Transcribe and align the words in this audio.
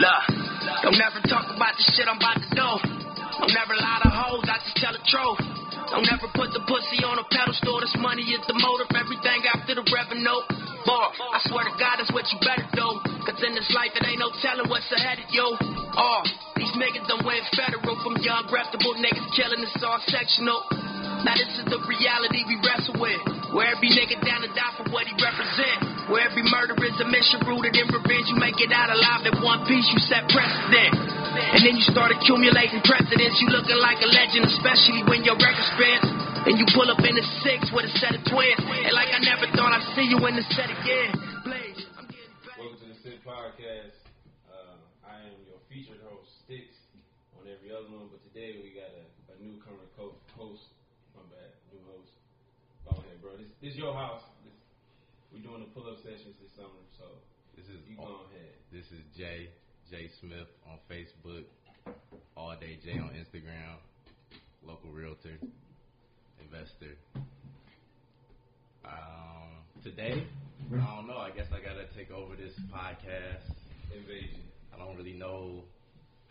Look, 0.00 0.24
don't 0.80 0.96
never 0.96 1.20
talk 1.28 1.44
about 1.52 1.76
the 1.76 1.84
shit 1.92 2.08
I'm 2.08 2.16
about 2.16 2.40
to 2.40 2.48
do. 2.56 2.68
Don't 3.36 3.52
never 3.52 3.76
lie 3.76 4.00
to 4.00 4.08
hoes, 4.08 4.48
I 4.48 4.56
just 4.64 4.80
tell 4.80 4.96
the 4.96 5.04
truth. 5.04 5.44
Don't 5.92 6.08
ever 6.08 6.24
put 6.32 6.56
the 6.56 6.64
pussy 6.64 7.04
on 7.04 7.20
a 7.20 7.26
pedestal. 7.28 7.84
This 7.84 7.92
money 8.00 8.24
is 8.24 8.40
the 8.48 8.56
motive, 8.56 8.88
everything 8.96 9.44
after 9.52 9.76
the 9.76 9.84
revenue. 9.92 10.40
Bar, 10.88 11.06
I 11.36 11.38
swear 11.44 11.68
to 11.68 11.74
God, 11.76 12.00
that's 12.00 12.08
what 12.16 12.24
you 12.32 12.40
better 12.40 12.64
do. 12.72 12.88
Cause 13.28 13.44
in 13.44 13.52
this 13.52 13.68
life, 13.76 13.92
it 13.92 14.00
ain't 14.08 14.24
no 14.24 14.32
telling 14.40 14.72
what's 14.72 14.88
ahead 14.88 15.20
of 15.20 15.28
you. 15.28 15.44
Oh, 15.60 16.24
niggas 16.80 17.04
done 17.04 17.22
went 17.28 17.44
federal 17.52 17.94
from 18.00 18.16
young, 18.24 18.48
reputable 18.48 18.96
niggas 18.96 19.28
killing, 19.36 19.60
it's 19.60 19.84
all 19.84 20.00
sectional. 20.08 20.64
Now 21.20 21.36
this 21.36 21.52
is 21.60 21.68
the 21.68 21.76
reality 21.84 22.48
we 22.48 22.56
wrestle 22.64 22.96
with. 22.96 23.20
Where 23.52 23.68
every 23.68 23.92
nigga 23.92 24.16
down 24.24 24.40
to 24.40 24.50
die 24.56 24.72
for 24.80 24.88
what 24.88 25.04
he 25.04 25.12
represent. 25.20 26.08
Where 26.08 26.24
every 26.24 26.46
murder 26.48 26.72
is 26.80 26.96
a 27.02 27.06
mission 27.06 27.44
rooted 27.44 27.76
in 27.76 27.84
revenge. 27.92 28.32
You 28.32 28.40
make 28.40 28.56
it 28.56 28.72
out 28.72 28.88
alive 28.88 29.28
in 29.28 29.36
one 29.44 29.68
piece, 29.68 29.84
you 29.92 30.00
set 30.08 30.24
precedent. 30.32 30.96
And 31.36 31.60
then 31.60 31.76
you 31.76 31.84
start 31.84 32.14
accumulating 32.14 32.80
precedents. 32.86 33.36
You 33.44 33.52
looking 33.52 33.76
like 33.76 34.00
a 34.00 34.08
legend, 34.08 34.48
especially 34.48 35.04
when 35.04 35.20
your 35.26 35.36
record 35.36 35.68
spins. 35.76 36.08
And 36.48 36.56
you 36.56 36.64
pull 36.72 36.88
up 36.88 37.04
in 37.04 37.12
the 37.12 37.26
six 37.44 37.68
with 37.68 37.90
a 37.90 37.92
set 38.00 38.16
of 38.16 38.24
twins. 38.24 38.64
And 38.64 38.94
like 38.96 39.12
I 39.12 39.20
never 39.20 39.44
thought 39.52 39.76
I'd 39.76 39.84
see 39.92 40.08
you 40.08 40.16
in 40.24 40.40
the 40.40 40.46
set 40.56 40.72
again. 40.72 41.29
Bro. 53.30 53.38
This, 53.38 53.48
this 53.62 53.74
your 53.76 53.94
house. 53.94 54.22
This, 54.44 54.52
we 55.32 55.40
doing 55.40 55.60
the 55.60 55.70
pull-up 55.70 55.98
sessions 56.02 56.34
this 56.42 56.50
summer, 56.56 56.82
so 56.98 57.04
This 57.56 57.66
is 57.66 57.78
you 57.86 57.96
go 57.96 58.26
ahead. 58.26 58.58
this 58.72 58.86
is 58.90 59.02
Jay 59.16 59.48
Jay 59.90 60.10
Smith 60.20 60.48
on 60.66 60.78
Facebook, 60.90 61.44
all 62.36 62.54
day 62.58 62.78
Jay 62.84 62.98
on 62.98 63.10
Instagram, 63.14 63.78
local 64.64 64.90
realtor, 64.90 65.38
investor. 66.42 66.94
Um, 68.84 69.62
today, 69.82 70.26
I 70.72 70.96
don't 70.96 71.06
know. 71.06 71.18
I 71.18 71.30
guess 71.30 71.46
I 71.54 71.60
gotta 71.62 71.86
take 71.96 72.10
over 72.10 72.34
this 72.36 72.52
podcast. 72.72 73.54
Invasion. 73.94 74.42
I 74.74 74.78
don't 74.78 74.96
really 74.96 75.12
know 75.14 75.64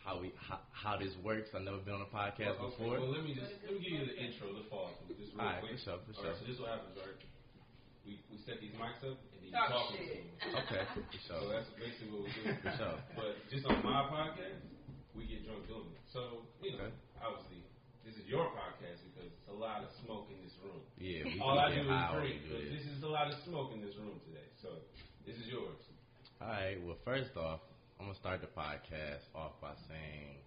how 0.10 0.18
we 0.18 0.34
how, 0.42 0.58
how 0.74 0.98
this 0.98 1.14
works. 1.22 1.54
I've 1.54 1.62
never 1.62 1.78
been 1.86 1.94
on 1.94 2.02
a 2.02 2.10
podcast 2.10 2.58
Well, 2.58 2.74
okay, 2.74 2.82
before. 2.82 2.98
well, 2.98 3.14
let 3.14 3.22
me 3.22 3.38
just 3.38 3.54
let 3.62 3.78
me 3.78 3.82
give 3.86 3.94
you 3.94 4.06
the 4.10 4.18
intro, 4.18 4.50
the 4.58 4.66
fall, 4.66 4.90
just 5.14 5.38
real 5.38 5.46
Alright, 5.46 5.62
quick. 5.62 5.78
for 5.78 5.82
sure, 5.86 5.98
for 6.02 6.12
All 6.18 6.26
right, 6.26 6.34
so 6.34 6.44
this 6.50 6.58
is 6.58 6.62
what 6.66 6.74
happens, 6.74 6.98
right? 6.98 7.20
We 8.02 8.18
we 8.34 8.42
set 8.42 8.58
these 8.58 8.74
mics 8.82 9.06
up 9.06 9.22
and 9.22 9.30
then 9.38 9.42
you 9.46 9.54
Talk 9.54 9.70
talking 9.70 10.02
shit. 10.02 10.26
to 10.26 10.50
them. 10.50 10.66
Okay, 10.66 10.84
for 10.98 11.22
So 11.30 11.36
that's 11.54 11.70
basically 11.78 12.10
what 12.10 12.26
we 12.26 12.30
do. 12.34 12.42
For 12.66 12.74
sure. 12.74 12.98
But 13.14 13.32
just 13.54 13.64
on 13.70 13.78
my 13.86 14.02
podcast, 14.10 14.66
we 15.14 15.30
get 15.30 15.46
drunk 15.46 15.70
doing 15.70 15.94
it. 15.94 16.02
So, 16.10 16.42
you 16.66 16.74
know, 16.74 16.90
Okay. 16.90 17.22
obviously, 17.22 17.62
this 18.02 18.18
is 18.18 18.26
your 18.26 18.50
podcast 18.58 18.98
because 19.14 19.30
it's 19.30 19.46
a 19.52 19.54
lot 19.54 19.86
of 19.86 19.94
smoke 20.02 20.26
in 20.34 20.42
this 20.42 20.58
room. 20.66 20.82
Yeah, 20.98 21.22
we 21.30 21.38
All 21.38 21.58
I 21.62 21.70
do 21.70 21.86
is 21.86 22.02
drink, 22.18 22.38
do 22.50 22.58
this. 22.58 22.82
this 22.82 22.86
is 22.98 23.06
a 23.06 23.12
lot 23.12 23.30
of 23.30 23.38
smoke 23.46 23.78
in 23.78 23.82
this 23.86 23.94
room 24.02 24.18
today. 24.26 24.48
So, 24.58 24.74
this 25.28 25.38
is 25.38 25.46
yours. 25.54 25.78
All 26.42 26.48
right. 26.50 26.82
Well, 26.82 26.98
first 27.06 27.36
off, 27.38 27.62
I'm 28.00 28.06
gonna 28.08 28.18
start 28.18 28.40
the 28.40 28.48
podcast 28.48 29.28
off 29.36 29.60
by 29.60 29.76
saying, 29.92 30.40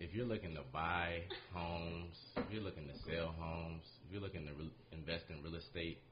if 0.00 0.12
you're 0.12 0.26
looking 0.26 0.52
to 0.58 0.62
buy 0.72 1.22
homes, 1.54 2.18
if 2.36 2.42
you're 2.50 2.62
looking 2.62 2.88
to 2.90 2.96
sell 3.06 3.32
homes, 3.38 3.86
if 4.04 4.10
you're 4.12 4.20
looking 4.20 4.44
to 4.46 4.52
re- 4.58 4.74
invest 4.90 5.30
in 5.30 5.38
real 5.44 5.54
estate 5.54 6.02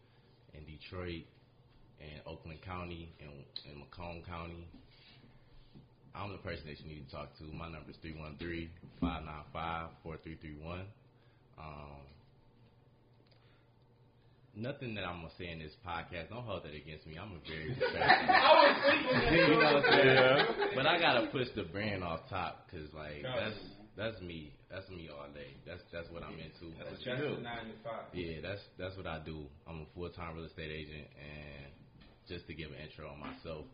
in 0.55 0.63
Detroit 0.63 1.27
and 1.99 2.23
Oakland 2.25 2.63
County 2.63 3.11
and, 3.19 3.43
Macomb 3.83 4.23
County, 4.23 4.63
I'm 6.15 6.31
the 6.31 6.39
person 6.39 6.63
that 6.67 6.79
you 6.79 6.87
need 6.87 7.03
to 7.11 7.17
talk 7.17 7.37
to. 7.39 7.45
My 7.51 7.67
number 7.67 7.91
is 7.91 7.99
313-595-4331. 9.03 10.87
Um, 11.59 11.99
nothing 14.55 14.95
that 14.95 15.05
I'm 15.05 15.23
gonna 15.23 15.33
say 15.39 15.51
in 15.51 15.59
this 15.59 15.73
podcast. 15.87 16.31
Don't 16.31 16.45
hold 16.45 16.65
that 16.65 16.75
against 16.75 17.07
me. 17.07 17.17
I'm 17.19 17.33
a 17.33 17.41
very 17.47 17.75
professional. 17.79 19.33
you 19.33 19.59
know 19.59 19.73
what 19.75 19.85
I'm 19.85 19.93
saying? 19.93 20.71
But 20.75 20.87
I 20.87 20.99
gotta 20.99 21.27
push 21.29 21.49
the 21.55 21.65
brand 21.65 22.03
off 22.05 22.21
top 22.29 22.67
because 22.71 22.93
like 22.95 23.23
that's 23.23 23.57
that's 23.97 24.21
me. 24.23 24.53
That's 24.71 24.89
me 24.89 25.09
all 25.11 25.27
day. 25.35 25.57
That's 25.67 25.83
that's 25.93 26.09
what 26.11 26.23
I'm 26.23 26.35
into. 26.35 26.73
That's 26.79 27.03
the 27.05 27.43
nine 27.43 27.67
to 27.67 27.77
five. 27.83 28.07
Yeah, 28.13 28.41
that's 28.43 28.61
that's 28.79 28.97
what 28.97 29.07
I 29.07 29.19
do. 29.25 29.47
I'm 29.69 29.83
a 29.83 29.87
full 29.95 30.11
time 30.11 30.37
real 30.37 30.45
estate 30.47 30.71
agent, 30.71 31.07
and 31.19 31.73
just 32.29 32.47
to 32.47 32.55
give 32.55 32.71
an 32.71 32.77
intro 32.79 33.09
on 33.11 33.19
myself, 33.19 33.65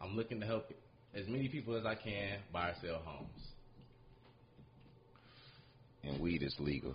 I'm 0.00 0.14
looking 0.16 0.40
to 0.40 0.46
help 0.46 0.70
as 1.14 1.26
many 1.26 1.48
people 1.48 1.76
as 1.76 1.86
I 1.86 1.94
can 1.94 2.38
buy 2.52 2.68
or 2.70 2.74
sell 2.82 3.00
homes. 3.04 3.40
and 6.04 6.20
weed 6.20 6.42
is 6.42 6.54
legal. 6.58 6.94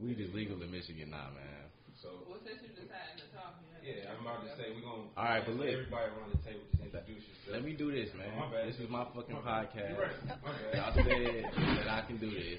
Weed 0.00 0.18
is 0.20 0.32
legal 0.34 0.60
in 0.62 0.70
Michigan 0.70 1.10
now, 1.10 1.28
man. 1.34 1.70
So, 2.02 2.10
Well, 2.26 2.42
since 2.42 2.58
you 2.66 2.74
decided 2.74 3.14
to 3.22 3.26
talk, 3.30 3.62
you 3.62 3.94
yeah, 3.94 4.10
I'm 4.10 4.26
about 4.26 4.42
to 4.42 4.50
say 4.58 4.74
we're 4.74 4.82
going 4.82 5.06
to. 5.06 5.14
All 5.14 5.22
right, 5.22 5.42
but 5.46 5.54
look. 5.54 5.70
Everybody 5.70 6.10
around 6.10 6.34
the 6.34 6.42
table 6.42 6.66
just 6.74 6.82
introduce 6.82 7.22
yourself. 7.30 7.54
Let 7.54 7.62
me 7.62 7.78
do 7.78 7.94
this, 7.94 8.10
man. 8.18 8.34
My 8.34 8.50
bad. 8.50 8.66
This 8.66 8.82
is 8.82 8.90
my 8.90 9.06
fucking 9.14 9.38
My 9.38 9.46
podcast. 9.46 9.86
You're 9.94 10.10
right. 10.10 10.18
My 10.42 10.50
bad. 10.50 10.74
Y'all 10.74 10.94
said 10.98 11.78
that 11.78 11.86
I 11.86 12.02
can 12.02 12.18
do 12.18 12.26
this. 12.26 12.58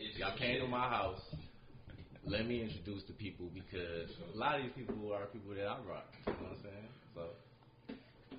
It's 0.00 0.16
Y'all 0.16 0.32
came 0.40 0.64
to 0.64 0.66
my 0.66 0.88
house. 0.88 1.20
Let 2.24 2.48
me 2.48 2.64
introduce 2.64 3.04
the 3.04 3.12
people 3.12 3.52
because 3.52 4.08
a 4.32 4.36
lot 4.40 4.56
of 4.56 4.64
these 4.64 4.72
people 4.72 5.12
are 5.12 5.28
people 5.28 5.52
that 5.52 5.68
I 5.68 5.76
rock. 5.84 6.08
You 6.24 6.32
know 6.32 6.48
what 6.48 6.56
I'm 6.56 6.64
saying? 6.64 6.88
So 7.12 7.22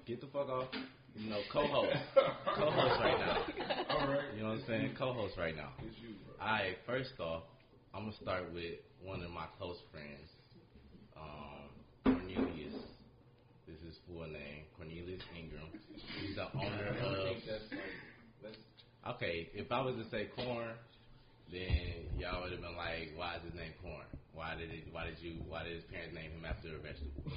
get 0.09 0.17
the 0.17 0.27
fuck 0.33 0.49
off. 0.49 0.73
You 1.13 1.29
know, 1.29 1.41
co-host, 1.53 1.93
co-host 2.57 2.97
right 3.05 3.19
now. 3.21 3.37
All 3.93 4.07
right. 4.09 4.33
You 4.33 4.41
know 4.41 4.57
what 4.57 4.65
I'm 4.65 4.65
saying? 4.65 4.95
Co-host 4.97 5.37
right 5.37 5.55
now. 5.55 5.77
It's 5.85 5.93
you, 6.01 6.17
bro. 6.25 6.41
All 6.41 6.53
right. 6.53 6.73
First 6.87 7.13
off, 7.19 7.43
I'm 7.93 8.05
gonna 8.09 8.17
start 8.19 8.51
with 8.51 8.81
one 9.03 9.21
of 9.21 9.31
my 9.31 9.45
close 9.57 9.77
friends, 9.91 10.27
um, 11.17 11.69
Cornelius. 12.03 12.73
This 13.67 13.79
is 13.87 13.97
full 14.07 14.27
name, 14.27 14.65
Cornelius 14.77 15.21
Ingram. 15.37 15.67
He's 16.19 16.35
the 16.35 16.47
owner 16.57 16.87
of 17.03 17.37
like. 18.43 18.57
Okay, 19.15 19.49
if 19.53 19.71
I 19.71 19.81
was 19.81 19.95
to 19.95 20.09
say 20.09 20.29
corn, 20.35 20.71
then 21.51 22.07
y'all 22.17 22.41
would 22.43 22.51
have 22.51 22.61
been 22.61 22.75
like, 22.77 23.11
"Why 23.15 23.35
is 23.35 23.43
his 23.43 23.53
name 23.53 23.73
corn? 23.81 24.05
Why 24.33 24.55
did 24.55 24.71
it? 24.71 24.85
Why 24.91 25.05
did 25.05 25.19
you? 25.19 25.39
Why 25.47 25.63
did 25.63 25.75
his 25.75 25.83
parents 25.85 26.15
name 26.15 26.31
him 26.31 26.45
after 26.45 26.69
a 26.75 26.79
vegetable?" 26.79 27.31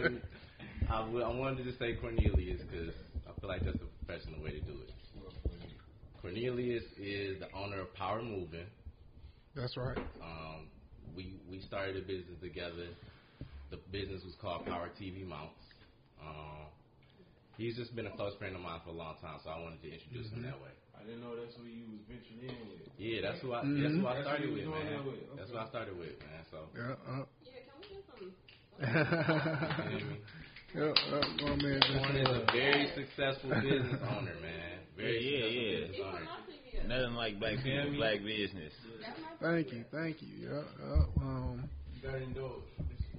You? 0.00 0.20
I, 0.90 0.98
w- 1.06 1.22
I 1.22 1.28
wanted 1.34 1.64
to 1.64 1.72
say 1.78 1.94
Cornelius 1.94 2.60
because 2.68 2.94
I 3.28 3.40
feel 3.40 3.48
like 3.48 3.64
that's 3.64 3.78
the 3.78 3.86
professional 4.04 4.42
way 4.42 4.50
to 4.52 4.60
do 4.60 4.72
it. 4.82 4.92
Cornelius 6.20 6.84
is 6.98 7.38
the 7.40 7.50
owner 7.56 7.80
of 7.80 7.94
Power 7.94 8.22
Moving. 8.22 8.66
That's 9.54 9.76
right. 9.76 9.98
Um, 10.22 10.68
we 11.16 11.40
we 11.50 11.60
started 11.60 11.96
a 11.96 12.00
business 12.06 12.38
together. 12.40 12.86
The 13.70 13.78
business 13.90 14.22
was 14.24 14.34
called 14.40 14.66
Power 14.66 14.90
TV 15.00 15.26
Mounts. 15.26 15.58
Um, 16.22 16.66
he's 17.56 17.76
just 17.76 17.94
been 17.94 18.06
a 18.06 18.14
close 18.14 18.34
friend 18.38 18.54
of 18.54 18.62
mine 18.62 18.80
for 18.84 18.90
a 18.90 18.98
long 18.98 19.16
time, 19.22 19.38
so 19.42 19.50
I 19.50 19.58
wanted 19.60 19.82
to 19.82 19.90
introduce 19.92 20.30
him 20.30 20.42
that 20.42 20.58
way. 20.60 20.70
I 20.94 21.02
didn't 21.04 21.22
know 21.22 21.34
that's 21.34 21.54
who 21.56 21.64
you 21.64 21.86
was 21.90 22.02
venturing 22.06 22.44
in 22.46 22.68
with. 22.70 22.86
Yeah, 22.98 23.22
that's 23.26 23.40
who 23.42 23.52
I. 23.54 23.62
That's 23.64 23.94
who 23.94 24.06
I 24.06 24.14
That's 24.14 24.26
started 24.26 24.46
who 24.46 24.54
with, 24.54 24.62
you 24.62 24.70
was 24.70 24.78
doing 24.78 24.86
man. 24.86 24.98
that 25.00 25.06
with, 25.06 25.20
That's 25.34 25.50
okay. 25.50 25.58
who 25.58 25.58
I 25.58 25.68
started 25.70 25.94
with, 25.98 26.14
man. 26.20 26.42
So, 26.50 26.58
Yeah, 26.76 26.94
uh, 27.08 27.24
Yeah, 27.42 27.62
can 27.66 27.74
we 27.80 27.86
get 27.90 28.02
some? 28.06 28.20
you 28.20 28.86
know 28.86 28.90
what 28.90 29.80
I 29.80 29.98
mean? 29.98 30.20
yeah, 30.70 30.94
uh, 31.10 31.26
my 31.42 31.54
man 31.58 31.80
just 31.82 31.98
Corn 31.98 32.16
is 32.16 32.30
a 32.30 32.42
very 32.52 32.84
successful 32.94 33.50
business 33.64 33.98
owner, 34.14 34.36
man. 34.44 34.76
Very 34.94 35.18
Yeah, 35.24 35.46
yeah, 35.48 35.88
successful 35.88 36.20
yeah. 36.20 36.49
Business 36.88 37.00
People 37.00 37.04
owner. 37.04 37.10
not 37.10 37.12
see 37.12 37.12
me. 37.12 37.12
Nothing 37.12 37.14
like 37.16 37.38
black 37.38 37.56
people, 37.62 37.92
black 37.96 38.18
business. 38.24 38.72
Thank 39.40 39.72
you, 39.72 39.84
thank 39.92 40.22
you. 40.22 40.34
Yeah, 40.48 40.62
yeah, 40.80 41.22
um, 41.22 41.68
You 41.94 42.02
got 42.02 42.12
to 42.16 42.22
indulge. 42.22 42.62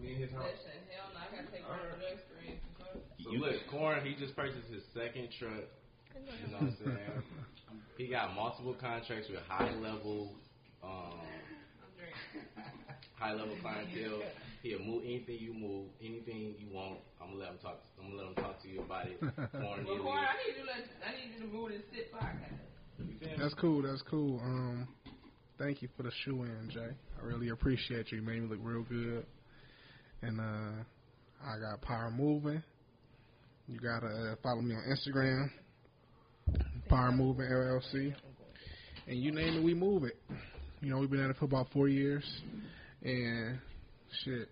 We 0.01 0.13
in 0.13 0.22
his 0.22 0.31
house. 0.31 0.49
Listen, 0.49 0.81
hell 0.89 1.13
no, 1.13 1.19
I 1.22 1.29
gotta 1.29 1.51
take 1.53 1.61
one 1.67 1.77
of 1.77 1.99
the 2.01 2.09
experience. 2.09 2.66
So 3.22 3.29
look, 3.38 3.53
Corn, 3.69 4.01
he 4.03 4.16
just 4.17 4.35
purchased 4.35 4.67
his 4.73 4.81
second 4.94 5.29
truck. 5.38 5.69
You 6.17 6.52
know 6.52 6.58
what 6.58 6.73
I'm 6.73 6.78
saying? 6.84 7.23
He 7.97 8.08
got 8.08 8.34
multiple 8.35 8.73
contracts 8.73 9.29
with 9.29 9.40
high 9.47 9.69
level, 9.78 10.34
um, 10.84 11.22
high 13.16 13.34
level 13.34 13.55
clientele. 13.61 14.23
He'll 14.63 14.79
move 14.79 15.03
anything 15.05 15.37
you 15.40 15.53
move, 15.53 15.90
anything 16.02 16.53
you 16.58 16.67
want. 16.73 16.99
I'm 17.22 17.29
gonna 17.34 17.40
let 17.40 17.49
him 17.53 17.58
talk. 17.61 17.81
I'm 18.02 18.09
gonna 18.11 18.22
let 18.22 18.28
him 18.29 18.35
talk 18.41 18.61
to 18.61 18.67
you 18.69 18.81
about 18.81 19.05
it. 19.08 19.19
Corn, 19.22 19.85
But 19.85 20.02
Corey, 20.02 20.25
I 20.25 20.34
need 20.41 20.58
you 20.58 20.66
to 20.66 20.69
let, 20.69 20.81
I 21.05 21.11
need 21.17 21.34
you 21.34 21.46
to 21.46 21.49
move 21.53 21.69
this 21.69 21.81
sit 21.93 22.13
podcast. 22.13 22.58
You 23.07 23.17
feel 23.19 23.29
me? 23.29 23.35
that's 23.39 23.53
cool. 23.55 23.81
That's 23.81 24.01
cool. 24.09 24.39
Um, 24.43 24.87
thank 25.57 25.81
you 25.81 25.89
for 25.95 26.03
the 26.03 26.11
shoe 26.23 26.43
in, 26.43 26.69
Jay. 26.71 26.89
I 27.21 27.25
really 27.25 27.49
appreciate 27.49 28.11
you. 28.11 28.19
You 28.19 28.23
made 28.23 28.41
me 28.41 28.47
look 28.49 28.59
real 28.61 28.83
good. 28.83 29.25
And 30.21 30.39
uh, 30.39 30.83
I 31.45 31.59
got 31.59 31.81
Power 31.81 32.11
Moving. 32.11 32.61
You 33.67 33.79
gotta 33.79 34.07
uh, 34.07 34.35
follow 34.43 34.61
me 34.61 34.75
on 34.75 34.83
Instagram, 34.83 35.49
Power 36.89 37.11
Moving 37.11 37.45
LLC. 37.45 38.13
And 39.07 39.17
you 39.17 39.31
name 39.31 39.55
it, 39.55 39.63
we 39.63 39.73
move 39.73 40.03
it. 40.03 40.17
You 40.81 40.89
know, 40.89 40.97
we've 40.97 41.09
been 41.09 41.23
at 41.23 41.29
it 41.29 41.37
for 41.37 41.45
about 41.45 41.67
four 41.71 41.87
years, 41.87 42.23
and 43.03 43.59
shit. 44.23 44.49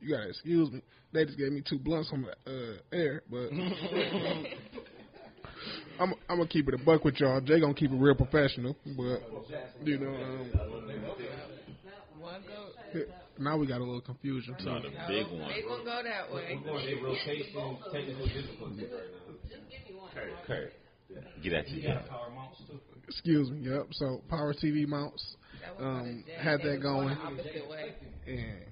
You 0.00 0.14
gotta 0.14 0.28
excuse 0.28 0.70
me. 0.70 0.82
They 1.12 1.24
just 1.24 1.38
gave 1.38 1.52
me 1.52 1.62
two 1.66 1.78
blunts 1.78 2.10
on 2.12 2.22
the 2.22 2.30
uh, 2.50 2.76
air, 2.92 3.22
but 3.30 3.48
I'm 6.00 6.14
I'm 6.28 6.36
gonna 6.38 6.48
keep 6.48 6.68
it 6.68 6.74
a 6.74 6.78
buck 6.78 7.04
with 7.04 7.16
y'all. 7.20 7.40
Jay 7.40 7.60
gonna 7.60 7.74
keep 7.74 7.90
it 7.90 7.96
real 7.96 8.14
professional, 8.14 8.76
but 8.96 9.20
you 9.84 9.98
know. 9.98 10.14
Um, 10.14 10.50
One 12.20 12.42
go. 12.46 13.00
now 13.38 13.56
we 13.56 13.66
got 13.66 13.80
a 13.80 13.84
little 13.84 14.00
confusion 14.00 14.56
too. 14.58 14.64
No, 14.66 14.80
the 14.82 14.88
big 15.08 15.26
one. 15.28 15.48
They 15.48 15.62
gonna 15.62 15.84
go 15.84 16.02
that 16.02 16.32
way. 16.34 16.58
We're 16.64 16.72
going 16.72 16.88
in 16.88 17.04
rotation, 17.04 17.78
technical 17.92 18.26
difficulties 18.26 18.88
right 18.90 18.90
now. 18.90 19.34
Just 19.48 19.62
give 19.70 19.94
me 19.94 20.00
one. 20.00 20.10
Kurt, 20.46 20.72
get 21.42 21.52
at 21.52 21.68
you. 21.68 21.88
Excuse 23.08 23.50
me. 23.50 23.70
Yep. 23.70 23.86
So 23.92 24.20
power 24.28 24.52
TV 24.52 24.86
mounts 24.86 25.36
That 25.78 25.82
Um, 25.84 26.24
had 26.36 26.60
that 26.62 26.82
going. 26.82 27.08
the 27.08 28.32
and 28.32 28.64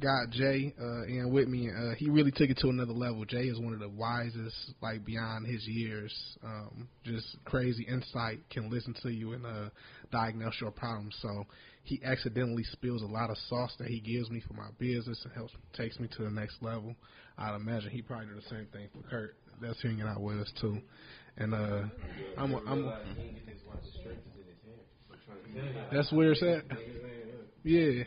got 0.00 0.30
Jay 0.30 0.74
uh, 0.80 1.04
in 1.06 1.30
with 1.32 1.48
me. 1.48 1.70
Uh, 1.70 1.94
he 1.96 2.08
really 2.08 2.30
took 2.30 2.50
it 2.50 2.58
to 2.58 2.68
another 2.68 2.92
level. 2.92 3.24
Jay 3.24 3.44
is 3.44 3.58
one 3.58 3.72
of 3.72 3.80
the 3.80 3.88
wisest, 3.88 4.74
like 4.80 5.04
beyond 5.04 5.46
his 5.46 5.66
years. 5.66 6.14
Um, 6.44 6.88
just 7.04 7.36
crazy 7.44 7.86
insight. 7.88 8.38
Can 8.50 8.70
listen 8.70 8.94
to 9.02 9.10
you 9.10 9.32
and 9.32 9.44
uh, 9.46 9.68
diagnose 10.12 10.54
your 10.60 10.70
problems. 10.70 11.16
So 11.20 11.46
he 11.82 12.00
accidentally 12.04 12.64
spills 12.64 13.02
a 13.02 13.06
lot 13.06 13.30
of 13.30 13.36
sauce 13.48 13.74
that 13.78 13.88
he 13.88 14.00
gives 14.00 14.30
me 14.30 14.42
for 14.46 14.54
my 14.54 14.68
business 14.78 15.20
and 15.24 15.32
helps 15.34 15.52
takes 15.74 15.98
me 15.98 16.08
to 16.16 16.24
the 16.24 16.30
next 16.30 16.62
level. 16.62 16.94
I'd 17.38 17.56
imagine 17.56 17.90
he 17.90 18.02
probably 18.02 18.26
do 18.26 18.34
the 18.34 18.42
same 18.48 18.66
thing 18.72 18.88
for 18.92 19.08
Kurt. 19.08 19.36
That's 19.60 19.82
hanging 19.82 20.02
out 20.02 20.20
with 20.20 20.38
us 20.38 20.52
too. 20.60 20.78
And 21.36 21.54
uh, 21.54 21.82
I'm, 22.36 22.52
a, 22.52 22.58
I'm, 22.66 22.84
a, 22.84 23.00
that's 25.92 26.12
where 26.12 26.32
it's 26.32 26.42
at. 26.42 26.64
Yeah. 27.64 28.04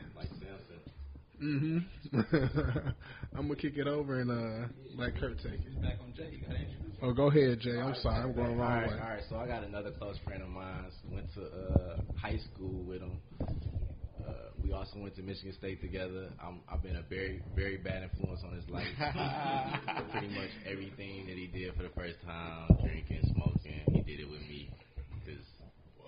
Like 2.11 2.13
Samson. 2.13 2.13
Mhm. 2.13 2.93
I'm 3.35 3.47
gonna 3.47 3.55
kick 3.55 3.77
it 3.77 3.87
over 3.87 4.19
and 4.19 4.29
uh 4.31 4.67
let 4.95 5.15
Kurt 5.19 5.37
take 5.37 5.53
it. 5.65 5.81
Back 5.81 5.97
on 6.01 6.13
Jay. 6.15 6.29
You 6.31 6.41
got. 6.45 6.55
Oh, 7.01 7.13
go 7.13 7.27
ahead, 7.29 7.59
Jay. 7.61 7.79
I'm 7.79 7.95
sorry, 7.95 8.21
I'm 8.21 8.33
going 8.33 8.51
the 8.51 8.55
wrong 8.57 8.69
right, 8.71 8.87
way. 8.87 8.93
all 8.93 9.09
right. 9.09 9.23
So 9.29 9.35
I 9.37 9.47
got 9.47 9.63
another 9.63 9.89
close 9.91 10.17
friend 10.23 10.43
of 10.43 10.49
mine. 10.49 10.85
Went 11.11 11.33
to 11.33 11.41
uh, 11.41 11.97
high 12.15 12.37
school 12.53 12.83
with 12.85 13.01
him. 13.01 13.17
Uh, 13.41 14.33
we 14.63 14.71
also 14.71 14.99
went 14.99 15.15
to 15.15 15.23
Michigan 15.23 15.53
State 15.57 15.81
together. 15.81 16.29
I'm, 16.43 16.59
I've 16.69 16.83
been 16.83 16.97
a 16.97 17.01
very, 17.01 17.41
very 17.55 17.77
bad 17.77 18.03
influence 18.03 18.41
on 18.45 18.53
his 18.53 18.69
life. 18.69 18.85
Pretty 20.11 20.29
much 20.29 20.51
everything 20.69 21.25
that 21.25 21.37
he 21.37 21.47
did 21.47 21.73
for 21.75 21.81
the 21.83 21.89
first 21.97 22.17
time, 22.23 22.69
drinking, 22.83 23.33
smoking, 23.33 23.81
he 23.91 24.01
did 24.01 24.19
it 24.19 24.29
with 24.29 24.41
me 24.41 24.69
because 25.17 25.41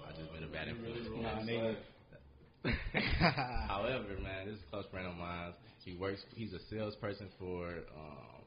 I've 0.07 0.15
just 0.15 0.31
been 0.31 0.43
a 0.43 0.47
bad 0.47 0.67
influence. 0.67 1.07
Nah, 1.09 1.39
him. 1.41 1.47
nigga. 1.47 1.75
However, 3.67 4.15
man, 4.21 4.45
this 4.47 4.55
is 4.55 4.61
a 4.67 4.71
close 4.71 4.85
friend 4.91 5.07
of 5.07 5.15
mine. 5.15 5.53
He 5.83 5.95
works. 5.95 6.21
He's 6.35 6.53
a 6.53 6.59
salesperson 6.69 7.27
for 7.37 7.67
um, 7.97 8.43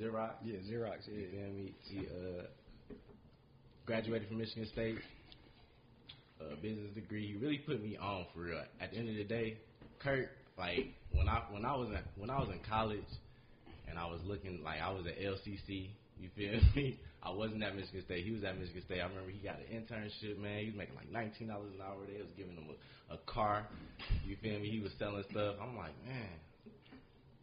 Xerox. 0.00 0.32
Yeah, 0.42 0.56
Xerox. 0.68 1.06
You 1.06 1.14
Yeah. 1.20 1.30
feel 1.30 1.52
me? 1.54 1.74
He 1.84 1.98
uh, 2.00 2.42
graduated 3.86 4.28
from 4.28 4.38
Michigan 4.38 4.66
State, 4.72 4.96
uh, 6.40 6.56
business 6.60 6.92
degree. 6.94 7.26
He 7.28 7.36
really 7.36 7.58
put 7.58 7.82
me 7.82 7.96
on 7.96 8.26
for 8.34 8.40
real. 8.40 8.62
At 8.80 8.90
the 8.90 8.98
end 8.98 9.08
of 9.08 9.14
the 9.14 9.24
day, 9.24 9.58
Kurt, 10.00 10.30
like 10.58 10.92
when 11.12 11.28
I 11.28 11.42
when 11.50 11.64
I 11.64 11.76
was 11.76 11.88
in 11.90 11.98
when 12.16 12.30
I 12.30 12.40
was 12.40 12.48
in 12.52 12.58
college, 12.68 13.04
and 13.88 13.98
I 13.98 14.06
was 14.06 14.20
looking 14.24 14.62
like 14.64 14.80
I 14.80 14.90
was 14.90 15.06
at 15.06 15.18
LCC. 15.18 15.90
You 16.20 16.28
feel 16.36 16.60
me? 16.76 16.98
I 17.22 17.30
wasn't 17.30 17.62
at 17.62 17.76
Michigan 17.76 18.02
State. 18.04 18.24
He 18.24 18.30
was 18.30 18.44
at 18.44 18.58
Michigan 18.58 18.82
State. 18.84 19.00
I 19.00 19.08
remember 19.08 19.30
he 19.30 19.38
got 19.40 19.56
an 19.56 19.68
internship. 19.72 20.38
Man, 20.38 20.60
he 20.60 20.66
was 20.66 20.76
making 20.76 20.94
like 20.96 21.10
nineteen 21.10 21.48
dollars 21.48 21.72
an 21.74 21.80
hour. 21.80 21.96
They 22.06 22.20
was 22.20 22.32
giving 22.36 22.56
him 22.56 22.68
a, 23.10 23.14
a 23.14 23.18
car. 23.26 23.66
You 24.26 24.36
feel 24.42 24.58
me? 24.60 24.68
He 24.70 24.80
was 24.80 24.92
selling 24.98 25.24
stuff. 25.30 25.56
I'm 25.60 25.76
like, 25.76 25.92
man, 26.06 26.32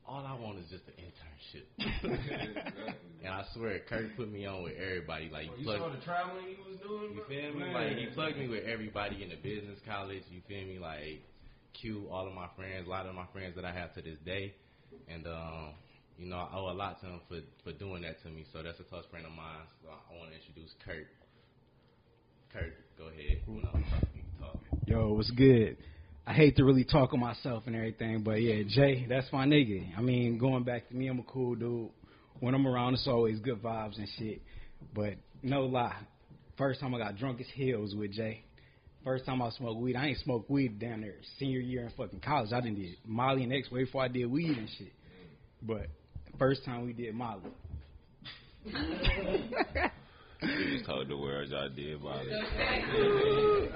all 0.07 0.25
I 0.25 0.33
want 0.39 0.57
is 0.59 0.65
just 0.69 0.83
an 0.87 0.97
internship. 0.97 1.65
and 3.23 3.33
I 3.33 3.43
swear, 3.53 3.81
Kurt 3.89 4.15
put 4.15 4.31
me 4.31 4.45
on 4.45 4.63
with 4.63 4.73
everybody. 4.77 5.29
Like, 5.29 5.47
You 5.57 5.63
plugged, 5.63 5.81
saw 5.81 5.89
the 5.89 6.05
traveling 6.05 6.45
he 6.47 6.57
was 6.69 6.79
doing? 6.79 7.13
you 7.13 7.23
feel 7.27 7.53
me? 7.53 7.59
Man. 7.59 7.73
Like, 7.73 7.97
he 7.97 8.05
plugged 8.13 8.37
me 8.37 8.47
with 8.47 8.63
everybody 8.63 9.23
in 9.23 9.29
the 9.29 9.35
business 9.35 9.77
college. 9.85 10.23
You 10.29 10.41
feel 10.47 10.65
me? 10.65 10.79
Like, 10.79 11.21
Q, 11.79 12.07
all 12.09 12.27
of 12.27 12.33
my 12.33 12.47
friends, 12.55 12.87
a 12.87 12.89
lot 12.89 13.05
of 13.05 13.13
my 13.15 13.27
friends 13.33 13.55
that 13.55 13.65
I 13.65 13.73
have 13.73 13.93
to 13.95 14.01
this 14.01 14.17
day. 14.25 14.53
And, 15.09 15.27
um, 15.27 15.73
you 16.17 16.27
know, 16.27 16.37
I 16.37 16.55
owe 16.55 16.71
a 16.71 16.73
lot 16.73 16.99
to 17.01 17.07
him 17.07 17.21
for, 17.27 17.39
for 17.63 17.77
doing 17.77 18.01
that 18.01 18.21
to 18.23 18.29
me. 18.29 18.45
So 18.51 18.63
that's 18.63 18.79
a 18.79 18.83
close 18.83 19.05
friend 19.11 19.25
of 19.25 19.31
mine. 19.31 19.65
So 19.81 19.89
I 19.89 20.17
want 20.17 20.31
to 20.31 20.35
introduce 20.35 20.73
Kurt. 20.83 21.07
Kurt, 22.51 22.73
go 22.97 23.05
ahead. 23.07 23.41
You 23.47 23.61
know, 23.61 23.71
can. 23.71 24.27
Yo, 24.87 25.13
what's 25.13 25.31
good? 25.31 25.77
I 26.25 26.33
hate 26.33 26.55
to 26.57 26.65
really 26.65 26.83
talk 26.83 27.13
on 27.13 27.19
myself 27.19 27.63
and 27.67 27.75
everything, 27.75 28.21
but 28.21 28.41
yeah, 28.41 28.63
Jay, 28.67 29.05
that's 29.07 29.31
my 29.31 29.45
nigga. 29.45 29.97
I 29.97 30.01
mean, 30.01 30.37
going 30.37 30.63
back 30.63 30.89
to 30.89 30.95
me, 30.95 31.07
I'm 31.07 31.19
a 31.19 31.23
cool 31.23 31.55
dude. 31.55 31.89
When 32.39 32.53
I'm 32.53 32.67
around, 32.67 32.95
it's 32.95 33.07
always 33.07 33.39
good 33.39 33.61
vibes 33.61 33.97
and 33.97 34.07
shit. 34.17 34.41
But 34.93 35.13
no 35.41 35.65
lie, 35.65 35.95
first 36.57 36.79
time 36.79 36.93
I 36.93 36.99
got 36.99 37.15
drunk 37.15 37.39
as 37.39 37.47
hell 37.55 37.79
was 37.79 37.95
with 37.95 38.11
Jay. 38.11 38.43
First 39.03 39.25
time 39.25 39.41
I 39.41 39.49
smoked 39.51 39.79
weed, 39.79 39.95
I 39.95 40.07
ain't 40.07 40.17
smoked 40.19 40.49
weed 40.49 40.79
down 40.79 41.01
there 41.01 41.15
senior 41.39 41.59
year 41.59 41.83
in 41.83 41.91
fucking 41.95 42.19
college. 42.19 42.51
I 42.51 42.59
didn't 42.59 42.79
did 42.79 42.95
Molly 43.05 43.43
and 43.43 43.53
X 43.53 43.71
way 43.71 43.85
before 43.85 44.03
I 44.03 44.09
did 44.09 44.25
weed 44.25 44.57
and 44.57 44.67
shit. 44.77 44.91
But 45.61 45.87
first 46.37 46.63
time 46.65 46.85
we 46.85 46.93
did 46.93 47.15
Molly. 47.15 47.41
You 48.65 48.73
just 50.77 50.85
told 50.85 51.07
the 51.09 51.17
world 51.17 51.49
y'all 51.49 51.69
did 51.69 51.95
about 51.99 52.25
it. 52.25 53.71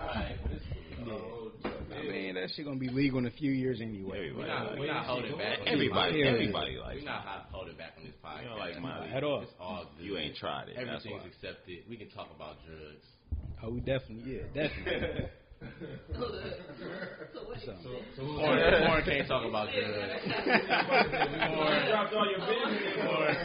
I 1.93 2.03
mean, 2.03 2.35
that 2.35 2.49
shit 2.55 2.65
gonna 2.65 2.79
be 2.79 2.87
legal 2.89 3.19
in 3.19 3.25
a 3.25 3.31
few 3.31 3.51
years 3.51 3.81
anyway. 3.81 4.31
We're 4.35 4.45
Everybody, 4.45 4.47
not, 4.47 4.71
like, 4.71 4.79
we're 4.79 4.87
not 4.87 5.05
holding 5.05 5.37
back. 5.37 5.59
on 5.59 5.65
this 5.65 5.73
everybody, 5.73 6.19
Yeah. 6.19 6.25
everybody 6.27 6.77
We're 6.77 7.01
not 7.03 7.47
holding 7.51 7.75
back 7.77 7.93
on 7.97 8.03
this 8.05 8.13
podcast. 8.23 8.43
You 8.43 8.49
don't 8.49 8.59
like 8.59 8.79
Molly. 8.81 9.09
At 9.09 9.23
all. 9.23 9.41
It's 9.41 9.51
all 9.59 9.85
good. 9.97 10.05
You 10.05 10.17
ain't 10.17 10.35
tried 10.35 10.69
it. 10.69 10.75
That's 10.77 11.05
Everything's 11.05 11.25
accepted. 11.35 11.79
We 11.89 11.97
can 11.97 12.09
talk 12.09 12.29
about 12.35 12.57
drugs. 12.65 13.05
Oh, 13.63 13.69
we 13.71 13.79
definitely, 13.81 14.33
yeah, 14.37 14.43
definitely. 14.53 15.29
So, 18.15 18.23
Warren, 18.23 18.87
Warren 18.87 19.05
can't 19.05 19.27
talk 19.27 19.45
about 19.47 19.69
drugs. 19.69 20.23
You 20.25 20.31
dropped 21.89 22.13
all 22.13 22.27
your 22.29 22.39
business 22.39 22.97
Right. 22.97 23.37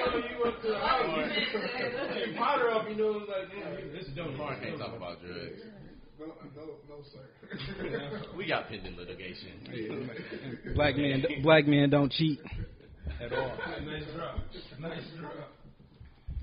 So 0.00 0.16
you 0.16 0.44
up 0.44 0.62
to 0.62 0.68
the 0.68 0.78
house. 0.78 1.30
You 2.26 2.34
powder 2.38 2.70
up, 2.70 2.88
you 2.88 2.96
know, 2.96 3.20
it's 3.20 3.28
like, 3.28 3.50
damn, 3.52 3.92
this 3.92 4.06
is 4.06 4.14
dope. 4.16 4.38
Warren 4.38 4.60
can't 4.60 4.78
talk 4.78 4.96
about 4.96 5.20
drugs. 5.20 5.60
No, 6.18 6.26
no, 6.26 6.32
no, 6.88 7.02
sir. 7.12 7.26
We 8.36 8.46
got 8.46 8.68
pending 8.68 8.96
litigation. 8.96 9.68
black 10.74 10.96
men, 10.96 11.24
black 11.42 11.66
men 11.66 11.90
don't 11.90 12.10
cheat 12.10 12.40
at 13.20 13.32
all. 13.32 13.52
Nice 13.84 14.04
drop. 14.14 14.38
Nice 14.80 15.02
drop. 15.20 15.52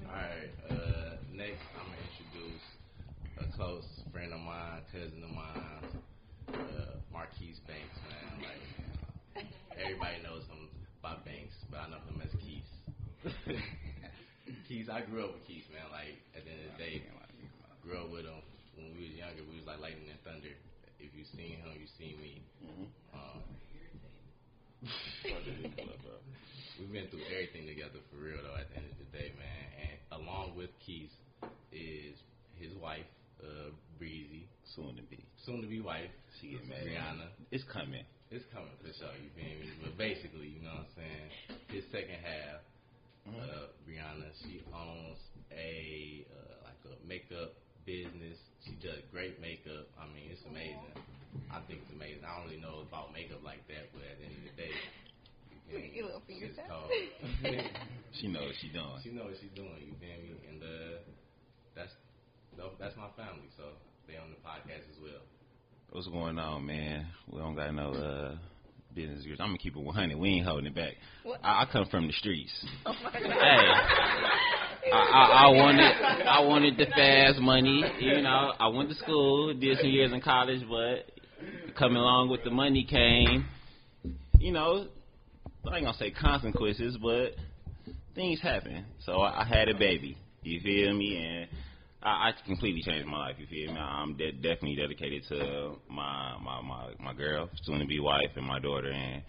All 0.06 0.14
right. 0.14 0.52
Uh, 0.70 1.16
next, 1.34 1.62
I'm 1.80 1.88
gonna 1.88 1.98
introduce 2.12 2.62
a 3.40 3.58
close 3.58 4.01
friend 4.12 4.34
of 4.36 4.44
mine, 4.44 4.84
cousin 4.92 5.24
of 5.24 5.32
mine, 5.32 5.88
uh, 6.52 7.00
Marquise 7.12 7.64
Banks. 7.64 7.96
Man, 8.12 8.44
like 8.44 8.64
everybody 9.80 10.20
knows 10.20 10.44
him 10.52 10.68
by 11.00 11.16
Banks, 11.24 11.56
but 11.72 11.80
I 11.80 11.96
know 11.96 12.04
him 12.12 12.20
as 12.20 12.34
Keith. 12.44 12.68
Keith, 14.68 14.92
I 14.92 15.08
grew 15.08 15.24
up 15.24 15.34
with 15.40 15.48
Keith, 15.48 15.64
man. 15.72 15.88
Like 15.96 16.20
at 16.36 16.44
the 16.44 16.52
end 16.52 16.60
of 16.68 16.76
the 16.76 16.80
day, 16.84 16.96
grew 17.80 18.04
up 18.04 18.12
with 18.12 18.28
him 18.28 18.44
when 18.76 18.92
we 19.00 19.08
was 19.08 19.16
younger. 19.16 19.48
We 19.48 19.64
was 19.64 19.68
like 19.68 19.80
lightning 19.80 20.12
and 20.12 20.20
thunder. 20.28 20.52
If 21.00 21.16
you 21.16 21.24
seen 21.32 21.64
him, 21.64 21.72
you 21.80 21.88
seen 21.96 22.20
me. 22.20 22.44
Um, 23.16 23.40
We've 26.80 26.92
been 26.92 27.08
through 27.14 27.30
everything 27.30 27.70
together 27.70 28.02
for 28.10 28.18
real 28.20 28.42
though. 28.44 28.60
At 28.60 28.68
the 28.74 28.84
end 28.84 28.90
of 28.92 28.98
the 29.00 29.10
day, 29.14 29.32
man, 29.40 29.64
and 29.80 29.96
along 30.20 30.58
with 30.58 30.74
Keith 30.84 31.14
is 31.72 32.18
his 32.58 32.74
wife, 32.82 33.06
uh, 33.42 33.70
Breezy, 34.02 34.50
Soon 34.74 34.98
to 34.98 35.04
be. 35.06 35.22
soon 35.46 35.62
to 35.62 35.70
be 35.70 35.78
wife, 35.78 36.10
She 36.42 36.58
get 36.58 36.66
mad. 36.66 36.82
Brianna. 36.90 37.28
It's 37.54 37.62
coming. 37.70 38.02
It's 38.34 38.46
coming 38.50 38.74
for 38.82 38.90
sure. 38.98 39.14
You 39.22 39.30
feel 39.38 39.62
me? 39.62 39.70
But 39.86 39.94
basically, 40.02 40.50
you 40.58 40.62
know 40.66 40.74
what 40.74 40.90
I'm 40.90 40.94
saying. 40.98 41.28
His 41.70 41.86
second 41.94 42.18
half, 42.26 42.66
uh, 43.30 43.70
Brianna, 43.86 44.26
she 44.42 44.66
owns 44.74 45.22
a 45.54 46.26
uh, 46.34 46.66
like 46.66 46.82
a 46.90 46.98
makeup 47.06 47.54
business. 47.86 48.42
She 48.66 48.74
does 48.82 49.06
great 49.14 49.38
makeup. 49.38 49.86
I 50.02 50.10
mean, 50.10 50.34
it's 50.34 50.42
amazing. 50.50 50.98
I 51.54 51.62
think 51.70 51.86
it's 51.86 51.94
amazing. 51.94 52.26
I 52.26 52.42
don't 52.42 52.50
really 52.50 52.58
know 52.64 52.82
about 52.88 53.14
makeup 53.14 53.46
like 53.46 53.62
that, 53.70 53.92
but 53.94 54.02
at 54.08 54.18
the 54.18 54.26
end 54.26 54.36
of 54.40 54.46
the 54.50 54.56
day, 54.58 54.74
you 55.52 55.58
feel 55.70 55.78
me? 55.78 55.90
Your 55.94 56.06
little 56.10 56.26
finger 56.26 56.50
It's 56.50 56.58
tap. 56.58 56.90
She 58.18 58.28
know 58.28 58.44
what 58.50 58.56
she 58.60 58.68
doing. 58.74 58.98
She 59.06 59.12
know 59.14 59.30
what 59.30 59.38
she's 59.40 59.54
doing. 59.56 59.78
You 59.84 59.94
feel 60.02 60.18
me? 60.26 60.36
And 60.50 60.60
uh, 60.64 61.00
that's 61.76 61.94
that's 62.80 62.96
my 63.00 63.08
family. 63.20 63.48
So 63.56 63.72
they 64.12 64.18
on 64.18 64.30
the 64.30 64.36
podcast 64.38 64.84
as 64.92 65.02
well. 65.02 65.22
What's 65.92 66.08
going 66.08 66.38
on, 66.38 66.66
man? 66.66 67.08
We 67.32 67.40
don't 67.40 67.56
got 67.56 67.74
no 67.74 67.92
uh, 67.94 68.36
business. 68.94 69.26
I'm 69.40 69.48
gonna 69.48 69.58
keep 69.58 69.76
it 69.76 69.80
100. 69.82 70.18
We 70.18 70.30
ain't 70.30 70.46
holding 70.46 70.66
it 70.66 70.76
back. 70.76 70.94
I, 71.44 71.64
I 71.64 71.66
come 71.72 71.86
from 71.90 72.08
the 72.08 72.14
streets. 72.14 72.52
Oh 72.86 72.94
my 73.04 73.12
god. 73.12 73.22
Hey, 73.22 74.92
I, 74.92 74.98
I, 74.98 75.46
I 75.46 75.48
wanted 75.50 76.02
I 76.26 76.40
wanted 76.42 76.78
the 76.78 76.88
fast 76.88 77.40
money. 77.40 77.84
You 78.00 78.22
know, 78.22 78.54
I 78.60 78.68
went 78.68 78.90
to 78.90 78.96
school, 78.96 79.54
did 79.54 79.78
some 79.78 79.90
years 79.90 80.12
in 80.12 80.20
college, 80.22 80.64
but 80.68 81.76
coming 81.78 81.98
along 81.98 82.30
with 82.30 82.44
the 82.44 82.50
money 82.50 82.84
came, 82.84 83.46
you 84.40 84.52
know, 84.52 84.88
I 85.72 85.76
ain't 85.78 85.86
gonna 85.86 85.98
say 85.98 86.12
consequences, 86.12 86.98
but 87.02 87.36
things 88.16 88.42
happen. 88.42 88.86
So 89.06 89.22
I, 89.22 89.44
I 89.44 89.46
had 89.46 89.70
a 89.70 89.78
baby. 89.78 90.18
You 90.42 90.60
feel 90.62 90.94
me? 90.94 91.18
And 91.18 91.48
I, 92.04 92.30
I 92.30 92.32
completely 92.46 92.82
changed 92.82 93.08
my 93.08 93.18
life. 93.28 93.36
You 93.40 93.46
feel 93.48 93.74
me? 93.74 93.80
I'm 93.80 94.16
de- 94.18 94.32
definitely 94.32 94.76
dedicated 94.76 95.24
to 95.30 95.76
my 95.90 96.36
my 96.44 96.62
my 96.62 96.90
my 97.00 97.14
girl, 97.14 97.50
soon 97.64 97.80
to 97.80 97.86
be 97.86 98.00
wife, 98.00 98.32
and 98.36 98.46
my 98.46 98.60
daughter. 98.60 98.90
And 98.92 99.22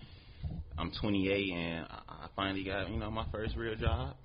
I'm 0.78 0.90
28, 1.00 1.52
and 1.52 1.86
I, 1.90 1.98
I 2.08 2.26
finally 2.34 2.64
got 2.64 2.90
you 2.90 2.98
know 2.98 3.10
my 3.10 3.26
first 3.30 3.56
real 3.56 3.74
job. 3.76 4.16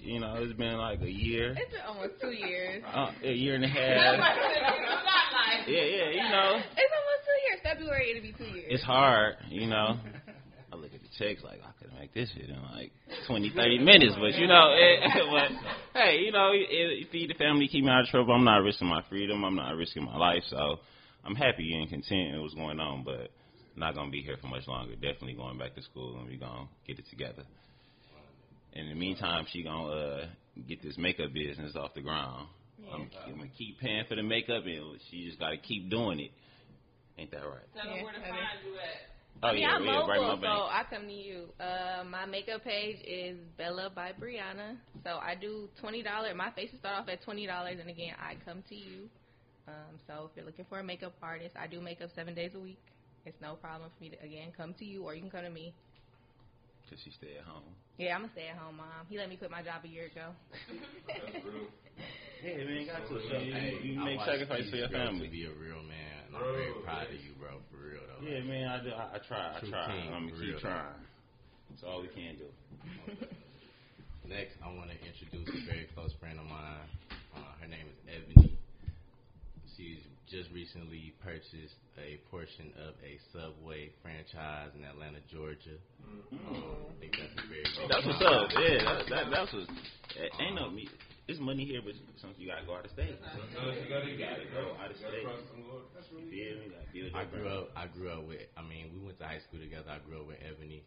You 0.00 0.18
know, 0.20 0.34
it's 0.38 0.52
been 0.58 0.76
like 0.78 1.00
a 1.02 1.10
year, 1.10 1.52
It's 1.56 1.70
been 1.72 1.80
almost 1.86 2.14
two 2.20 2.32
years. 2.32 2.82
uh, 2.92 3.10
a 3.22 3.32
year 3.32 3.54
and 3.54 3.64
a 3.64 3.68
half. 3.68 4.18
Yeah, 5.68 5.82
yeah, 5.84 6.10
you 6.10 6.28
know, 6.30 6.58
It's 6.58 6.92
almost 6.98 7.22
two 7.24 7.38
years. 7.46 7.60
February 7.62 8.10
it'll 8.10 8.22
be 8.22 8.32
two 8.32 8.44
years. 8.58 8.66
it's 8.68 8.82
hard, 8.82 9.36
you 9.48 9.68
know. 9.68 9.96
I 10.72 10.76
look 10.76 10.92
at 10.94 11.01
the 11.01 11.01
checks 11.18 11.42
like 11.44 11.60
I 11.62 11.72
could 11.80 11.92
make 11.98 12.14
this 12.14 12.30
shit 12.34 12.48
in 12.48 12.60
like 12.74 12.92
20, 13.26 13.52
30 13.54 13.78
minutes, 13.78 14.14
but 14.18 14.34
you 14.38 14.46
know, 14.46 14.72
it, 14.74 15.00
but 15.30 16.00
hey, 16.00 16.18
you 16.24 16.32
know, 16.32 16.52
it, 16.52 16.66
it 16.70 17.10
feed 17.10 17.30
the 17.30 17.34
family, 17.34 17.68
keep 17.68 17.84
me 17.84 17.90
out 17.90 18.02
of 18.02 18.06
trouble. 18.06 18.34
I'm 18.34 18.44
not 18.44 18.58
risking 18.58 18.88
my 18.88 19.02
freedom. 19.08 19.44
I'm 19.44 19.56
not 19.56 19.76
risking 19.76 20.04
my 20.04 20.16
life, 20.16 20.42
so 20.48 20.80
I'm 21.24 21.34
happy 21.34 21.72
and 21.74 21.88
content 21.88 22.34
in 22.34 22.40
what's 22.40 22.54
going 22.54 22.80
on, 22.80 23.04
but 23.04 23.30
not 23.76 23.94
gonna 23.94 24.10
be 24.10 24.22
here 24.22 24.36
for 24.40 24.48
much 24.48 24.66
longer. 24.66 24.94
Definitely 24.94 25.34
going 25.34 25.58
back 25.58 25.74
to 25.74 25.82
school 25.82 26.18
and 26.18 26.28
we 26.28 26.36
gonna 26.36 26.68
get 26.86 26.98
it 26.98 27.06
together. 27.10 27.44
In 28.74 28.88
the 28.88 28.94
meantime, 28.94 29.46
she 29.52 29.62
gonna 29.62 29.92
uh, 29.92 30.26
get 30.66 30.82
this 30.82 30.96
makeup 30.96 31.32
business 31.32 31.76
off 31.76 31.94
the 31.94 32.00
ground. 32.00 32.48
I'm, 32.92 33.10
I'm 33.26 33.36
gonna 33.36 33.50
keep 33.56 33.78
paying 33.80 34.04
for 34.08 34.16
the 34.16 34.22
makeup, 34.22 34.64
and 34.64 34.98
she 35.10 35.26
just 35.26 35.38
gotta 35.38 35.56
keep 35.56 35.88
doing 35.90 36.20
it. 36.20 36.30
Ain't 37.18 37.30
that 37.30 37.44
right? 37.44 37.68
Tell 37.76 37.84
them 37.84 38.02
where 38.02 38.12
to 38.12 38.20
find 38.20 38.34
you 38.64 38.74
at. 38.76 39.11
Oh 39.42 39.48
I 39.48 39.52
mean, 39.52 39.62
yeah, 39.62 39.70
I'm 39.70 39.84
yeah, 39.84 40.06
right 40.06 40.20
mobile, 40.20 40.36
my 40.36 40.42
so. 40.42 40.62
I 40.70 40.82
come 40.88 41.06
to 41.08 41.12
you. 41.12 41.48
Uh, 41.58 42.04
my 42.04 42.26
makeup 42.26 42.62
page 42.62 42.98
is 43.04 43.38
Bella 43.58 43.90
by 43.94 44.12
Brianna. 44.12 44.76
So 45.02 45.18
I 45.18 45.34
do 45.34 45.68
twenty 45.80 46.02
dollars. 46.02 46.34
My 46.36 46.50
faces 46.52 46.78
start 46.78 47.02
off 47.02 47.08
at 47.08 47.22
twenty 47.22 47.46
dollars, 47.46 47.78
and 47.80 47.90
again, 47.90 48.14
I 48.20 48.36
come 48.44 48.62
to 48.68 48.74
you. 48.74 49.08
Um, 49.66 49.98
so 50.06 50.28
if 50.30 50.36
you're 50.36 50.46
looking 50.46 50.66
for 50.68 50.78
a 50.78 50.84
makeup 50.84 51.14
artist, 51.22 51.56
I 51.58 51.66
do 51.66 51.80
makeup 51.80 52.10
seven 52.14 52.34
days 52.34 52.52
a 52.54 52.60
week. 52.60 52.82
It's 53.24 53.40
no 53.40 53.54
problem 53.54 53.90
for 53.96 54.02
me 54.02 54.10
to 54.10 54.22
again 54.22 54.52
come 54.56 54.74
to 54.74 54.84
you, 54.84 55.04
or 55.04 55.14
you 55.14 55.22
can 55.22 55.30
come 55.30 55.44
to 55.44 55.50
me. 55.50 55.74
Cause 56.88 56.98
she 57.04 57.10
stay 57.10 57.38
at 57.38 57.44
home. 57.44 57.62
Yeah, 57.96 58.16
I'm 58.16 58.24
a 58.24 58.30
stay-at-home 58.32 58.76
mom. 58.76 59.06
He 59.08 59.18
let 59.18 59.28
me 59.28 59.36
quit 59.36 59.50
my 59.50 59.62
job 59.62 59.82
a 59.84 59.88
year 59.88 60.06
ago. 60.06 60.32
Yeah, 62.42 62.56
man, 62.64 62.86
got 62.86 63.08
to. 63.08 63.18
Hey, 63.28 63.78
you, 63.82 63.92
you 63.92 64.00
I 64.00 64.04
make 64.04 64.20
sacrifices 64.20 64.70
for 64.70 64.76
your 64.76 64.88
family. 64.88 65.26
To 65.26 65.32
be 65.32 65.44
a 65.44 65.52
real 65.52 65.82
man, 65.82 66.21
and 66.32 66.36
I'm 66.40 66.52
very 66.56 66.72
proud 66.84 67.06
of 67.06 67.12
you, 67.20 67.32
bro. 67.38 67.60
For 67.70 67.76
real 67.84 68.00
though. 68.08 68.24
Yeah, 68.24 68.40
man, 68.42 68.68
I 68.68 68.78
do. 68.82 68.90
I, 68.90 69.04
I 69.16 69.18
try. 69.28 69.56
I 69.56 69.60
True 69.60 69.70
try. 69.70 69.86
king, 69.92 70.12
I'm 70.12 70.28
gonna 70.28 70.40
keep 70.40 70.56
real. 70.56 70.60
trying. 70.60 71.04
That's 71.70 71.82
all 71.84 72.00
we 72.02 72.08
can 72.08 72.36
do. 72.40 72.48
Next, 74.28 74.54
I 74.64 74.68
want 74.72 74.88
to 74.90 74.96
introduce 75.02 75.48
a 75.50 75.60
very 75.66 75.86
close 75.94 76.12
friend 76.20 76.38
of 76.38 76.46
mine. 76.46 76.86
Uh, 77.34 77.52
her 77.60 77.66
name 77.68 77.84
is 77.90 77.98
Ebony. 78.08 78.56
She's 79.76 79.98
just 80.30 80.48
recently 80.54 81.12
purchased 81.24 81.76
a 81.98 82.16
portion 82.30 82.72
of 82.86 82.94
a 83.04 83.18
Subway 83.34 83.90
franchise 84.00 84.70
in 84.78 84.84
Atlanta, 84.84 85.18
Georgia. 85.28 85.76
Um, 86.06 86.88
I 86.88 86.94
think 87.00 87.12
that's 87.18 87.34
a 87.34 87.44
very 87.50 87.66
That's 87.90 88.04
what's 88.06 88.22
up. 88.24 88.48
Yeah, 88.56 88.78
that, 88.84 89.04
that, 89.10 89.24
that's 89.32 89.50
what. 89.52 89.66
eh, 90.16 90.44
Ain't 90.44 90.54
no 90.56 90.70
me. 90.70 90.88
There's 91.26 91.40
money 91.40 91.64
here, 91.66 91.80
but 91.84 91.94
sometimes 92.20 92.38
you 92.38 92.46
gotta 92.48 92.64
go 92.66 92.76
out 92.78 92.84
of 92.86 92.92
state. 92.94 93.12
you 93.16 93.88
gotta, 93.90 94.06
You 94.08 94.18
gotta 94.22 94.46
go 94.54 94.76
out 94.78 94.90
of 94.90 94.96
state. 95.02 95.24
cross 95.24 95.40
some 95.50 95.66
more. 95.66 95.82
You 96.30 96.68
feel 96.92 97.01
me? 97.12 97.20
I 97.20 97.24
grew 97.28 97.48
up. 97.48 97.68
I 97.76 97.86
grew 97.86 98.08
up 98.10 98.24
with. 98.26 98.40
I 98.56 98.62
mean, 98.64 98.90
we 98.96 99.04
went 99.04 99.20
to 99.20 99.26
high 99.28 99.44
school 99.44 99.60
together. 99.60 99.92
I 99.92 100.00
grew 100.02 100.24
up 100.24 100.32
with 100.32 100.40
Ebony. 100.40 100.82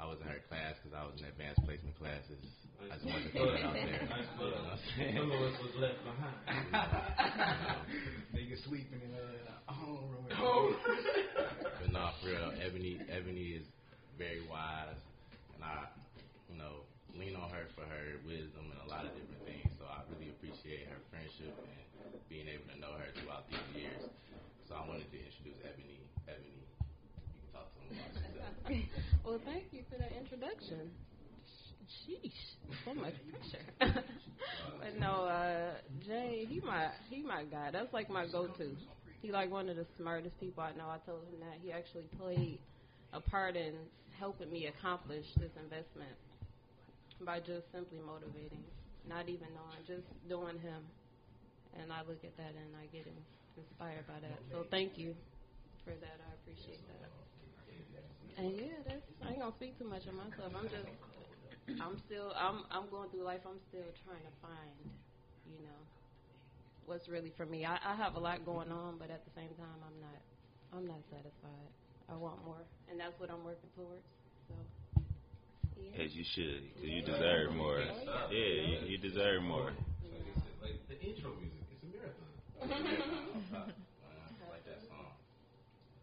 I 0.00 0.08
was 0.08 0.16
in 0.24 0.28
her 0.32 0.40
class 0.48 0.80
because 0.80 0.96
I 0.96 1.04
was 1.04 1.12
in 1.20 1.28
advanced 1.28 1.60
placement 1.68 1.92
classes. 2.00 2.40
I 2.80 2.96
just 2.96 3.04
wanted 3.04 3.28
to 3.28 3.32
throw 3.36 3.52
that 3.52 3.60
out 3.60 3.76
there. 3.76 4.00
Nice 4.08 4.24
You 4.32 4.40
know 4.40 4.56
what 4.56 4.72
I'm 4.72 4.80
saying? 4.96 5.12
Some 5.20 5.28
of 5.28 5.40
us 5.44 5.56
was 5.60 5.74
left 5.76 6.00
behind. 6.00 6.40
Nigga 8.32 8.56
sleeping 8.64 9.04
in 9.04 9.12
uh, 9.12 9.68
a 9.68 9.74
homeroom. 9.76 10.24
But 11.84 11.92
no, 11.92 12.16
for 12.20 12.32
real, 12.32 12.52
Ebony, 12.64 12.96
Ebony 13.12 13.60
is 13.60 13.68
very 14.16 14.40
wise, 14.48 15.00
and 15.52 15.64
I, 15.64 15.88
you 16.48 16.56
know, 16.56 16.88
lean 17.12 17.36
on 17.36 17.52
her 17.52 17.68
for 17.76 17.84
her 17.84 18.20
wisdom 18.24 18.72
and 18.72 18.80
a 18.84 18.88
lot 18.88 19.04
of 19.04 19.12
different 19.12 19.44
things. 19.44 19.68
So 19.76 19.84
I 19.84 20.00
really 20.12 20.32
appreciate 20.32 20.88
her 20.88 21.00
friendship 21.12 21.52
and 21.52 21.84
being 22.32 22.48
able 22.48 22.68
to 22.72 22.76
know 22.80 22.96
her 22.96 23.08
throughout 23.20 23.48
these 23.52 23.68
years. 23.76 24.00
So 24.68 24.76
I 24.76 24.84
wanted 24.88 25.08
to 25.08 25.18
introduce 25.18 25.39
Well, 29.24 29.40
thank 29.44 29.64
you 29.72 29.82
for 29.90 29.98
that 29.98 30.12
introduction. 30.16 30.90
Sheesh, 32.06 32.32
so 32.84 32.94
much 32.94 33.14
pressure. 33.30 33.64
but 34.78 34.98
no, 34.98 35.24
uh, 35.24 35.74
Jay, 36.06 36.46
he 36.48 36.60
my 36.60 36.88
he 37.10 37.22
my 37.22 37.44
guy. 37.44 37.70
That's 37.72 37.92
like 37.92 38.08
my 38.08 38.26
go-to. 38.26 38.70
He 39.22 39.30
like 39.30 39.50
one 39.50 39.68
of 39.68 39.76
the 39.76 39.86
smartest 39.98 40.38
people 40.40 40.62
I 40.62 40.72
know. 40.72 40.88
I 40.88 40.98
told 41.04 41.20
him 41.26 41.40
that 41.40 41.58
he 41.62 41.72
actually 41.72 42.08
played 42.18 42.60
a 43.12 43.20
part 43.20 43.56
in 43.56 43.74
helping 44.18 44.50
me 44.50 44.66
accomplish 44.66 45.26
this 45.36 45.50
investment 45.62 46.14
by 47.24 47.40
just 47.40 47.70
simply 47.72 47.98
motivating, 48.06 48.62
not 49.08 49.28
even 49.28 49.48
knowing, 49.54 49.82
just 49.86 50.06
doing 50.28 50.58
him. 50.58 50.82
And 51.78 51.92
I 51.92 52.00
look 52.06 52.22
at 52.24 52.36
that 52.36 52.54
and 52.54 52.70
I 52.78 52.86
get 52.94 53.06
inspired 53.56 54.06
by 54.06 54.20
that. 54.22 54.38
So 54.50 54.64
thank 54.70 54.96
you 54.96 55.14
for 55.84 55.90
that. 55.90 56.18
I 56.18 56.30
appreciate 56.42 56.80
that. 56.88 57.29
And 58.38 58.52
yeah, 58.56 58.78
that's 58.86 59.02
I 59.26 59.30
ain't 59.30 59.40
gonna 59.40 59.52
speak 59.56 59.78
too 59.78 59.84
much 59.88 60.06
of 60.06 60.14
myself. 60.14 60.52
I'm 60.56 60.68
just 60.68 60.88
I'm 61.80 61.96
still 62.06 62.32
I'm 62.36 62.64
I'm 62.70 62.88
going 62.90 63.10
through 63.10 63.24
life. 63.24 63.40
I'm 63.46 63.60
still 63.68 63.86
trying 64.04 64.24
to 64.24 64.34
find, 64.42 64.76
you 65.46 65.60
know, 65.64 65.80
what's 66.86 67.08
really 67.08 67.32
for 67.36 67.46
me. 67.46 67.64
I, 67.64 67.76
I 67.84 67.94
have 67.96 68.14
a 68.16 68.20
lot 68.20 68.44
going 68.44 68.72
on, 68.72 68.96
but 68.98 69.10
at 69.10 69.24
the 69.24 69.30
same 69.36 69.50
time, 69.58 69.78
I'm 69.84 69.98
not 70.00 70.20
I'm 70.72 70.86
not 70.86 71.02
satisfied. 71.10 71.70
I 72.08 72.14
want 72.16 72.42
more, 72.44 72.62
and 72.90 72.98
that's 72.98 73.14
what 73.20 73.30
I'm 73.30 73.44
working 73.44 73.70
towards. 73.76 74.02
So, 74.48 74.54
yeah. 75.78 76.02
As 76.02 76.10
you 76.14 76.24
should, 76.34 76.66
'cause 76.74 76.90
you 76.90 77.02
deserve 77.02 77.52
more. 77.54 77.78
Yeah, 77.78 78.66
you, 78.66 78.78
you 78.86 78.98
deserve 78.98 79.42
more. 79.42 79.70
Like 80.60 80.76
the 80.88 80.98
intro 81.00 81.30
music, 81.38 81.62
it's 81.70 81.82
a 81.82 81.90
marathon. 81.94 82.28
I 84.42 84.50
like 84.50 84.64
that 84.66 84.82
song. 84.90 85.06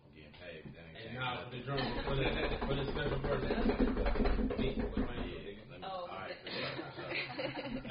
I'm 0.01 0.11
getting 0.15 0.31
paid. 0.39 0.63
but 0.65 0.73
That 0.79 0.87
ain't 0.87 0.97
And 0.97 1.03
changed 1.03 1.06
now 1.19 1.39
the 1.49 1.57
nothing. 1.57 1.63
drum, 1.65 1.79
for 2.05 2.15
the 2.15 2.23
for 2.67 2.75
the 2.75 2.85
special 2.91 3.19
person, 3.25 3.49
me, 4.59 4.69
with 4.77 4.97
my 5.03 5.15
nigga. 5.25 5.53
Oh, 5.83 5.87
all 5.87 6.07
right, 6.07 6.31
okay. 6.31 6.39
for 6.43 6.49
sure, 6.53 6.71
for 6.77 6.89
sure. 6.95 7.11
I 7.87 7.89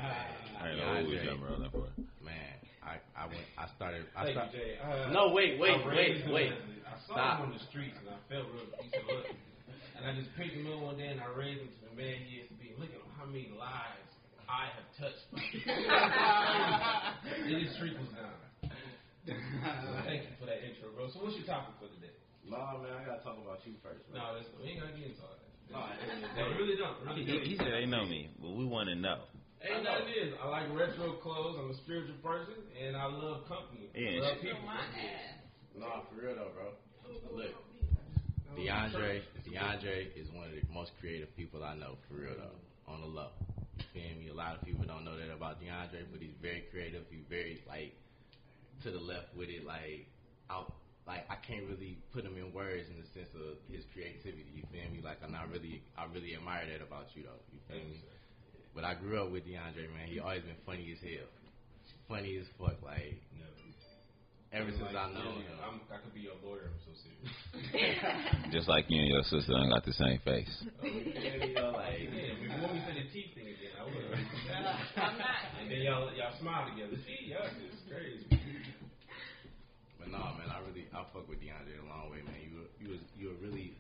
don't 0.69 0.79
know 0.79 0.89
what 0.95 1.05
we 1.11 1.15
DeAndre. 1.17 1.25
jump 1.27 1.41
rolling 1.43 1.71
for. 1.71 1.87
Man, 2.25 2.55
I 2.83 2.85
I 3.19 3.27
went. 3.27 3.41
I 3.59 3.67
started. 3.77 4.03
I 4.17 4.19
Thank 4.25 4.29
you, 4.29 4.35
started. 4.35 4.53
Jay. 4.57 4.79
Uh, 4.83 5.11
No, 5.13 5.23
wait, 5.35 5.59
wait, 5.61 5.81
I 5.83 5.85
wait, 5.89 6.25
wait. 6.31 6.53
I 6.87 6.89
saw 7.07 7.15
Stop. 7.15 7.39
him 7.41 7.47
on 7.51 7.55
the 7.59 7.65
streets 7.71 7.97
and 8.03 8.09
I 8.11 8.13
felt 8.31 8.47
real 8.55 8.67
decent 8.83 9.07
look. 9.07 9.27
And 9.97 10.03
I 10.05 10.13
just 10.19 10.31
picked 10.37 10.55
him 10.55 10.67
up 10.71 10.81
one 10.83 10.97
day 10.99 11.09
and 11.09 11.21
I 11.21 11.27
raised 11.35 11.61
him 11.63 11.69
to 11.71 11.81
the 11.89 11.95
man 11.97 12.15
he 12.29 12.37
is 12.45 12.49
to 12.51 12.55
be. 12.61 12.75
Look 12.79 12.91
at 12.93 13.01
how 13.17 13.25
many 13.27 13.49
lives 13.55 14.11
I 14.51 14.67
have 14.75 14.87
touched. 14.99 15.27
and 15.35 15.43
his 17.63 17.71
streak 17.77 17.97
was 17.99 18.09
down. 18.15 18.35
Thank 20.07 20.23
you 20.23 20.31
for 20.39 20.47
that 20.47 20.63
intro, 20.63 20.91
bro. 20.95 21.09
So 21.11 21.19
what's 21.25 21.35
your 21.37 21.47
topic 21.47 21.75
for 21.83 21.89
today? 21.99 22.06
No, 22.47 22.79
man, 22.79 22.95
I 22.95 23.03
gotta 23.05 23.23
talk 23.27 23.37
about 23.43 23.59
you 23.67 23.75
first. 23.83 24.07
No, 24.15 24.35
that's, 24.39 24.47
we 24.63 24.71
ain't 24.71 24.81
gonna 24.81 24.95
get 24.95 25.11
into 25.11 25.23
all 25.23 25.35
that. 25.35 25.51
All 25.75 25.83
right. 25.83 25.99
No, 26.39 26.43
really 26.63 26.77
don't. 26.79 26.95
Really 27.03 27.25
He, 27.27 27.33
don't. 27.33 27.43
he 27.43 27.55
said 27.59 27.73
they 27.75 27.87
know 27.87 28.07
me, 28.07 28.31
but 28.39 28.55
we 28.55 28.65
want 28.65 28.89
to 28.89 28.95
know. 28.95 29.27
Ain't 29.67 29.83
nothing 29.83 30.15
is. 30.15 30.31
I 30.39 30.47
like 30.47 30.71
retro 30.71 31.19
clothes. 31.19 31.59
I'm 31.59 31.71
a 31.71 31.79
spiritual 31.83 32.15
person, 32.23 32.55
and 32.79 32.95
I 32.95 33.07
love 33.11 33.49
company. 33.51 33.91
Yeah, 33.95 34.23
I 34.23 34.31
love 34.31 34.37
shit. 34.39 34.55
people. 34.55 34.69
No, 35.75 36.07
for 36.07 36.23
real 36.23 36.37
though, 36.37 36.55
bro. 36.55 36.71
Look, 37.35 37.51
DeAndre, 38.57 39.21
DeAndre 39.47 40.09
is 40.17 40.31
one 40.33 40.47
of 40.49 40.53
the 40.55 40.63
most 40.73 40.93
creative 41.01 41.35
people 41.37 41.65
I 41.65 41.75
know, 41.75 41.97
for 42.09 42.15
real 42.15 42.35
though. 42.37 42.93
On 42.93 43.01
the 43.01 43.07
low, 43.07 43.31
you 43.79 43.85
feel 43.93 44.19
me? 44.19 44.29
A 44.31 44.35
lot 44.35 44.55
of 44.57 44.63
people 44.63 44.85
don't 44.87 45.05
know 45.05 45.19
that 45.19 45.33
about 45.35 45.61
DeAndre, 45.61 46.07
but 46.13 46.21
he's 46.23 46.35
very 46.41 46.65
creative. 46.71 47.03
He's 47.11 47.27
very 47.29 47.61
like 47.67 47.93
to 48.85 48.91
the 48.93 48.99
left 49.01 49.35
with 49.37 49.49
it, 49.49 49.67
like 49.67 50.07
out. 50.49 50.73
Like 51.07 51.23
I 51.31 51.39
can't 51.39 51.65
really 51.71 51.99
put 52.13 52.27
him 52.27 52.37
in 52.37 52.53
words 52.53 52.91
in 52.91 52.99
the 52.99 53.07
sense 53.15 53.31
of 53.39 53.63
his 53.71 53.87
creativity. 53.95 54.51
You 54.51 54.67
feel 54.75 54.91
me? 54.91 55.01
Like 55.03 55.23
and 55.23 55.35
I 55.39 55.47
really, 55.47 55.83
I 55.97 56.11
really 56.11 56.35
admire 56.35 56.67
that 56.67 56.83
about 56.83 57.15
you 57.15 57.23
though. 57.23 57.43
You 57.55 57.63
feel 57.71 57.87
me? 57.87 58.03
But 58.75 58.85
I 58.85 58.95
grew 58.95 59.23
up 59.23 59.31
with 59.31 59.47
DeAndre, 59.47 59.89
man. 59.95 60.11
He 60.11 60.19
always 60.19 60.43
been 60.43 60.59
funny 60.67 60.91
as 60.93 61.01
hell. 61.01 61.31
Funny 62.11 62.37
as 62.37 62.47
fuck. 62.59 62.83
Like 62.83 63.23
ever 64.57 64.71
since 64.71 64.89
I 64.95 65.13
know 65.13 65.37
really, 65.37 65.45
him. 65.45 65.59
I'm, 65.61 65.81
I 65.93 66.01
could 66.01 66.15
be 66.15 66.25
your 66.25 66.39
lawyer. 66.41 66.73
I'm 66.73 66.81
so 66.81 66.93
serious. 66.97 67.29
Just 68.57 68.69
like 68.69 68.87
you 68.89 69.01
and 69.01 69.11
your 69.11 69.23
sister 69.29 69.53
done 69.53 69.69
got 69.69 69.85
the 69.85 69.93
same 69.93 70.19
face. 70.25 70.49
You 70.63 70.73
feel 70.81 71.39
me, 71.45 71.53
though? 71.55 71.77
Like, 71.77 72.09
Yeah, 72.09 72.35
if 72.35 72.41
you 72.41 72.49
want 72.63 72.75
me 72.75 72.81
to 72.81 72.87
say 72.87 72.95
the 72.97 73.07
teeth 73.13 73.37
thing 73.37 73.49
again, 73.53 73.75
I 73.77 73.85
would. 73.85 73.95
I'm 75.05 75.19
not. 75.19 75.41
And 75.61 75.71
then 75.71 75.81
y'all 75.85 76.09
y'all 76.17 76.33
smile 76.41 76.71
together. 76.73 76.97
See, 77.05 77.33
y'all 77.33 77.49
just 77.53 77.85
crazy. 77.91 78.25
But 80.07 80.23
no, 80.23 80.39
man, 80.39 80.55
I 80.55 80.63
really 80.63 80.87
I 80.95 81.03
fuck 81.11 81.27
with 81.27 81.43
DeAndre 81.43 81.83
a 81.83 81.91
long 81.91 82.15
way, 82.15 82.23
man. 82.23 82.39
You 82.39 82.71
you 82.79 82.95
was 82.95 83.03
you 83.19 83.35
a 83.35 83.37
really 83.43 83.75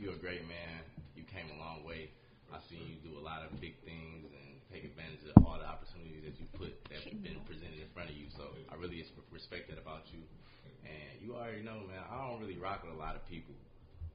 you're 0.00 0.16
a 0.16 0.20
great 0.20 0.48
man. 0.48 0.80
you 1.12 1.28
came 1.28 1.52
a 1.52 1.58
long 1.60 1.84
way. 1.84 2.08
I 2.48 2.56
seen 2.72 2.80
you 2.88 2.96
do 3.04 3.20
a 3.20 3.24
lot 3.24 3.44
of 3.44 3.52
big 3.60 3.76
things 3.84 4.32
and 4.32 4.48
take 4.72 4.88
advantage 4.88 5.28
of 5.28 5.44
all 5.44 5.60
the 5.60 5.68
opportunities 5.68 6.24
that 6.24 6.40
you 6.40 6.48
put 6.56 6.72
that 6.88 7.04
have 7.04 7.20
been 7.20 7.36
presented 7.44 7.84
in 7.84 7.90
front 7.92 8.08
of 8.08 8.16
you. 8.16 8.32
So 8.32 8.48
I 8.72 8.80
really 8.80 9.04
respect 9.28 9.68
that 9.68 9.76
about 9.76 10.08
you. 10.08 10.24
And 10.88 11.20
you 11.20 11.36
already 11.36 11.60
know, 11.60 11.84
man. 11.84 12.00
I 12.08 12.16
don't 12.16 12.40
really 12.40 12.56
rock 12.56 12.80
with 12.88 12.96
a 12.96 13.00
lot 13.00 13.12
of 13.12 13.20
people. 13.28 13.52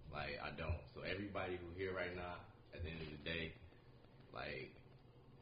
Like 0.10 0.42
I 0.42 0.50
don't. 0.58 0.82
So 0.98 1.06
everybody 1.06 1.62
who 1.62 1.70
here 1.78 1.94
right 1.94 2.18
now, 2.18 2.42
at 2.74 2.82
the 2.82 2.90
end 2.90 2.98
of 2.98 3.14
the 3.14 3.22
day, 3.22 3.54
like 4.34 4.74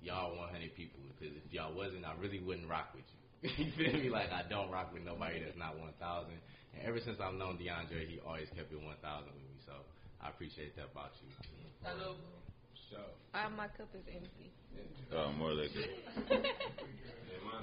y'all 0.03 0.35
100 0.35 0.75
people. 0.75 0.99
Because 1.15 1.39
if 1.39 1.47
y'all 1.55 1.71
wasn't, 1.71 2.03
I 2.03 2.19
really 2.19 2.43
wouldn't 2.43 2.67
rock 2.67 2.91
with 2.91 3.07
you. 3.07 3.28
you 3.57 3.71
feel 3.77 3.93
me? 3.93 4.09
Like 4.09 4.31
I 4.31 4.43
don't 4.49 4.69
rock 4.71 4.93
with 4.93 5.03
nobody 5.03 5.39
that's 5.43 5.57
not 5.57 5.77
1,000. 5.79 6.31
And 6.73 6.83
ever 6.83 6.99
since 6.99 7.19
I've 7.19 7.33
known 7.35 7.57
DeAndre, 7.57 8.07
he 8.07 8.19
always 8.25 8.47
kept 8.55 8.71
it 8.71 8.81
1,000 8.81 8.83
with 8.83 9.35
me. 9.35 9.57
So 9.65 9.73
I 10.21 10.29
appreciate 10.29 10.75
that 10.75 10.91
about 10.91 11.11
you. 11.23 11.31
Hello. 11.83 12.15
So. 12.91 12.97
Uh, 13.33 13.49
my 13.55 13.67
cup 13.67 13.87
is 13.95 14.03
empty. 14.11 14.51
Oh, 15.13 15.31
more 15.33 15.53
liquor. 15.53 15.79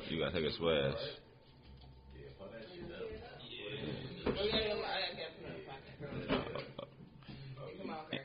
You 0.09 0.21
gotta 0.21 0.33
take 0.33 0.45
a 0.45 0.53
splash. 0.53 0.95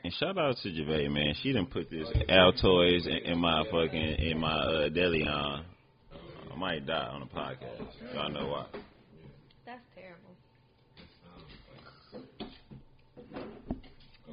And 0.03 0.13
shout 0.13 0.37
out 0.37 0.57
to 0.63 0.69
Javay, 0.69 1.09
man. 1.09 1.33
She 1.41 1.53
done 1.53 1.67
put 1.67 1.89
this 1.89 2.07
Altoids 2.29 3.07
in, 3.07 3.31
in 3.31 3.37
my 3.39 3.63
fucking 3.71 4.15
in 4.19 4.39
my 4.39 4.51
uh, 4.51 4.89
deli 4.89 5.23
on. 5.23 5.65
I 6.61 6.63
might 6.63 6.85
die 6.85 7.07
on 7.07 7.23
a 7.23 7.25
podcast. 7.25 7.89
Y'all 8.13 8.29
know 8.29 8.45
why. 8.45 8.65
That's 9.65 9.81
terrible. 9.95 10.37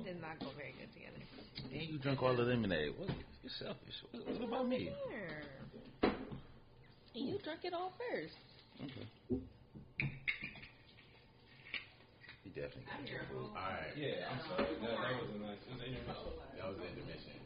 Did 0.04 0.20
not 0.20 0.38
go 0.40 0.48
very 0.54 0.74
good 0.78 0.92
together. 0.92 1.24
And 1.72 1.88
you 1.88 1.96
drunk 1.96 2.22
all 2.22 2.36
the 2.36 2.42
lemonade. 2.42 2.92
What? 2.98 3.08
You're 3.42 3.50
selfish. 3.58 3.94
What, 4.12 4.28
what 4.28 4.44
about 4.46 4.68
me? 4.68 4.90
Sure. 6.02 6.12
And 7.14 7.28
you 7.28 7.38
drank 7.42 7.60
it 7.64 7.72
all 7.72 7.94
first. 7.96 8.34
Okay. 8.76 9.40
He 12.44 12.50
definitely. 12.50 12.84
All 13.40 13.54
right. 13.56 13.96
Yeah, 13.96 14.28
I'm 14.30 14.40
sorry. 14.50 14.68
That, 14.82 15.00
that 15.00 15.16
was 15.16 15.30
a 15.32 15.38
nice. 15.40 15.56
It 15.64 15.72
was 15.72 15.80
intermission. 15.80 16.32
That 16.58 16.68
was 16.68 16.76
the 16.76 16.88
intermission. 16.92 17.32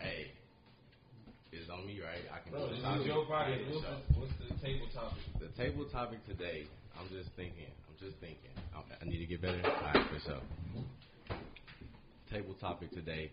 Hey, 0.00 0.32
it's 1.70 1.78
on 1.78 1.86
me, 1.86 2.00
right? 2.00 2.26
I 2.34 2.42
can 2.42 2.52
Bro, 2.52 2.68
do 2.68 2.74
this 2.74 2.82
the 2.82 3.00
is 3.00 3.06
your 3.06 3.26
body. 3.26 3.62
What's 3.70 3.86
the, 3.86 4.18
what's 4.18 4.32
the 4.42 4.66
table 4.66 4.86
topic? 4.92 5.22
The 5.38 5.48
table 5.62 5.84
topic 5.86 6.26
today, 6.26 6.66
I'm 6.98 7.08
just 7.08 7.30
thinking. 7.36 7.70
I'm 7.86 7.96
just 7.98 8.18
thinking. 8.18 8.50
Okay, 8.74 8.96
I 9.00 9.04
need 9.04 9.18
to 9.18 9.26
get 9.26 9.42
better. 9.42 9.62
All 9.64 9.70
right, 9.70 10.06
for 10.10 10.20
sure. 10.26 10.42
Table 12.30 12.54
topic 12.60 12.90
today. 12.92 13.30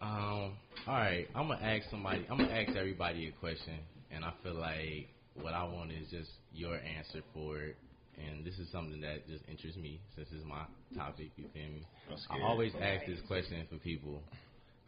Um. 0.00 0.52
All 0.86 0.96
right, 0.96 1.26
I'm 1.34 1.48
gonna 1.48 1.60
ask 1.62 1.90
somebody. 1.90 2.26
I'm 2.30 2.38
gonna 2.38 2.52
ask 2.54 2.74
everybody 2.76 3.28
a 3.28 3.32
question, 3.32 3.78
and 4.10 4.24
I 4.24 4.32
feel 4.42 4.54
like 4.54 5.08
what 5.34 5.52
I 5.52 5.64
want 5.64 5.92
is 5.92 6.08
just 6.10 6.30
your 6.52 6.76
answer 6.76 7.22
for 7.34 7.58
it. 7.58 7.76
And 8.16 8.44
this 8.44 8.58
is 8.58 8.68
something 8.70 9.00
that 9.00 9.26
just 9.28 9.42
interests 9.48 9.78
me 9.78 9.98
since 10.14 10.28
it's 10.32 10.44
my 10.44 10.64
topic. 10.96 11.30
You 11.36 11.44
feel 11.54 11.62
me? 11.72 11.86
I'm 12.08 12.16
I 12.16 12.18
scared. 12.20 12.42
always 12.42 12.72
ask 12.80 13.06
this 13.06 13.20
question 13.26 13.64
for 13.70 13.76
people 13.76 14.20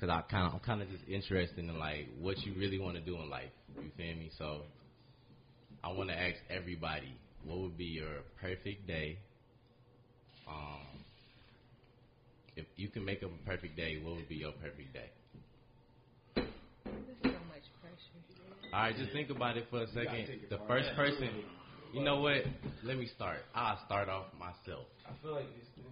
because 0.02 0.16
I 0.18 0.28
kind 0.28 0.48
of 0.48 0.54
I'm 0.54 0.60
kind 0.60 0.82
of 0.82 0.90
just 0.90 1.04
interested 1.08 1.60
in 1.60 1.78
like 1.78 2.08
what 2.20 2.36
you 2.38 2.54
really 2.58 2.80
want 2.80 2.96
to 2.96 3.00
do 3.00 3.14
in 3.22 3.30
life. 3.30 3.52
You 3.76 3.88
feel 3.96 4.16
me? 4.16 4.30
So 4.36 4.62
I 5.84 5.92
want 5.92 6.08
to 6.10 6.16
ask 6.18 6.34
everybody, 6.50 7.14
what 7.44 7.60
would 7.60 7.78
be 7.78 7.84
your 7.84 8.22
perfect 8.40 8.88
day? 8.88 9.18
Um, 10.48 10.80
if 12.56 12.66
you 12.74 12.88
can 12.88 13.04
make 13.04 13.22
up 13.22 13.30
a 13.30 13.48
perfect 13.48 13.76
day, 13.76 14.00
what 14.02 14.16
would 14.16 14.28
be 14.28 14.34
your 14.34 14.50
perfect 14.52 14.92
day? 14.92 15.10
This 16.34 16.44
is 16.44 16.50
so 17.22 17.38
much 17.46 17.62
pressure. 17.80 18.74
All 18.74 18.80
right, 18.82 18.96
just 18.96 19.12
think 19.12 19.30
about 19.30 19.56
it 19.56 19.66
for 19.70 19.82
a 19.82 19.86
second. 19.86 20.26
The 20.50 20.58
first 20.66 20.88
person, 20.96 21.30
you 21.92 22.02
know 22.02 22.20
what? 22.20 22.42
Let 22.82 22.98
me 22.98 23.08
start. 23.14 23.38
I'll 23.54 23.78
start 23.86 24.08
off 24.08 24.26
myself. 24.36 24.86
I 25.06 25.12
feel 25.22 25.34
like 25.34 25.46
this 25.54 25.68
thing, 25.76 25.84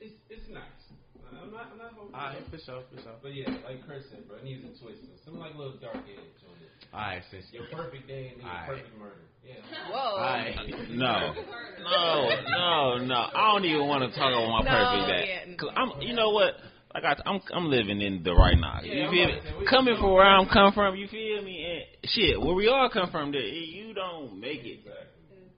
it's, 0.00 0.14
it's 0.30 0.48
nice. 0.50 0.87
I'm 1.32 1.50
not, 1.52 1.66
I'm 1.72 1.78
not 1.78 1.92
holding 1.92 2.14
All 2.14 2.20
right, 2.20 2.42
for 2.50 2.58
sure, 2.58 2.82
for 2.94 3.00
sure. 3.02 3.16
But 3.22 3.34
yeah, 3.34 3.50
like 3.66 3.84
Kurt 3.86 4.02
said, 4.10 4.26
bro, 4.28 4.38
it 4.38 4.44
needs 4.44 4.64
a 4.64 4.72
twist. 4.82 5.02
Something 5.24 5.40
like 5.40 5.54
a 5.54 5.58
little 5.58 5.76
dark 5.80 5.96
edge 5.96 6.40
on 6.48 6.54
it. 6.62 6.70
All 6.92 7.00
right, 7.00 7.22
since 7.30 7.44
Your 7.52 7.64
perfect 7.72 8.08
day 8.08 8.32
and 8.32 8.40
then 8.40 8.46
your 8.46 8.54
Alright. 8.54 8.68
perfect 8.68 8.98
murder. 8.98 9.24
Yeah. 9.44 9.54
Whoa. 9.90 9.98
all 9.98 10.16
right, 10.20 10.56
No, 10.90 11.32
no, 11.80 12.28
no, 12.48 13.04
no. 13.04 13.20
I 13.34 13.52
don't 13.52 13.64
even 13.64 13.86
want 13.86 14.04
to 14.04 14.18
talk 14.18 14.28
about 14.32 14.48
my 14.48 14.62
No, 14.64 14.72
perfect 14.72 15.06
day. 15.08 15.24
yeah. 15.48 15.56
Cause 15.56 15.70
I'm, 15.76 16.00
you 16.02 16.14
know 16.14 16.30
what? 16.30 16.54
Like 16.94 17.04
I, 17.04 17.16
I'm, 17.28 17.40
I'm 17.52 17.66
living 17.68 18.00
in 18.00 18.22
the 18.22 18.34
right 18.34 18.56
now. 18.58 18.80
Yeah, 18.82 18.92
You 18.94 19.04
I'm 19.04 19.10
feel 19.12 19.24
about 19.28 19.34
to 19.36 19.42
say, 19.44 19.52
me? 19.52 19.58
we- 19.60 19.66
Coming 19.66 19.96
from 20.00 20.12
where 20.12 20.24
I'm 20.24 20.48
come 20.48 20.72
from, 20.72 20.96
you 20.96 21.06
feel 21.08 21.42
me? 21.42 21.64
And 21.64 22.10
shit, 22.10 22.40
where 22.40 22.54
we 22.54 22.68
all 22.68 22.88
come 22.92 23.10
from, 23.10 23.32
there, 23.32 23.40
you 23.42 23.92
don't 23.94 24.40
make 24.40 24.60
it. 24.64 24.80
Exactly. 24.80 25.04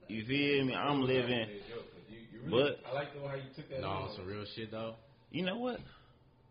You 0.07 0.25
feel 0.25 0.65
me? 0.65 0.73
I'm 0.75 1.01
living. 1.03 1.47
You, 2.09 2.17
you 2.41 2.51
really, 2.51 2.75
But- 2.83 2.89
I 2.89 2.93
like 2.93 3.13
the 3.13 3.21
way 3.21 3.27
how 3.29 3.35
you 3.35 3.43
took 3.55 3.69
that. 3.69 3.81
no, 3.81 3.87
on. 3.87 4.09
on 4.09 4.15
some 4.15 4.27
real 4.27 4.45
shit 4.55 4.71
though. 4.71 4.95
You 5.31 5.43
know 5.43 5.57
what? 5.57 5.79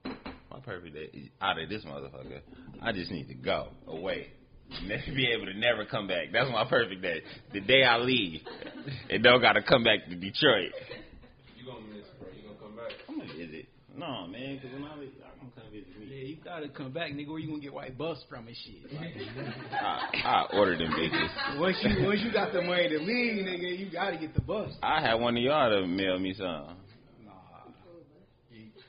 My 0.05 0.59
perfect 0.65 0.95
day 0.95 1.11
is 1.13 1.29
out 1.41 1.59
of 1.61 1.69
this 1.69 1.85
motherfucker. 1.85 2.41
I 2.83 2.93
just 2.93 3.11
need 3.11 3.29
to 3.29 3.35
go 3.35 3.69
away. 3.87 4.29
Never 4.85 5.03
be 5.15 5.29
able 5.33 5.47
to 5.47 5.59
never 5.59 5.85
come 5.85 6.07
back. 6.07 6.29
That's 6.33 6.51
my 6.51 6.65
perfect 6.65 7.03
day. 7.03 7.23
The 7.53 7.61
day 7.61 7.83
I 7.83 7.99
leave, 7.99 8.41
and 9.11 9.23
don't 9.23 9.41
gotta 9.41 9.63
come 9.63 9.85
back 9.85 10.07
to 10.09 10.15
Detroit. 10.15 10.73
You 11.59 11.67
gonna 11.67 11.87
miss, 11.93 12.07
bro. 12.19 12.29
You 12.35 12.49
gonna 12.49 12.59
come 12.59 12.77
back. 12.77 12.93
I'm 13.09 13.19
gonna 13.19 13.33
visit. 13.35 13.67
No, 13.97 14.27
man, 14.29 14.57
because 14.57 14.73
when 14.73 14.85
I 14.85 14.97
leave, 14.97 15.11
I'm 15.25 15.51
gonna 15.51 15.61
come 15.61 15.73
visit 15.73 15.99
me. 15.99 16.07
Yeah, 16.07 16.25
you 16.29 16.37
gotta 16.43 16.69
come 16.69 16.93
back, 16.93 17.11
nigga. 17.13 17.29
Where 17.29 17.39
you 17.39 17.49
gonna 17.49 17.61
get 17.61 17.75
white 17.75 17.99
buffs 17.99 18.25
from 18.29 18.47
and 18.47 18.57
shit? 18.57 18.93
Like, 18.95 19.13
I, 19.73 20.47
I 20.53 20.57
order 20.57 20.79
them 20.79 20.93
bitches. 20.93 21.61
once 21.61 21.77
you 21.83 22.07
once 22.07 22.21
you 22.25 22.33
got 22.33 22.53
the 22.53 22.63
money 22.63 22.89
to 22.89 22.99
leave, 22.99 23.45
nigga, 23.45 23.79
you 23.79 23.91
gotta 23.91 24.17
get 24.17 24.35
the 24.35 24.41
buffs. 24.41 24.75
I 24.83 25.01
had 25.01 25.15
one 25.15 25.37
of 25.37 25.43
y'all 25.43 25.69
to 25.69 25.87
mail 25.87 26.19
me 26.19 26.35
some. 26.35 26.77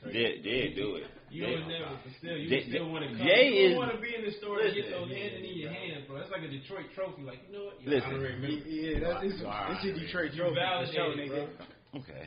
Nah. 0.02 0.10
They, 0.12 0.42
they 0.42 0.72
do 0.74 0.96
it. 0.98 1.06
You 1.30 1.46
They- 1.46 1.52
would 1.56 1.68
never, 1.70 1.96
but 2.02 2.12
still, 2.18 2.36
you 2.36 2.48
They- 2.50 2.66
still 2.68 2.90
want 2.90 3.08
to 3.08 3.14
come. 3.16 3.24
Jay 3.24 3.54
you 3.54 3.70
is- 3.72 3.76
want 3.78 3.92
to 3.94 4.00
be 4.02 4.12
in 4.14 4.24
the 4.26 4.32
store 4.36 4.60
and 4.60 4.74
get 4.74 4.84
Listen. 4.90 5.00
those 5.00 5.10
handed 5.16 5.44
in 5.46 5.54
your 5.56 5.72
hands, 5.72 6.04
bro. 6.06 6.18
That's 6.18 6.30
like 6.30 6.42
a 6.42 6.50
Detroit 6.52 6.86
trophy. 6.94 7.22
Like, 7.22 7.40
you 7.46 7.52
know 7.56 7.64
what? 7.72 7.80
You're 7.80 7.94
Listen. 7.96 8.10
an 8.10 8.16
honorary 8.18 8.36
member. 8.42 8.68
Yeah, 8.68 8.98
that's 9.00 9.24
it's, 9.24 9.40
it's 9.40 9.84
your 9.86 9.94
Detroit 9.96 10.30
You 10.34 10.38
trophy 10.42 10.54
for 10.54 10.60
validated, 10.60 11.28
bro. 11.30 11.46
nigga. 11.46 12.02
Okay. 12.02 12.24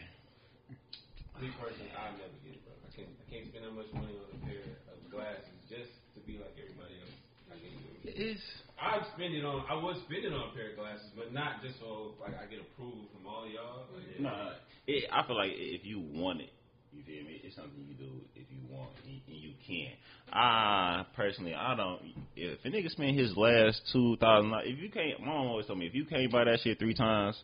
Me 1.44 1.52
personally, 1.60 1.92
I'll 2.00 2.16
never 2.16 2.32
get 2.48 2.56
it, 2.56 2.64
bro. 2.64 2.74
I 2.80 2.90
can't, 2.96 3.12
I 3.12 3.26
can't 3.30 3.46
spend 3.52 3.64
that 3.68 3.76
much 3.76 3.92
money 3.92 4.16
on 4.16 4.28
a 4.32 4.40
pair 4.48 4.64
of 4.88 4.98
glasses 5.12 5.52
just 5.68 5.92
to 6.16 6.20
be 6.24 6.40
like 6.40 6.56
everybody 6.56 6.96
else. 7.04 7.12
I 7.52 7.60
can't 7.60 7.76
do 7.76 7.92
it. 8.08 8.16
It's 8.16 8.42
I'd 8.80 9.04
spend 9.14 9.36
it 9.36 9.44
on. 9.44 9.64
I 9.70 9.76
would 9.76 9.98
spend 10.08 10.24
it 10.26 10.32
on 10.32 10.50
a 10.50 10.52
pair 10.56 10.72
of 10.72 10.76
glasses, 10.80 11.12
but 11.16 11.34
not 11.36 11.62
just 11.62 11.78
so 11.84 12.16
like 12.24 12.34
I 12.40 12.48
get 12.48 12.60
approval 12.64 13.06
from 13.12 13.28
all 13.28 13.44
y'all. 13.48 13.86
Like, 13.94 14.20
Nah, 14.20 14.56
it, 14.88 15.06
I 15.12 15.28
feel 15.28 15.36
like 15.36 15.52
if 15.54 15.84
you 15.86 16.00
want 16.00 16.40
it, 16.42 16.52
you 16.96 17.04
feel 17.04 17.26
me? 17.26 17.42
It's 17.44 17.56
something 17.56 17.74
you 17.88 17.96
do 17.96 18.12
if 18.36 18.46
you 18.50 18.60
want 18.70 18.92
and, 19.06 19.22
you 19.28 19.54
can. 19.68 19.92
I 20.32 21.06
personally, 21.16 21.54
I 21.54 21.76
don't. 21.76 22.02
If 22.36 22.60
a 22.64 22.70
nigga 22.70 22.90
spend 22.90 23.18
his 23.18 23.36
last 23.36 23.82
two 23.92 24.18
thousand, 24.18 24.54
if 24.64 24.80
you 24.80 24.90
can't, 24.90 25.20
my 25.20 25.28
mom 25.28 25.48
always 25.48 25.66
told 25.66 25.80
me, 25.80 25.88
if 25.88 25.94
you 25.94 26.06
can't 26.06 26.32
buy 26.32 26.46
that 26.46 26.60
shit 26.64 26.80
three 26.80 26.94
times, 26.94 27.38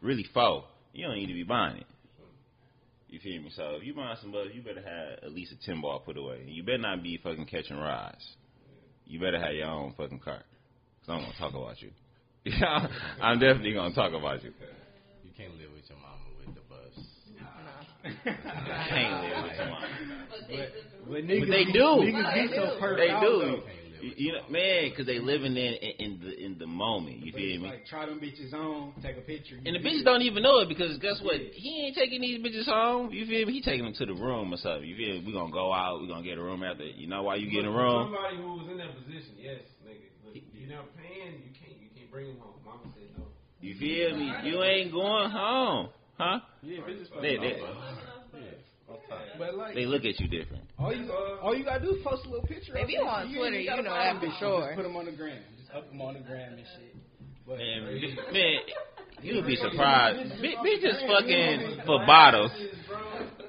really 0.00 0.26
four, 0.34 0.64
you 0.92 1.06
don't 1.06 1.16
need 1.16 1.26
to 1.26 1.34
be 1.34 1.42
buying 1.42 1.78
it. 1.78 1.86
You 3.08 3.20
feel 3.20 3.42
me? 3.42 3.50
So 3.54 3.76
if 3.76 3.84
you 3.84 3.94
buying 3.94 4.16
some 4.20 4.32
butter, 4.32 4.50
you 4.50 4.62
better 4.62 4.82
have 4.82 5.24
at 5.24 5.32
least 5.32 5.52
a 5.52 5.66
ten 5.66 5.80
ball 5.80 6.00
put 6.00 6.16
away. 6.16 6.44
You 6.46 6.62
better 6.62 6.78
not 6.78 7.02
be 7.02 7.18
fucking 7.22 7.46
catching 7.46 7.76
rides. 7.76 8.26
You 9.06 9.20
better 9.20 9.38
have 9.38 9.52
your 9.52 9.66
own 9.68 9.94
fucking 9.96 10.20
car. 10.20 10.42
Cause 11.04 11.08
I'm 11.08 11.20
gonna 11.20 11.34
talk 11.38 11.54
about 11.54 11.82
you. 11.82 11.90
I'm 13.20 13.38
definitely 13.38 13.74
gonna 13.74 13.94
talk 13.94 14.12
about 14.12 14.42
you. 14.42 14.52
You 15.24 15.30
can't 15.36 15.52
live 15.58 15.72
with 15.74 15.84
your 15.88 15.98
mama 15.98 16.24
with 16.38 16.54
the 16.54 16.62
buffs. 16.68 17.06
Can't 18.02 19.22
live 19.22 19.44
with 19.44 19.58
mom. 19.68 19.82
But, 21.08 21.24
niggas 21.24 21.50
they 21.50 21.64
do. 21.72 22.02
Niggas 22.02 22.34
be 22.34 22.54
so 22.54 22.76
perfect. 22.80 22.98
They 22.98 23.08
do. 23.20 23.32
though. 23.38 23.62
Can't 23.62 24.02
live 24.02 24.18
You, 24.18 24.32
know, 24.32 24.42
man, 24.50 24.90
because 24.90 25.06
they 25.06 25.18
living 25.20 25.56
in, 25.56 25.74
in 25.74 25.92
in 25.98 26.20
the 26.20 26.44
in 26.44 26.58
the 26.58 26.66
moment. 26.66 27.18
You 27.22 27.30
But 27.32 27.38
feel 27.38 27.60
me? 27.60 27.68
Like 27.68 27.86
try 27.86 28.06
them 28.06 28.18
bitches 28.18 28.52
on, 28.52 28.94
take 29.02 29.16
a 29.16 29.20
picture. 29.20 29.56
And 29.64 29.76
the 29.76 29.78
bitches 29.78 30.02
don't 30.04 30.22
even 30.22 30.42
know 30.42 30.58
it 30.58 30.68
because 30.68 30.98
guess 30.98 31.20
what? 31.22 31.36
He 31.54 31.86
ain't 31.86 31.94
taking 31.94 32.20
these 32.20 32.40
bitches 32.42 32.66
home. 32.66 33.10
You 33.12 33.26
feel 33.26 33.46
me? 33.46 33.52
He 33.52 33.62
taking 33.62 33.84
them 33.84 33.94
to 33.94 34.06
the 34.06 34.14
room 34.14 34.52
or 34.52 34.56
something. 34.56 34.82
You 34.82 34.96
feel 34.96 35.14
me? 35.20 35.24
We 35.26 35.32
gonna 35.32 35.52
go 35.52 35.72
out. 35.72 36.00
We 36.02 36.08
gonna 36.08 36.24
get 36.24 36.38
a 36.38 36.42
room 36.42 36.64
after. 36.64 36.82
You 36.84 37.06
know 37.06 37.22
why 37.22 37.36
you 37.36 37.50
get 37.50 37.64
a 37.64 37.70
room? 37.70 38.10
Somebody 38.10 38.36
who 38.38 38.54
was 38.58 38.68
in 38.70 38.78
that 38.78 38.90
position, 38.98 39.38
yes, 39.38 39.62
nigga. 39.86 40.10
But 40.24 40.34
you're 40.54 40.70
not 40.74 40.90
paying. 40.98 41.38
You 41.46 41.52
can't. 41.54 41.78
You 41.78 41.90
can't 41.94 42.10
bring 42.10 42.26
them 42.26 42.38
home. 42.42 42.58
Mama 42.66 42.90
said 42.94 43.14
no. 43.16 43.24
You 43.60 43.78
feel 43.78 44.16
me? 44.18 44.32
You 44.50 44.62
ain't 44.64 44.90
going 44.90 45.30
home, 45.30 45.90
huh? 46.22 46.40
Yeah, 46.62 46.78
bitches 46.80 47.08
They 47.20 47.36
they, 47.36 47.60
But 49.38 49.54
like, 49.56 49.74
they 49.74 49.86
look 49.86 50.04
at 50.04 50.20
you 50.20 50.28
different. 50.28 50.64
all 50.78 50.92
you 50.94 51.10
all 51.42 51.54
you 51.54 51.64
gotta 51.64 51.84
do 51.84 51.96
is 51.96 52.02
post 52.04 52.26
a 52.26 52.28
little 52.30 52.46
picture. 52.46 52.76
If 52.76 52.88
you 52.88 53.00
on 53.00 53.26
ain't 53.26 53.34
Twitter, 53.34 53.48
even 53.56 53.60
you 53.62 53.66
gotta 53.68 53.82
know 53.82 53.94
that 53.94 54.20
for 54.20 54.30
sure. 54.38 54.60
Just 54.66 54.76
put 54.76 54.82
them 54.84 54.96
on 54.96 55.06
the 55.06 55.12
gram. 55.12 55.38
Just 55.58 55.74
up 55.74 55.88
them 55.90 56.00
on 56.00 56.14
the 56.14 56.20
gram 56.20 56.52
and 56.54 56.66
shit. 56.76 56.94
But 57.46 57.58
Man, 57.58 57.84
man, 58.32 58.56
you 59.22 59.34
would 59.36 59.46
be 59.46 59.56
surprised. 59.56 60.30
Bi- 60.40 60.60
Bitches 60.62 61.06
fucking 61.08 61.82
for 61.86 61.98
bottles. 62.06 62.52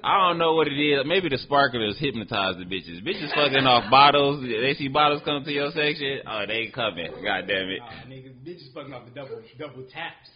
I 0.03 0.27
don't 0.27 0.38
know 0.38 0.53
what 0.55 0.67
it 0.67 0.75
is. 0.75 1.05
Maybe 1.05 1.29
the 1.29 1.38
sparklers 1.38 1.97
hypnotize 1.99 2.55
the 2.57 2.65
bitches. 2.65 3.05
Bitches 3.05 3.33
fucking 3.36 3.63
off 3.65 3.89
bottles. 3.89 4.41
They 4.43 4.73
see 4.73 4.88
bottles 4.89 5.21
come 5.23 5.43
to 5.45 5.51
your 5.51 5.71
section. 5.71 6.19
Oh, 6.27 6.43
they 6.47 6.67
coming. 6.73 7.07
God 7.23 7.47
damn 7.47 7.69
it. 7.69 7.79
Nah, 7.79 8.12
niggas, 8.12 8.36
bitches 8.43 8.73
fucking 8.73 8.93
off 8.93 9.05
the 9.05 9.12
double 9.12 9.41
double 9.57 9.83
taps. 9.83 10.27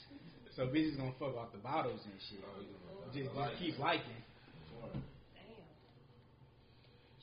So 0.58 0.66
bitches 0.66 0.98
gonna 0.98 1.14
fuck 1.22 1.38
off 1.38 1.54
the 1.54 1.62
bottles 1.62 2.02
and 2.10 2.18
shit. 2.26 2.42
Oh, 2.42 2.66
just, 3.14 3.30
just 3.30 3.54
keep 3.62 3.78
liking. 3.78 4.18
Damn. 4.82 5.62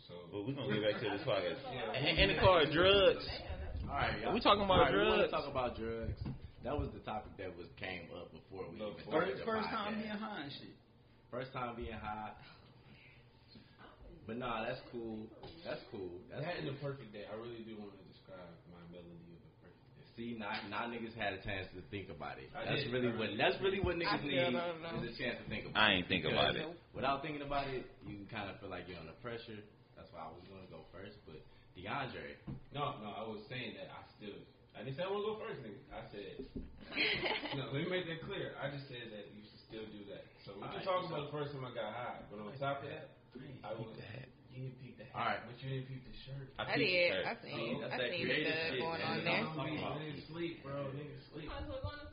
So 0.06 0.14
But 0.30 0.46
we're 0.46 0.54
gonna 0.54 0.70
get 0.70 0.86
back 0.86 1.02
to 1.02 1.08
this 1.18 1.26
podcast. 1.26 1.58
And, 1.98 2.14
and 2.14 2.30
the 2.30 2.38
car, 2.38 2.62
drugs. 2.70 3.26
All 3.90 3.98
right, 3.98 4.22
Are 4.22 4.30
we 4.32 4.38
talking 4.38 4.62
about 4.62 4.86
All 4.86 4.94
right, 4.94 5.18
we 5.18 5.18
drugs? 5.26 5.34
talk 5.34 5.50
about 5.50 5.74
drugs. 5.74 6.14
That 6.62 6.78
was 6.78 6.94
the 6.94 7.02
topic 7.02 7.34
that 7.42 7.50
was 7.58 7.66
came 7.76 8.06
up 8.14 8.30
before 8.30 8.70
we 8.70 8.78
even 8.80 8.96
started 9.04 9.34
First, 9.34 9.42
the 9.42 9.50
first 9.50 9.66
time 9.68 9.92
podcast. 9.92 10.00
being 10.00 10.16
high 10.16 10.40
and 10.46 10.52
shit. 10.54 10.74
First 11.28 11.50
time 11.52 11.74
being 11.74 11.98
high. 11.98 12.32
But 14.30 14.38
nah, 14.38 14.62
that's 14.64 14.80
cool. 14.94 15.26
That's 15.66 15.82
cool. 15.92 16.22
That's 16.30 16.40
that 16.46 16.56
in 16.62 16.70
cool. 16.70 16.72
the 16.72 16.78
perfect 16.80 17.10
day, 17.12 17.26
I 17.28 17.34
really 17.36 17.60
do 17.66 17.76
want 17.76 17.92
to 17.92 18.00
describe 18.08 18.46
my 18.72 18.80
melody 18.88 19.10
of 19.36 19.42
the 19.42 19.52
perfect 19.60 19.84
day. 20.00 20.03
See, 20.14 20.38
now, 20.38 20.54
now 20.70 20.86
niggas 20.86 21.10
had 21.18 21.34
a 21.34 21.42
chance 21.42 21.66
to 21.74 21.82
think 21.90 22.06
about 22.06 22.38
it. 22.38 22.46
I 22.54 22.62
That's 22.70 22.86
did. 22.86 22.94
really 22.94 23.10
what 23.18 23.34
that's 23.34 23.58
really 23.58 23.82
what 23.82 23.98
niggas 23.98 24.14
I 24.14 24.22
need 24.22 24.38
still 24.46 25.02
is 25.02 25.10
a 25.10 25.14
chance 25.18 25.36
to 25.42 25.46
think 25.50 25.66
about 25.66 25.74
I 25.82 25.90
it. 25.90 25.94
ain't 25.98 26.06
think 26.06 26.22
about 26.22 26.54
it. 26.54 26.70
Without 26.94 27.18
thinking 27.26 27.42
about 27.42 27.66
it, 27.66 27.82
you 28.06 28.22
kind 28.30 28.46
of 28.46 28.62
feel 28.62 28.70
like 28.70 28.86
you're 28.86 29.00
under 29.02 29.16
pressure. 29.18 29.58
That's 29.98 30.06
why 30.14 30.22
I 30.22 30.30
was 30.30 30.46
gonna 30.46 30.70
go 30.70 30.86
first. 30.94 31.18
But 31.26 31.42
DeAndre, 31.74 32.38
No, 32.70 33.02
no, 33.02 33.10
I 33.10 33.26
was 33.26 33.42
saying 33.50 33.74
that 33.74 33.90
I 33.90 34.06
still. 34.14 34.38
I 34.78 34.86
didn't 34.86 34.94
say 34.98 35.02
I 35.02 35.10
want 35.10 35.26
to 35.26 35.30
go 35.34 35.36
first, 35.42 35.58
nigga. 35.66 35.82
I 35.90 36.02
said. 36.14 36.34
no, 37.58 37.74
let 37.74 37.82
me 37.82 37.90
make 37.90 38.06
that 38.06 38.22
clear. 38.22 38.54
I 38.62 38.70
just 38.70 38.86
said 38.86 39.10
that 39.10 39.34
you 39.34 39.42
should 39.42 39.62
still 39.66 39.86
do 39.90 40.06
that. 40.14 40.22
So 40.46 40.54
we 40.54 40.62
can 40.62 40.78
Alright, 40.78 40.86
talk 40.86 41.02
so- 41.06 41.10
about 41.10 41.26
the 41.26 41.34
first 41.34 41.50
time 41.58 41.66
I 41.66 41.74
got 41.74 41.90
high, 41.90 42.22
but 42.30 42.38
on 42.38 42.54
top 42.62 42.86
of 42.86 42.90
that, 42.90 43.18
I 43.66 43.74
was. 43.74 43.90
You 44.54 44.70
didn't 44.70 44.78
peek 44.80 44.94
the 44.98 45.04
hat, 45.10 45.18
Alright. 45.18 45.42
but 45.50 45.56
you 45.58 45.66
didn't 45.74 45.88
peek 45.90 46.02
the 46.06 46.14
shirt. 46.22 46.46
I 46.58 46.62
peeped 46.78 46.78
did. 46.78 47.10
her. 47.10 47.22
I 47.26 47.34
seen. 47.42 47.74
Oh, 47.74 47.80
that's 47.82 47.94
I 47.98 48.06
seen 48.14 48.22
the 48.22 48.34
shit, 48.38 48.78
going 48.78 49.02
man. 49.02 49.10
on 49.10 49.18
there. 49.26 49.42
I'm 49.42 49.58
about. 49.58 49.98
Niggas 49.98 50.26
sleep, 50.30 50.54
bro. 50.62 50.78
Niggas 50.94 51.22
sleep. 51.34 51.48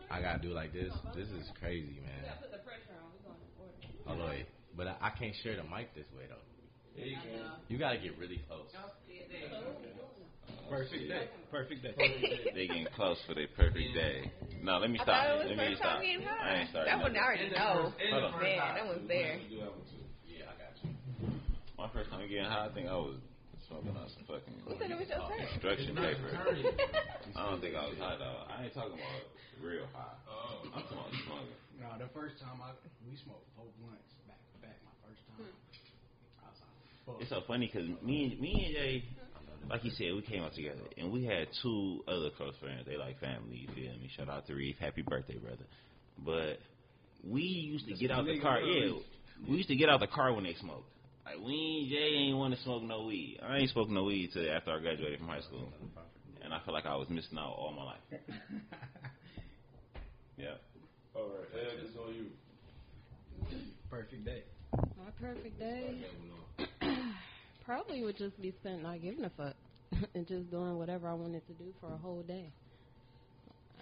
I 0.10 0.18
gotta 0.22 0.42
do 0.42 0.50
like 0.50 0.74
this. 0.74 0.90
This 1.14 1.30
is 1.30 1.46
crazy, 1.62 2.02
man. 2.02 2.26
put 2.42 2.50
the 2.50 2.58
pressure 2.66 2.98
on. 2.98 3.14
We're 3.14 3.30
going 3.30 3.38
to 3.38 4.18
order. 4.18 4.26
Hold 4.26 4.42
on, 4.42 4.46
but 4.76 4.86
I, 4.90 4.96
I 5.08 5.10
can't 5.14 5.36
share 5.46 5.56
the 5.56 5.64
mic 5.70 5.94
this 5.94 6.10
way 6.18 6.26
though. 6.28 6.42
Yeah, 6.98 7.06
you 7.06 7.18
can. 7.22 7.46
You 7.70 7.78
gotta 7.78 7.98
get 8.02 8.18
really 8.18 8.42
close. 8.50 8.68
Perfect 10.70 11.08
day. 11.08 11.28
Perfect 11.52 11.84
day. 11.84 11.96
They 12.56 12.68
getting 12.68 12.88
close 12.96 13.18
for 13.28 13.36
their 13.36 13.48
perfect 13.56 13.94
day. 13.94 14.32
No, 14.64 14.78
let 14.80 14.90
me 14.90 14.98
stop. 14.98 15.08
thought 15.08 15.28
it 15.36 15.38
was 15.40 15.48
Let 15.50 15.58
me 15.58 15.76
time 15.76 15.76
stop. 15.78 16.00
I 16.00 16.56
ain't 16.56 16.70
starting. 16.70 16.92
That 16.94 17.02
one 17.04 17.16
I 17.16 17.20
already 17.20 17.50
know. 17.50 17.92
first- 17.92 18.12
Hold 18.12 18.24
on. 18.24 18.42
Man, 18.42 18.58
that 18.76 18.86
one's 18.88 19.02
we 19.02 19.08
there. 19.08 19.36
wanted 19.36 19.44
to 19.44 19.50
do 19.50 19.58
that 19.60 19.72
one 19.72 19.84
too. 19.92 20.04
Yeah, 20.32 20.48
I 20.48 20.56
got 20.56 20.74
you. 20.80 20.90
My 21.82 21.90
first 21.90 22.14
time 22.14 22.22
getting 22.30 22.46
high, 22.46 22.70
I 22.70 22.74
think 22.78 22.86
I 22.86 22.94
was 22.94 23.18
smoking 23.66 23.98
on 23.98 24.06
some 24.14 24.22
fucking 24.30 24.54
Who 24.70 24.78
said 24.78 24.94
it 24.94 25.02
was 25.02 25.10
your 25.10 25.18
turn? 25.26 25.50
construction 25.50 25.98
Not 25.98 26.14
paper. 26.14 26.30
I 27.34 27.50
don't 27.50 27.58
think 27.58 27.74
I 27.74 27.90
was 27.90 27.98
high 27.98 28.22
though. 28.22 28.46
I 28.46 28.70
ain't 28.70 28.74
talking 28.78 29.02
about 29.02 29.26
real 29.58 29.90
high. 29.90 30.14
Oh. 30.30 30.62
I'm 30.62 30.86
talking 30.86 30.94
about 30.94 31.10
smoking. 31.26 31.58
No, 31.82 31.90
the 31.98 32.14
first 32.14 32.38
time 32.38 32.62
I 32.62 32.78
we 33.02 33.18
smoked 33.26 33.50
four 33.58 33.66
blunts 33.82 34.14
back 34.30 34.38
to 34.38 34.58
back. 34.62 34.78
My 34.86 34.94
first 35.10 35.26
time. 35.26 35.50
Hmm. 35.50 36.46
I 36.46 36.54
was 36.54 36.62
like, 36.62 36.78
fuck. 37.02 37.18
It's 37.18 37.34
so 37.34 37.42
funny 37.50 37.66
because 37.66 37.90
me 38.06 38.30
and 38.30 38.38
me 38.38 38.54
and 38.62 38.74
Jay, 38.78 38.94
hmm. 39.02 39.74
like 39.74 39.82
you 39.82 39.90
said, 39.98 40.14
we 40.14 40.22
came 40.22 40.46
up 40.46 40.54
together 40.54 40.86
and 41.02 41.10
we 41.10 41.26
had 41.26 41.50
two 41.66 42.06
other 42.06 42.30
close 42.38 42.54
friends. 42.62 42.86
They 42.86 42.94
like 42.94 43.18
family. 43.18 43.66
You 43.66 43.74
feel 43.74 43.98
me? 43.98 44.06
Shout 44.14 44.30
out 44.30 44.46
to 44.46 44.54
Reef. 44.54 44.78
Happy 44.78 45.02
birthday, 45.02 45.42
brother. 45.42 45.66
But 46.22 46.62
we 47.26 47.42
used 47.42 47.90
to 47.90 47.98
get 47.98 48.14
out 48.14 48.30
the 48.30 48.38
car. 48.38 48.62
Yeah, 48.62 49.02
we 49.50 49.58
used 49.66 49.74
to 49.74 49.76
get 49.76 49.90
out 49.90 49.98
the 49.98 50.14
car 50.14 50.30
when 50.38 50.46
they 50.46 50.54
smoked. 50.62 50.86
Like 51.26 51.46
we 51.46 51.54
ain't, 51.54 51.90
Jay 51.90 52.18
ain't 52.18 52.38
want 52.38 52.56
to 52.56 52.62
smoke 52.64 52.84
no 52.84 53.04
weed. 53.04 53.40
I 53.44 53.58
ain't 53.58 53.70
smoked 53.70 53.92
no 53.92 54.04
weed 54.04 54.32
till 54.34 54.50
after 54.52 54.72
I 54.72 54.80
graduated 54.80 55.20
from 55.20 55.28
high 55.28 55.42
school, 55.42 55.72
and 56.44 56.54
I 56.54 56.60
feel 56.66 56.74
like 56.74 56.86
I 56.86 56.96
was 56.96 57.10
missing 57.10 57.38
out 57.38 57.54
all 57.58 57.74
my 57.76 57.84
life. 57.84 58.22
Yeah. 60.42 60.58
All 61.16 61.28
right, 61.28 61.62
Ed, 61.62 61.86
it's 61.86 61.96
on 61.98 62.16
you. 62.16 62.26
Perfect 63.92 64.26
day. 64.26 64.44
My 64.74 65.12
perfect 65.22 65.60
day 65.60 66.04
probably 67.66 68.02
would 68.02 68.18
just 68.18 68.42
be 68.42 68.52
spent 68.60 68.82
not 68.82 69.04
giving 69.04 69.24
a 69.24 69.30
fuck 69.38 69.54
and 70.16 70.28
just 70.28 70.50
doing 70.50 70.78
whatever 70.80 71.08
I 71.08 71.14
wanted 71.14 71.46
to 71.46 71.54
do 71.54 71.66
for 71.80 71.94
a 71.94 71.98
whole 71.98 72.24
day. 72.24 72.46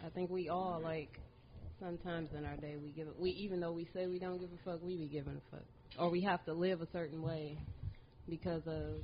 I 0.06 0.10
think 0.10 0.30
we 0.30 0.50
all 0.50 0.82
like 0.84 1.18
sometimes 1.80 2.30
in 2.38 2.46
our 2.46 2.58
day 2.58 2.76
we 2.82 2.90
give 2.92 3.08
it. 3.08 3.14
we 3.20 3.32
even 3.32 3.60
though 3.60 3.72
we 3.72 3.88
say 3.94 4.08
we 4.08 4.20
don't 4.20 4.40
give 4.40 4.50
a 4.52 4.64
fuck, 4.70 4.84
we 4.84 4.98
be 4.98 5.08
giving 5.08 5.34
a 5.34 5.56
fuck, 5.56 5.66
or 6.00 6.10
we 6.10 6.22
have 6.22 6.44
to 6.46 6.54
live 6.54 6.82
a 6.82 6.88
certain 6.92 7.22
way 7.22 7.58
because 8.30 8.62
of 8.68 9.02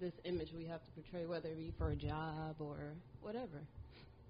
this 0.00 0.12
image 0.24 0.48
we 0.56 0.64
have 0.66 0.80
to 0.84 0.90
portray, 0.92 1.26
whether 1.26 1.48
it 1.48 1.56
be 1.56 1.72
for 1.78 1.90
a 1.90 1.96
job 1.96 2.56
or 2.60 2.94
whatever. 3.20 3.60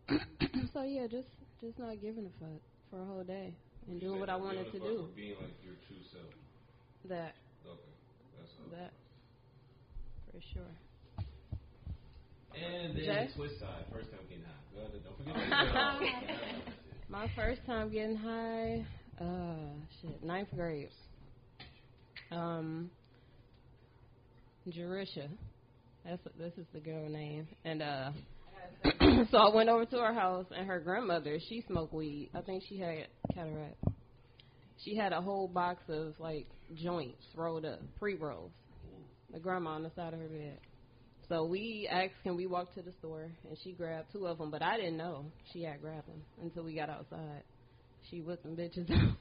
so 0.73 0.83
yeah, 0.83 1.07
just 1.07 1.29
just 1.61 1.79
not 1.79 2.01
giving 2.01 2.25
a 2.27 2.45
fuck 2.45 2.61
for 2.91 3.03
a 3.03 3.05
whole 3.05 3.25
day 3.25 3.53
and 3.89 4.01
doing 4.01 4.21
what 4.21 4.31
I 4.31 4.37
wanted 4.37 4.73
to 4.73 4.79
do. 4.79 5.09
Being 5.15 5.37
like 5.41 5.55
your 5.65 5.75
true 5.87 6.03
self. 6.13 6.33
That 7.09 7.35
Okay, 7.67 7.81
that's 8.39 8.81
that 8.81 8.93
for 10.33 10.41
sure. 10.55 10.88
And 12.65 12.97
then 12.97 13.05
Jay? 13.05 13.29
the 13.29 13.35
twist 13.35 13.61
side, 13.61 13.85
first 13.93 14.11
time 14.11 14.21
getting 14.29 14.45
high. 14.45 14.59
Don't 15.05 15.17
forget 15.19 15.35
that. 15.73 16.73
My 17.09 17.31
first 17.35 17.61
time 17.67 17.91
getting 17.91 18.17
high, 18.17 18.85
uh, 19.21 19.73
shit, 20.01 20.23
ninth 20.23 20.49
grade. 20.55 20.91
Um, 22.31 22.91
Jerisha, 24.69 25.29
that's 26.05 26.23
this 26.39 26.53
is 26.59 26.67
the 26.75 26.81
girl 26.81 27.09
name, 27.09 27.49
and 27.65 27.83
uh, 27.83 28.11
so 29.31 29.39
I 29.39 29.55
went 29.55 29.69
over 29.69 29.87
to 29.87 29.97
her 29.97 30.13
house, 30.13 30.47
and 30.55 30.67
her 30.67 30.81
grandmother, 30.81 31.39
she 31.49 31.65
smoked 31.67 31.95
weed. 31.95 32.31
I 32.35 32.41
think 32.43 32.63
she 32.69 32.79
had 32.79 33.07
cataract. 33.35 33.83
She 34.85 34.95
had 34.95 35.13
a 35.13 35.21
whole 35.21 35.49
box 35.49 35.83
of 35.89 36.15
like 36.19 36.47
joints 36.75 37.25
rolled 37.35 37.65
up, 37.65 37.81
pre 37.99 38.15
rolls. 38.15 38.53
The 39.33 39.39
grandma 39.39 39.71
on 39.71 39.83
the 39.83 39.91
side 39.97 40.15
of 40.15 40.21
her 40.21 40.29
bed. 40.29 40.59
So 41.29 41.45
we 41.45 41.89
asked, 41.91 42.15
can 42.23 42.37
we 42.37 42.47
walk 42.47 42.75
to 42.75 42.83
the 42.83 42.93
store? 43.01 43.31
And 43.49 43.59
she 43.63 43.73
grabbed 43.73 44.13
two 44.13 44.27
of 44.27 44.39
them, 44.39 44.51
but 44.51 44.63
I 44.63 44.77
didn't 44.77 44.97
know 44.97 45.27
she 45.53 45.63
had 45.63 45.83
grabbed 45.83 46.09
them 46.09 46.23
until 46.43 46.65
we 46.65 46.75
got 46.75 46.89
outside. 46.89 47.43
She 48.11 48.21
whipped 48.21 48.45
them 48.45 48.57
bitches 48.57 48.91
out. 48.93 49.17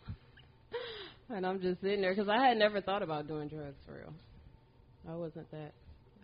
and 1.29 1.45
I'm 1.45 1.61
just 1.61 1.81
sitting 1.81 2.01
there 2.01 2.15
because 2.15 2.29
I 2.29 2.47
had 2.47 2.57
never 2.57 2.79
thought 2.79 3.03
about 3.03 3.27
doing 3.27 3.49
drugs 3.49 3.75
for 3.85 3.95
real. 3.95 4.13
I 5.09 5.15
wasn't 5.15 5.51
that. 5.51 5.73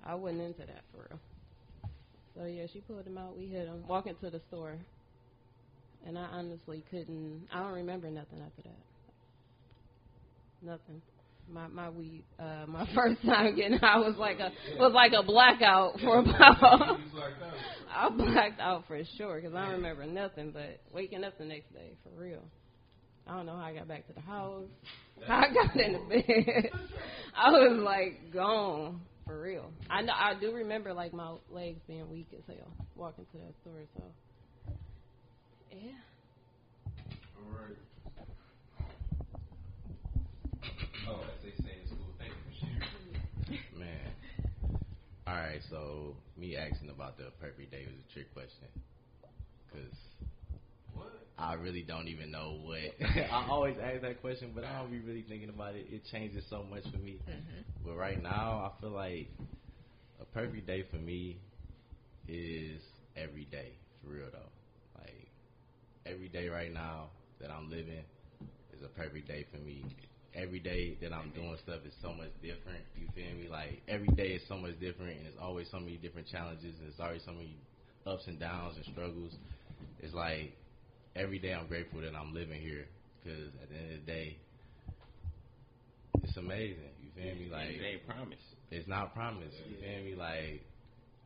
I 0.05 0.15
wasn't 0.15 0.41
into 0.41 0.59
that 0.59 0.83
for 0.91 1.07
real. 1.09 1.19
So 2.35 2.45
yeah, 2.45 2.65
she 2.71 2.79
pulled 2.79 3.05
them 3.05 3.17
out. 3.17 3.37
We 3.37 3.47
hit 3.47 3.65
them. 3.65 3.83
Walking 3.87 4.15
to 4.21 4.29
the 4.29 4.41
store, 4.47 4.77
and 6.05 6.17
I 6.17 6.23
honestly 6.23 6.83
couldn't. 6.89 7.47
I 7.53 7.59
don't 7.59 7.73
remember 7.73 8.09
nothing 8.09 8.39
after 8.45 8.63
that. 8.63 8.79
Nothing. 10.61 11.01
My 11.51 11.67
my 11.67 11.89
weed. 11.89 12.23
Uh, 12.39 12.65
my 12.67 12.87
first 12.95 13.21
time 13.23 13.55
getting 13.55 13.77
high 13.77 13.99
was 13.99 14.15
like 14.17 14.39
a 14.39 14.51
was 14.77 14.93
like 14.93 15.13
a 15.13 15.23
blackout 15.23 15.99
for 15.99 16.19
about. 16.19 16.99
I 17.95 18.09
blacked 18.09 18.59
out 18.59 18.85
for 18.87 18.99
sure 19.17 19.39
because 19.39 19.55
I 19.55 19.65
don't 19.65 19.75
remember 19.75 20.05
nothing 20.05 20.51
but 20.51 20.81
waking 20.91 21.23
up 21.23 21.37
the 21.37 21.45
next 21.45 21.71
day 21.73 21.93
for 22.03 22.09
real. 22.19 22.43
I 23.27 23.37
don't 23.37 23.45
know 23.45 23.55
how 23.55 23.63
I 23.63 23.73
got 23.73 23.87
back 23.87 24.07
to 24.07 24.13
the 24.13 24.21
house. 24.21 24.65
How 25.27 25.37
I 25.49 25.53
got 25.53 25.75
in 25.75 25.93
the 25.93 25.99
bed. 25.99 26.71
I 27.35 27.51
was 27.51 27.79
like 27.79 28.33
gone 28.33 29.01
for 29.25 29.39
real. 29.39 29.71
I 29.89 30.01
know 30.01 30.13
I 30.13 30.33
do 30.39 30.51
remember 30.53 30.93
like 30.93 31.13
my 31.13 31.33
legs 31.49 31.79
being 31.87 32.09
weak 32.09 32.27
as 32.37 32.43
hell 32.47 32.73
walking 32.95 33.25
to 33.31 33.37
that 33.37 33.53
store. 33.61 33.83
So 33.95 34.03
yeah, 35.71 35.91
All 37.37 37.57
right. 37.57 37.77
Oh, 41.09 41.19
as 41.21 41.43
they 41.43 41.63
say 41.63 41.73
in 41.81 41.87
school, 41.87 42.13
thank 42.17 42.31
you 42.31 42.37
for 42.45 42.53
sharing. 42.59 43.79
Man. 43.79 44.11
All 45.33 45.39
right, 45.39 45.61
so 45.67 46.15
me 46.37 46.55
asking 46.55 46.91
about 46.91 47.17
the 47.17 47.31
perfect 47.41 47.71
day 47.71 47.85
was 47.87 47.95
a 47.97 48.13
trick 48.13 48.31
question. 48.35 48.67
Because 49.65 49.97
What? 50.93 51.09
I 51.39 51.53
really 51.53 51.81
don't 51.81 52.07
even 52.07 52.29
know 52.29 52.59
what. 52.61 52.93
I 53.31 53.47
always 53.49 53.75
ask 53.81 54.03
that 54.03 54.21
question, 54.21 54.51
but 54.53 54.63
I 54.63 54.77
don't 54.77 54.91
be 54.91 54.99
really 54.99 55.25
thinking 55.27 55.49
about 55.49 55.73
it. 55.73 55.87
It 55.89 56.03
changes 56.11 56.43
so 56.51 56.63
much 56.69 56.83
for 56.83 56.99
me. 56.99 57.17
Mm-hmm. 57.27 57.83
But 57.83 57.95
right 57.95 58.21
now, 58.21 58.71
I 58.71 58.79
feel 58.79 58.91
like 58.91 59.27
a 60.21 60.25
perfect 60.25 60.67
day 60.67 60.83
for 60.91 60.97
me 60.97 61.39
is 62.27 62.79
every 63.17 63.45
day, 63.45 63.71
for 64.03 64.11
real 64.11 64.27
though. 64.31 64.51
Like, 64.99 65.29
every 66.05 66.29
day 66.29 66.47
right 66.49 66.71
now 66.71 67.07
that 67.41 67.49
I'm 67.49 67.71
living 67.71 68.03
is 68.71 68.83
a 68.85 68.89
perfect 68.89 69.27
day 69.27 69.47
for 69.51 69.57
me. 69.57 69.83
Every 70.35 70.59
day 70.59 70.97
that 71.01 71.13
I'm 71.13 71.29
doing 71.31 71.55
stuff 71.61 71.85
is 71.85 71.93
so 72.01 72.09
much 72.09 72.33
different. 72.41 72.81
You 72.97 73.05
feel 73.13 73.37
me? 73.37 73.47
Like 73.49 73.81
every 73.87 74.09
day 74.17 74.33
is 74.33 74.41
so 74.47 74.57
much 74.57 74.79
different, 74.79 75.17
and 75.17 75.25
there's 75.25 75.37
always 75.41 75.67
so 75.69 75.79
many 75.79 75.97
different 75.97 76.27
challenges, 76.27 76.73
and 76.81 76.89
there's 76.89 76.99
always 76.99 77.21
so 77.23 77.31
many 77.33 77.55
ups 78.07 78.25
and 78.25 78.39
downs 78.39 78.75
and 78.75 78.85
struggles. 78.89 79.31
It's 80.01 80.13
like 80.13 80.57
every 81.15 81.37
day 81.37 81.53
I'm 81.53 81.67
grateful 81.67 82.01
that 82.01 82.15
I'm 82.17 82.33
living 82.33 82.59
here, 82.59 82.85
because 83.21 83.53
at 83.61 83.69
the 83.69 83.77
end 83.77 83.93
of 83.93 83.99
the 84.01 84.11
day, 84.11 84.37
it's 86.23 86.37
amazing. 86.37 86.97
You 86.97 87.13
feel 87.13 87.35
me? 87.37 87.47
Like 87.53 87.69
it 87.69 87.85
ain't 87.85 88.05
promise. 88.09 88.41
it's 88.71 88.87
not 88.87 89.13
promised. 89.13 89.53
You 89.69 89.77
feel 89.77 90.01
me? 90.01 90.17
Like 90.17 90.65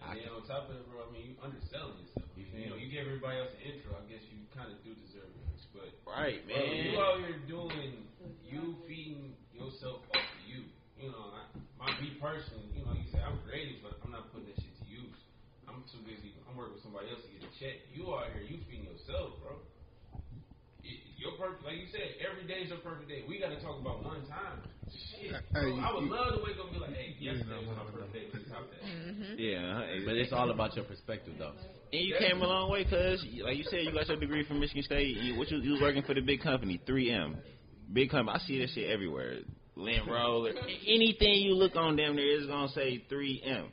And 0.04 0.20
then 0.20 0.30
on 0.36 0.43
top 0.43 0.67
of 0.67 0.76
it, 0.76 0.86
bro, 0.91 1.08
I 1.08 1.12
mean, 1.15 1.32
you 1.32 1.36
underselling 1.39 1.96
yourself. 2.04 2.28
You, 2.36 2.43
you 2.52 2.70
know, 2.70 2.76
you 2.76 2.91
gave 2.91 3.08
everybody 3.08 3.39
else 3.39 3.56
an 3.56 3.72
intro. 3.72 3.96
I 3.96 4.04
guess 4.12 4.22
you 4.30 4.43
kind 4.52 4.67
of 4.67 4.78
do 4.84 4.91
deserve 5.00 5.32
it. 5.32 5.46
But 5.78 5.94
Right, 6.08 6.42
bro, 6.48 6.58
you 6.58 6.98
out 7.00 7.20
here 7.22 7.40
doing, 7.46 8.10
you 8.42 8.76
feeding 8.88 9.36
yourself 9.54 10.02
off 10.16 10.24
of 10.26 10.42
you. 10.50 10.66
You 10.98 11.13
know, 11.13 11.30
I, 11.36 11.44
my 11.78 11.94
me 12.02 12.18
personally, 12.18 12.74
you 12.74 12.82
know, 12.82 12.96
you 12.98 13.06
say 13.13 13.22
I'm 13.22 13.38
creative, 13.46 13.86
but 13.86 14.02
I'm 14.02 14.10
not 14.10 14.34
putting 14.34 14.50
that 14.50 14.58
shit 14.58 14.74
to 14.82 14.86
use. 14.90 15.13
I'm 15.70 15.84
too 15.94 16.02
busy. 16.08 16.34
I'm 16.50 16.58
working 16.58 16.80
with 16.80 16.86
somebody 16.88 17.12
else 17.13 17.22
to 17.22 17.30
get 17.30 17.46
a 17.46 17.52
check. 17.62 17.76
You 17.94 18.10
out 18.16 18.34
here, 18.34 18.42
you 18.42 18.63
feeding 18.66 18.88
yourself, 18.90 19.38
bro. 19.44 19.62
Y- 20.82 21.04
Your 21.22 21.36
perfect, 21.38 21.68
like 21.68 21.78
you 21.78 21.92
said, 21.94 22.18
every 22.24 22.48
day 22.50 22.66
is 22.66 22.74
your 22.74 22.82
perfect 22.82 23.12
day. 23.12 23.28
We 23.28 23.38
got 23.38 23.54
to 23.54 23.60
talk 23.62 23.78
about 23.78 24.02
one 24.02 24.26
time. 24.26 24.63
Shit, 24.91 25.32
Hey, 25.32 25.60
I 25.60 25.93
would 25.93 26.04
you- 26.04 26.10
love 26.12 26.36
to 26.36 26.43
wake 26.43 26.58
up 26.60 26.65
and 26.65 26.73
be 26.73 26.80
like, 26.80 26.93
hey, 26.93 27.15
yesterday 27.19 27.50
know, 27.50 27.58
was 27.58 27.78
my 27.78 27.84
whatever, 27.84 28.08
perfect 28.08 28.13
day. 28.13 28.28
Please. 28.32 28.47
Mm-hmm. 28.88 29.34
Yeah, 29.38 30.06
but 30.06 30.15
it's 30.15 30.32
all 30.34 30.50
about 30.52 30.76
your 30.76 30.86
perspective 30.86 31.34
though. 31.38 31.54
And 31.93 32.02
you 32.06 32.15
came 32.19 32.41
a 32.41 32.47
long 32.47 32.71
way, 32.71 32.84
cause 32.84 33.26
like 33.43 33.58
you 33.58 33.63
said, 33.65 33.82
you 33.84 33.91
got 33.93 34.08
your 34.08 34.17
degree 34.19 34.45
from 34.45 34.60
Michigan 34.60 34.84
State. 34.84 35.17
You, 35.17 35.38
what 35.38 35.50
you, 35.52 35.58
you 35.58 35.71
was 35.73 35.82
working 35.82 36.04
for 36.04 36.13
the 36.13 36.21
big 36.21 36.41
company, 36.41 36.82
3M, 36.88 37.36
big 37.93 38.10
company. 38.10 38.38
I 38.38 38.47
see 38.47 38.60
that 38.60 38.69
shit 38.73 38.89
everywhere. 38.89 39.39
Lint 39.76 40.08
roller, 40.08 40.52
anything 40.88 41.41
you 41.41 41.54
look 41.54 41.76
on 41.76 41.95
them 41.95 42.15
there 42.15 42.39
is 42.41 42.47
gonna 42.47 42.69
say 42.69 43.04
3M. 43.12 43.67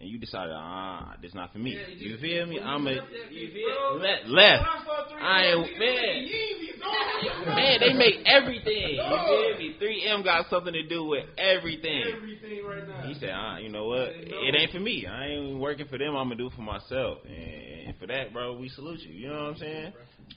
And 0.00 0.08
you 0.08 0.18
decided, 0.18 0.54
ah, 0.56 1.14
this 1.20 1.34
not 1.34 1.52
for 1.52 1.58
me. 1.58 1.74
Yeah, 1.74 1.88
You 1.88 2.18
feel 2.18 2.46
me? 2.46 2.60
I'm 2.60 2.86
a 2.86 2.90
left 2.90 3.06
you 3.32 3.50
feel 3.50 3.98
bro. 3.98 4.32
left. 4.32 4.62
I 4.62 4.84
saw 4.84 5.04
3M, 5.10 5.22
I 5.22 5.42
ain't 5.42 5.66
nigga, 5.66 5.78
man. 5.78 6.22
you 6.22 6.36
ain't 6.36 6.60
be 6.60 6.72
going. 6.78 7.56
Man, 7.56 7.80
they 7.80 7.92
make 7.94 8.14
everything. 8.24 8.94
You 8.94 9.18
feel 9.26 9.58
me? 9.58 9.76
3M 9.82 10.22
got 10.22 10.48
something 10.50 10.72
to 10.72 10.86
do 10.86 11.04
with 11.04 11.24
everything. 11.36 12.04
Everything 12.16 12.64
right 12.64 12.86
now. 12.86 13.08
He 13.08 13.14
said, 13.14 13.30
ah, 13.34 13.58
you 13.58 13.70
know 13.70 13.86
what? 13.86 14.10
It 14.14 14.54
ain't 14.56 14.70
for 14.70 14.78
me. 14.78 15.04
I 15.06 15.26
ain't 15.26 15.58
working 15.58 15.88
for 15.88 15.98
them. 15.98 16.14
I'm 16.14 16.28
gonna 16.28 16.36
do 16.36 16.46
it 16.46 16.52
for 16.54 16.62
myself. 16.62 17.18
And 17.26 17.96
for 17.98 18.06
that, 18.06 18.32
bro, 18.32 18.56
we 18.56 18.68
salute 18.68 19.00
you. 19.00 19.12
You 19.14 19.28
know 19.30 19.34
what 19.34 19.50
I'm 19.54 19.56
saying? 19.56 19.92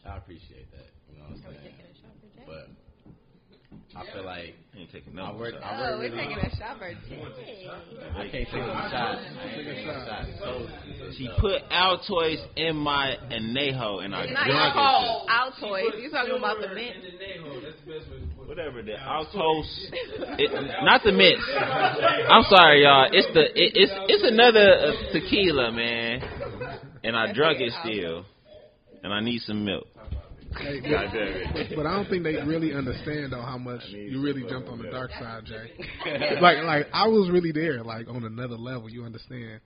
I 0.06 0.18
appreciate 0.18 0.72
that. 0.72 0.90
You 1.14 1.20
know 1.20 1.26
what 1.30 1.38
I'm 1.38 1.54
saying? 1.54 1.76
But 2.48 2.68
I 3.96 4.04
feel 4.14 4.24
like 4.26 4.56
Ain't 4.76 4.92
taking 4.92 5.20
I 5.20 5.32
no 5.32 5.38
work. 5.38 5.54
shot. 5.54 5.64
I 5.64 5.76
Oh, 5.76 5.82
work 5.82 6.00
we're 6.00 6.16
really. 6.16 6.18
taking 6.18 6.38
a 6.40 6.56
shot 6.56 6.78
for 6.80 6.92
Jay. 7.10 7.68
I 8.16 8.22
can't 8.28 8.32
take 8.32 8.48
a 8.48 8.90
shot. 8.90 9.18
I 9.18 9.52
ain't 9.52 9.68
taking 9.68 9.90
a 9.90 10.06
shot. 10.06 10.26
So, 10.40 10.68
She 11.18 11.30
put 11.40 11.62
Altoids 11.70 12.40
in 12.56 12.76
my 12.78 13.16
anejo, 13.30 14.04
and 14.04 14.16
I 14.16 14.24
It's 14.24 14.34
not 14.34 14.48
drunk 14.48 14.74
called 14.74 15.28
it. 15.28 15.32
Altoids. 15.32 16.02
You 16.04 16.10
talking 16.10 16.38
about 16.38 16.60
the 16.62 16.68
mint? 16.70 16.96
Neho. 17.04 17.62
That's 17.64 17.76
the 17.86 17.92
best 17.92 18.12
way 18.12 18.20
to 18.20 18.28
put 18.36 18.44
it. 18.44 18.48
Whatever 18.50 18.82
the 18.82 18.96
Altos, 19.02 19.90
it, 20.40 20.84
not 20.84 21.02
the 21.04 21.12
mints. 21.12 21.44
I'm 22.30 22.44
sorry, 22.50 22.84
y'all. 22.84 23.10
It's 23.12 23.28
the 23.34 23.44
it, 23.56 23.72
it's 23.76 23.92
it's 24.08 24.24
another 24.24 24.68
uh, 24.88 25.12
tequila, 25.14 25.72
man, 25.72 26.22
and 27.04 27.16
I 27.16 27.32
drunk 27.34 27.60
it 27.60 27.74
still, 27.84 28.26
and 29.04 29.14
I 29.14 29.20
need 29.22 29.42
some 29.42 29.64
milk. 29.66 29.88
Hey, 30.58 30.82
God 30.82 31.10
damn 31.14 31.28
it. 31.28 31.48
but, 31.54 31.76
but 31.78 31.86
I 31.86 31.96
don't 31.96 32.10
think 32.10 32.24
they 32.24 32.36
really 32.36 32.74
understand 32.74 33.32
though 33.32 33.42
how 33.42 33.58
much 33.58 33.82
you 33.90 34.22
really 34.22 34.44
jumped 34.50 34.70
on 34.70 34.82
the 34.82 34.90
dark 34.90 35.12
side, 35.12 35.46
Jay. 35.46 35.72
like, 36.42 36.64
like 36.64 36.88
I 36.94 37.08
was 37.08 37.30
really 37.32 37.52
there, 37.52 37.84
like 37.84 38.08
on 38.10 38.24
another 38.26 38.58
level. 38.58 38.90
You 38.90 39.06
understand? 39.06 39.62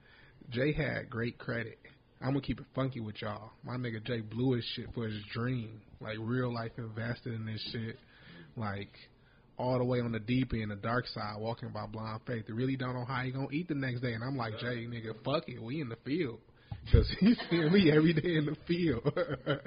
Jay 0.51 0.73
had 0.73 1.09
great 1.09 1.37
credit. 1.37 1.79
I'm 2.21 2.29
gonna 2.29 2.41
keep 2.41 2.59
it 2.59 2.65
funky 2.73 2.99
with 2.99 3.21
y'all. 3.21 3.51
My 3.63 3.75
nigga 3.75 4.03
Jay 4.03 4.21
blew 4.21 4.53
his 4.53 4.65
shit 4.75 4.87
for 4.93 5.05
his 5.07 5.21
dream, 5.33 5.81
like 5.99 6.17
real 6.19 6.53
life 6.53 6.71
invested 6.77 7.33
in 7.33 7.45
this 7.45 7.61
shit, 7.71 7.97
like 8.55 8.91
all 9.57 9.77
the 9.77 9.85
way 9.85 10.01
on 10.01 10.11
the 10.11 10.19
deep 10.19 10.53
end, 10.53 10.71
the 10.71 10.75
dark 10.75 11.07
side, 11.07 11.35
walking 11.37 11.69
by 11.69 11.85
blind 11.87 12.21
faith. 12.27 12.45
They 12.47 12.53
really 12.53 12.75
don't 12.75 12.93
know 12.93 13.05
how 13.05 13.21
you 13.23 13.33
gonna 13.33 13.47
eat 13.51 13.67
the 13.67 13.75
next 13.75 14.01
day, 14.01 14.13
and 14.13 14.23
I'm 14.23 14.37
like, 14.37 14.59
Jay, 14.59 14.85
nigga, 14.87 15.13
fuck 15.23 15.47
it, 15.47 15.61
we 15.61 15.81
in 15.81 15.89
the 15.89 15.97
field. 16.05 16.39
Cause 16.91 17.11
he's 17.19 17.37
seeing 17.49 17.71
me 17.71 17.91
every 17.91 18.13
day 18.13 18.35
in 18.35 18.45
the 18.45 18.55
field. 18.67 19.03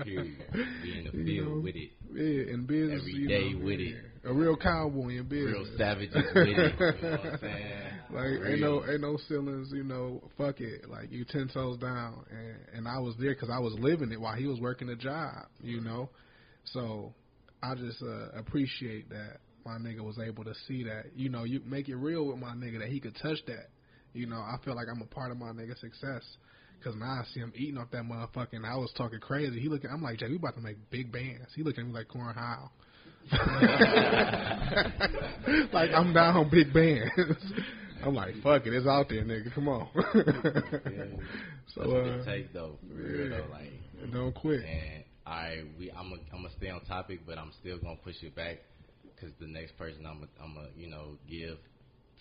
Period. 0.04 0.38
Be 0.82 0.98
in 0.98 1.10
the 1.12 1.18
You 1.32 1.44
know, 1.44 1.60
with 1.60 1.74
it. 1.74 1.90
Yeah, 2.12 2.54
in 2.54 2.64
business. 2.66 3.00
Every 3.00 3.12
you 3.12 3.58
know, 3.58 3.64
with 3.64 3.80
yeah. 3.80 3.96
it. 3.96 4.04
A 4.24 4.32
real 4.32 4.56
cowboy 4.56 5.18
in 5.18 5.24
business. 5.24 5.52
Real 5.52 5.78
savages 5.78 6.14
with 6.34 6.36
it. 6.36 6.48
You 6.48 6.56
know 6.56 7.10
what 7.10 7.26
I'm 7.26 7.38
saying? 7.40 7.72
Like 8.10 8.24
ain't 8.24 8.60
no 8.60 8.82
ain't 8.86 9.02
no 9.02 9.18
ceilings, 9.28 9.70
you 9.70 9.84
know. 9.84 10.22
Fuck 10.38 10.60
it, 10.62 10.88
like 10.88 11.12
you 11.12 11.26
ten 11.28 11.50
toes 11.52 11.76
down, 11.76 12.24
and 12.30 12.56
and 12.72 12.88
I 12.88 12.98
was 13.00 13.14
there 13.20 13.34
because 13.34 13.50
I 13.50 13.58
was 13.58 13.74
living 13.78 14.10
it 14.12 14.18
while 14.18 14.34
he 14.34 14.46
was 14.46 14.58
working 14.60 14.88
a 14.88 14.96
job, 14.96 15.44
you 15.60 15.82
know. 15.82 16.08
So 16.64 17.12
I 17.62 17.74
just 17.74 18.02
uh, 18.02 18.30
appreciate 18.38 19.10
that 19.10 19.40
my 19.66 19.76
nigga 19.76 20.00
was 20.00 20.18
able 20.18 20.42
to 20.44 20.54
see 20.66 20.84
that, 20.84 21.16
you 21.16 21.28
know. 21.28 21.44
You 21.44 21.60
make 21.66 21.90
it 21.90 21.96
real 21.96 22.26
with 22.26 22.38
my 22.38 22.54
nigga 22.54 22.78
that 22.78 22.88
he 22.88 22.98
could 22.98 23.14
touch 23.20 23.44
that, 23.46 23.68
you 24.14 24.26
know. 24.26 24.38
I 24.38 24.56
feel 24.64 24.74
like 24.74 24.86
I'm 24.90 25.02
a 25.02 25.06
part 25.06 25.30
of 25.30 25.36
my 25.36 25.50
nigga's 25.50 25.80
success. 25.80 26.22
Cause 26.82 26.94
now 26.96 27.06
I 27.06 27.24
see 27.34 27.40
him 27.40 27.52
eating 27.56 27.76
off 27.76 27.90
that 27.90 28.04
motherfucker, 28.04 28.52
and 28.52 28.64
I 28.64 28.76
was 28.76 28.92
talking 28.96 29.18
crazy. 29.18 29.58
He 29.58 29.68
looking, 29.68 29.90
I'm 29.90 30.02
like, 30.02 30.18
Jay, 30.18 30.28
we 30.28 30.36
about 30.36 30.54
to 30.54 30.60
make 30.60 30.76
big 30.90 31.10
bands. 31.10 31.48
He 31.56 31.64
looking 31.64 31.82
at 31.82 31.86
me 31.88 31.92
like 31.92 32.08
Corn 32.08 32.34
Howe. 32.34 32.70
like 35.72 35.90
I'm 35.92 36.12
down 36.14 36.36
on 36.36 36.48
big 36.50 36.72
bands. 36.72 37.12
I'm 38.04 38.14
like, 38.14 38.34
fuck 38.42 38.64
it, 38.66 38.72
it's 38.72 38.86
out 38.86 39.08
there, 39.08 39.24
nigga. 39.24 39.52
Come 39.54 39.68
on. 39.68 39.88
so 41.74 41.80
That's 41.80 41.90
uh, 41.90 42.24
take 42.24 42.52
though, 42.52 42.78
for 42.88 42.94
real 42.94 43.28
yeah. 43.28 43.38
though. 43.38 43.46
Like, 43.52 43.72
don't 44.12 44.34
quit. 44.34 44.64
and 44.64 45.04
I 45.26 45.64
we 45.78 45.90
I'm 45.90 46.10
gonna 46.10 46.22
I'm 46.32 46.42
gonna 46.42 46.54
stay 46.56 46.70
on 46.70 46.80
topic, 46.84 47.20
but 47.26 47.38
I'm 47.38 47.52
still 47.60 47.78
gonna 47.78 47.96
push 48.02 48.22
it 48.22 48.34
back 48.34 48.58
because 49.14 49.34
the 49.40 49.46
next 49.46 49.76
person 49.76 50.06
I'm 50.06 50.20
gonna 50.20 50.28
I'm 50.42 50.54
gonna 50.54 50.68
you 50.76 50.88
know 50.88 51.18
give 51.28 51.58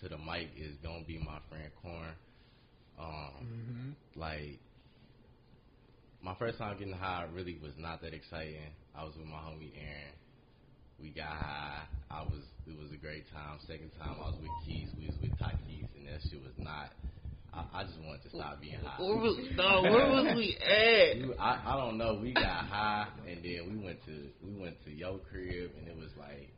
to 0.02 0.08
the 0.08 0.18
mic 0.18 0.50
is 0.56 0.76
gonna 0.82 1.04
be 1.06 1.18
my 1.18 1.38
friend 1.48 1.70
Corn. 1.80 2.12
Um, 2.98 3.32
hmm 3.46 3.90
like 4.20 4.58
my 6.22 6.34
first 6.34 6.58
time 6.58 6.76
getting 6.78 6.92
high 6.94 7.26
really 7.32 7.56
was 7.62 7.72
not 7.78 8.00
that 8.02 8.12
exciting. 8.12 8.74
I 8.96 9.04
was 9.04 9.14
with 9.16 9.26
my 9.26 9.36
homie 9.38 9.70
Aaron. 9.78 10.14
We 11.00 11.10
got 11.10 11.28
high. 11.30 11.82
I 12.10 12.22
was 12.22 12.42
it 12.66 12.76
was 12.76 12.90
a 12.92 12.96
great 12.96 13.24
time. 13.32 13.58
Second 13.66 13.90
time 13.98 14.16
I 14.20 14.26
was 14.26 14.36
with 14.40 14.50
Keys. 14.66 14.88
We 14.98 15.06
was 15.06 15.14
with 15.22 15.30
Takis, 15.38 15.86
and 15.96 16.06
that 16.08 16.20
shit 16.28 16.42
was 16.42 16.54
not. 16.58 16.90
I, 17.54 17.64
I 17.80 17.84
just 17.84 17.96
wanted 18.02 18.22
to 18.24 18.30
stop 18.30 18.60
being 18.60 18.74
high. 18.84 19.00
Where 19.00 19.16
was 19.16 19.38
no? 19.54 19.82
Where 19.82 20.10
was 20.10 20.34
we 20.36 20.58
at? 20.58 21.28
We- 21.28 21.38
I, 21.38 21.62
I 21.72 21.76
don't 21.76 21.96
know. 21.98 22.18
We 22.20 22.34
got 22.34 22.66
high, 22.66 23.06
and 23.28 23.38
then 23.44 23.70
we 23.78 23.84
went 23.84 24.04
to 24.06 24.26
we 24.42 24.60
went 24.60 24.74
to 24.84 24.90
your 24.90 25.18
crib, 25.30 25.70
and 25.78 25.86
it 25.86 25.96
was 25.96 26.10
like 26.18 26.50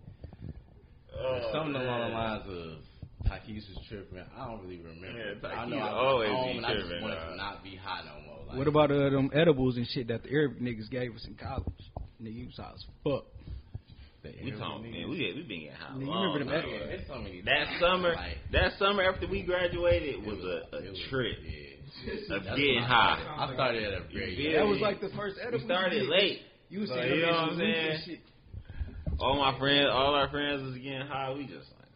Oh, 1.12 1.50
something 1.52 1.74
along 1.74 2.00
the 2.00 2.08
man. 2.08 2.12
lines 2.14 2.44
of 2.48 2.78
Takis 3.26 3.68
was 3.68 3.78
tripping. 3.88 4.18
I 4.36 4.46
don't 4.46 4.62
really 4.62 4.78
remember. 4.78 5.06
Yeah, 5.18 5.34
but 5.40 5.50
I 5.52 5.66
know 5.66 5.76
I 5.78 5.84
was 5.84 5.94
always 5.96 6.30
home, 6.30 6.52
be 6.52 6.56
and 6.58 6.66
I 6.66 6.74
just 6.74 6.86
tripping, 6.88 7.02
wanted 7.02 7.16
dog. 7.16 7.30
to 7.30 7.36
not 7.36 7.62
be 7.64 7.76
high 7.76 8.02
no 8.04 8.26
more. 8.26 8.46
Like, 8.48 8.58
What 8.58 8.66
about 8.68 8.90
uh, 8.90 9.10
them 9.10 9.30
edibles 9.34 9.76
and 9.76 9.86
shit 9.88 10.08
that 10.08 10.22
the 10.22 10.30
Arab 10.32 10.58
niggas 10.58 10.90
gave 10.90 11.14
us 11.14 11.24
in 11.26 11.34
college? 11.34 11.64
Nigga, 12.22 12.34
you 12.34 12.46
was 12.46 12.56
high 12.56 12.72
as 12.74 12.84
fuck. 13.04 13.24
We 14.22 14.50
talking, 14.52 14.90
man. 14.92 15.08
We 15.08 15.16
we 15.32 15.44
been 15.48 15.60
getting 15.64 15.72
high. 15.72 15.94
Nigga, 15.96 16.04
you 16.04 16.12
remember 16.12 16.38
them 16.40 16.48
time. 16.48 16.68
Yeah, 16.70 16.86
there's 16.86 17.08
so 17.08 17.18
many 17.20 17.40
That 17.40 17.64
times, 17.72 17.80
summer, 17.80 18.12
like, 18.14 18.36
that 18.52 18.72
summer 18.78 19.02
after 19.02 19.26
we 19.26 19.42
graduated 19.42 20.16
it 20.16 20.26
was, 20.26 20.38
a, 20.44 20.76
a 20.76 20.78
it 20.84 20.90
was- 20.90 21.00
trip 21.08 21.36
Yeah. 21.40 22.36
of 22.36 22.42
getting 22.56 22.74
when 22.76 22.84
I 22.84 22.86
high. 22.86 23.20
started. 23.22 23.40
I 23.40 23.54
started 23.54 23.82
at 23.84 23.92
a 23.94 24.04
very 24.12 24.34
You 24.36 24.50
young 24.50 24.64
That 24.64 24.68
was 24.70 24.80
like 24.80 25.00
the 25.00 25.08
first 25.16 25.36
edible. 25.40 25.58
We 25.60 25.64
started 25.64 25.94
you 25.96 26.00
did. 26.02 26.10
late. 26.10 26.38
You 26.68 26.80
was 26.80 26.88
So, 26.90 27.00
you 27.00 27.22
know 27.22 27.32
what 27.32 27.36
I'm 27.52 27.58
saying? 27.58 28.18
All 29.18 29.36
my 29.36 29.58
friends, 29.58 29.88
all 29.90 30.14
our 30.14 30.28
friends 30.28 30.62
was 30.64 30.74
getting 30.76 31.00
high. 31.08 31.32
We 31.32 31.44
just 31.44 31.68
like, 31.80 31.88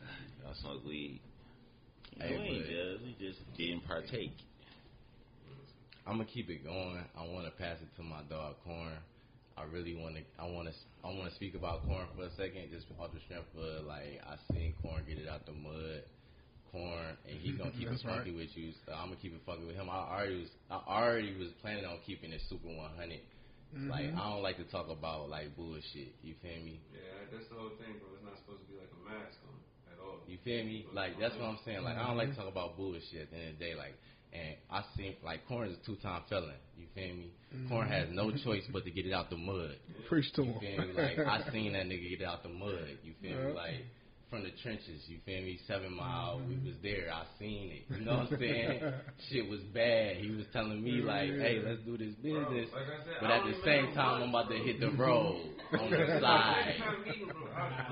y'all 0.63 0.73
smoke 0.75 0.85
weed. 0.87 1.21
Hey, 2.19 2.31
we 2.39 2.45
ain't 2.45 2.65
but- 2.65 2.71
just, 2.71 3.03
we 3.05 3.17
just 3.19 3.57
didn't 3.57 3.87
partake. 3.87 4.33
I'm 6.07 6.19
gonna 6.21 6.29
keep 6.29 6.51
it 6.51 6.63
going. 6.65 7.01
I 7.17 7.25
want 7.25 7.47
to 7.47 7.51
pass 7.53 7.79
it 7.81 7.89
to 7.97 8.03
my 8.03 8.21
dog 8.29 8.57
Corn. 8.65 8.93
I 9.57 9.63
really 9.65 9.95
want 9.97 10.17
to. 10.17 10.23
I 10.39 10.45
want 10.45 10.69
to. 10.69 10.75
I 11.03 11.09
want 11.09 11.31
to 11.31 11.35
speak 11.35 11.55
about 11.55 11.87
Corn 11.87 12.05
for 12.15 12.25
a 12.29 12.31
second, 12.37 12.69
just 12.71 12.85
off 13.01 13.09
the 13.15 13.21
strength 13.25 13.49
of 13.57 13.87
like 13.89 14.21
I 14.21 14.37
seen 14.53 14.75
Corn 14.83 15.01
get 15.09 15.17
it 15.17 15.29
out 15.29 15.47
the 15.47 15.53
mud. 15.57 16.05
Corn, 16.71 17.17
and 17.25 17.39
he 17.41 17.57
gonna 17.57 17.71
keep 17.73 17.87
it 17.89 17.97
That's 17.97 18.03
funky 18.05 18.37
right. 18.37 18.45
with 18.45 18.53
you. 18.53 18.73
So 18.85 18.93
I'm 18.93 19.09
gonna 19.15 19.23
keep 19.23 19.33
it 19.33 19.41
funky 19.49 19.65
with 19.65 19.77
him. 19.81 19.89
I 19.89 20.05
already 20.13 20.45
was. 20.45 20.51
I 20.69 20.77
already 20.85 21.33
was 21.41 21.49
planning 21.63 21.87
on 21.89 21.97
keeping 22.05 22.33
it 22.37 22.43
super 22.53 22.69
100. 22.69 22.93
Like 23.89 24.13
Mhm. 24.13 24.19
I 24.21 24.29
don't 24.31 24.43
like 24.45 24.59
to 24.61 24.69
talk 24.69 24.91
about 24.93 25.31
like 25.33 25.57
bullshit. 25.57 26.13
You 26.21 26.35
feel 26.45 26.61
me? 26.63 26.85
Yeah, 26.93 27.01
that's 27.33 27.49
the 27.49 27.57
whole 27.57 27.73
thing, 27.81 27.97
bro. 27.99 28.13
It's 28.15 28.23
not 28.29 28.37
supposed 28.45 28.61
to 28.61 28.69
be 28.69 28.77
like 28.77 28.93
a 28.93 29.01
mask 29.09 29.41
on 29.49 29.57
at 29.57 29.57
all. 29.57 29.64
You 30.29 30.39
feel 30.45 30.65
me? 30.65 30.87
Like 30.93 31.19
that's 31.21 31.35
what 31.37 31.45
I'm 31.45 31.59
saying. 31.65 31.83
Like 31.83 31.97
I 31.97 32.07
don't 32.07 32.17
like 32.17 32.29
to 32.29 32.33
mm-hmm. 32.33 32.43
talk 32.43 32.51
about 32.51 32.77
bullshit 32.77 33.23
at 33.23 33.31
the 33.31 33.37
end 33.37 33.53
of 33.55 33.59
the 33.59 33.65
day. 33.65 33.75
Like, 33.75 33.95
and 34.33 34.57
I 34.71 34.83
seen 34.97 35.15
like 35.25 35.47
Corn 35.47 35.69
is 35.69 35.77
a 35.83 35.87
two 35.87 35.97
time 35.97 36.23
felon. 36.29 36.55
You 36.77 36.87
feel 36.95 37.15
me? 37.15 37.33
Mm-hmm. 37.55 37.69
Corn 37.69 37.89
has 37.89 38.09
no 38.11 38.31
choice 38.33 38.65
but 38.73 38.85
to 38.85 38.91
get 38.91 39.07
it 39.07 39.13
out 39.13 39.31
the 39.31 39.37
mud. 39.37 39.77
Preach 40.09 40.33
to 40.35 40.43
You 40.43 40.53
him. 40.55 40.97
Like 40.97 41.19
I 41.19 41.41
seen 41.53 41.73
that 41.75 41.87
nigga 41.87 42.11
get 42.11 42.21
it 42.21 42.27
out 42.27 42.43
the 42.43 42.49
mud. 42.49 42.99
You 43.03 43.13
feel 43.21 43.49
me? 43.49 43.53
Like 43.53 43.85
from 44.35 44.43
the 44.43 44.51
trenches. 44.63 45.03
You 45.07 45.19
feel 45.25 45.43
me? 45.43 45.59
Seven 45.69 45.95
Mile, 45.95 46.43
we 46.47 46.55
mm-hmm. 46.55 46.67
was 46.67 46.77
there. 46.83 47.11
I 47.13 47.25
seen 47.39 47.71
it. 47.71 47.95
You 47.95 48.05
know 48.05 48.19
what 48.19 48.33
I'm 48.33 48.39
saying? 48.39 48.81
Shit 49.31 49.49
was 49.49 49.61
bad. 49.73 50.17
He 50.17 50.31
was 50.31 50.45
telling 50.53 50.83
me 50.83 51.03
like, 51.03 51.31
"Hey, 51.31 51.61
let's 51.65 51.81
do 51.83 51.97
this 51.97 52.15
business," 52.17 52.69
like 52.73 52.83
I 52.83 53.05
said, 53.05 53.15
but 53.21 53.31
I 53.31 53.39
at 53.39 53.45
the 53.45 53.55
same 53.65 53.95
time, 53.95 54.23
I'm 54.23 54.29
about 54.31 54.51
to 54.51 54.57
hit 54.57 54.81
the 54.81 54.91
road 54.91 55.55
on 55.79 55.91
the 55.91 56.19
side. 56.21 56.75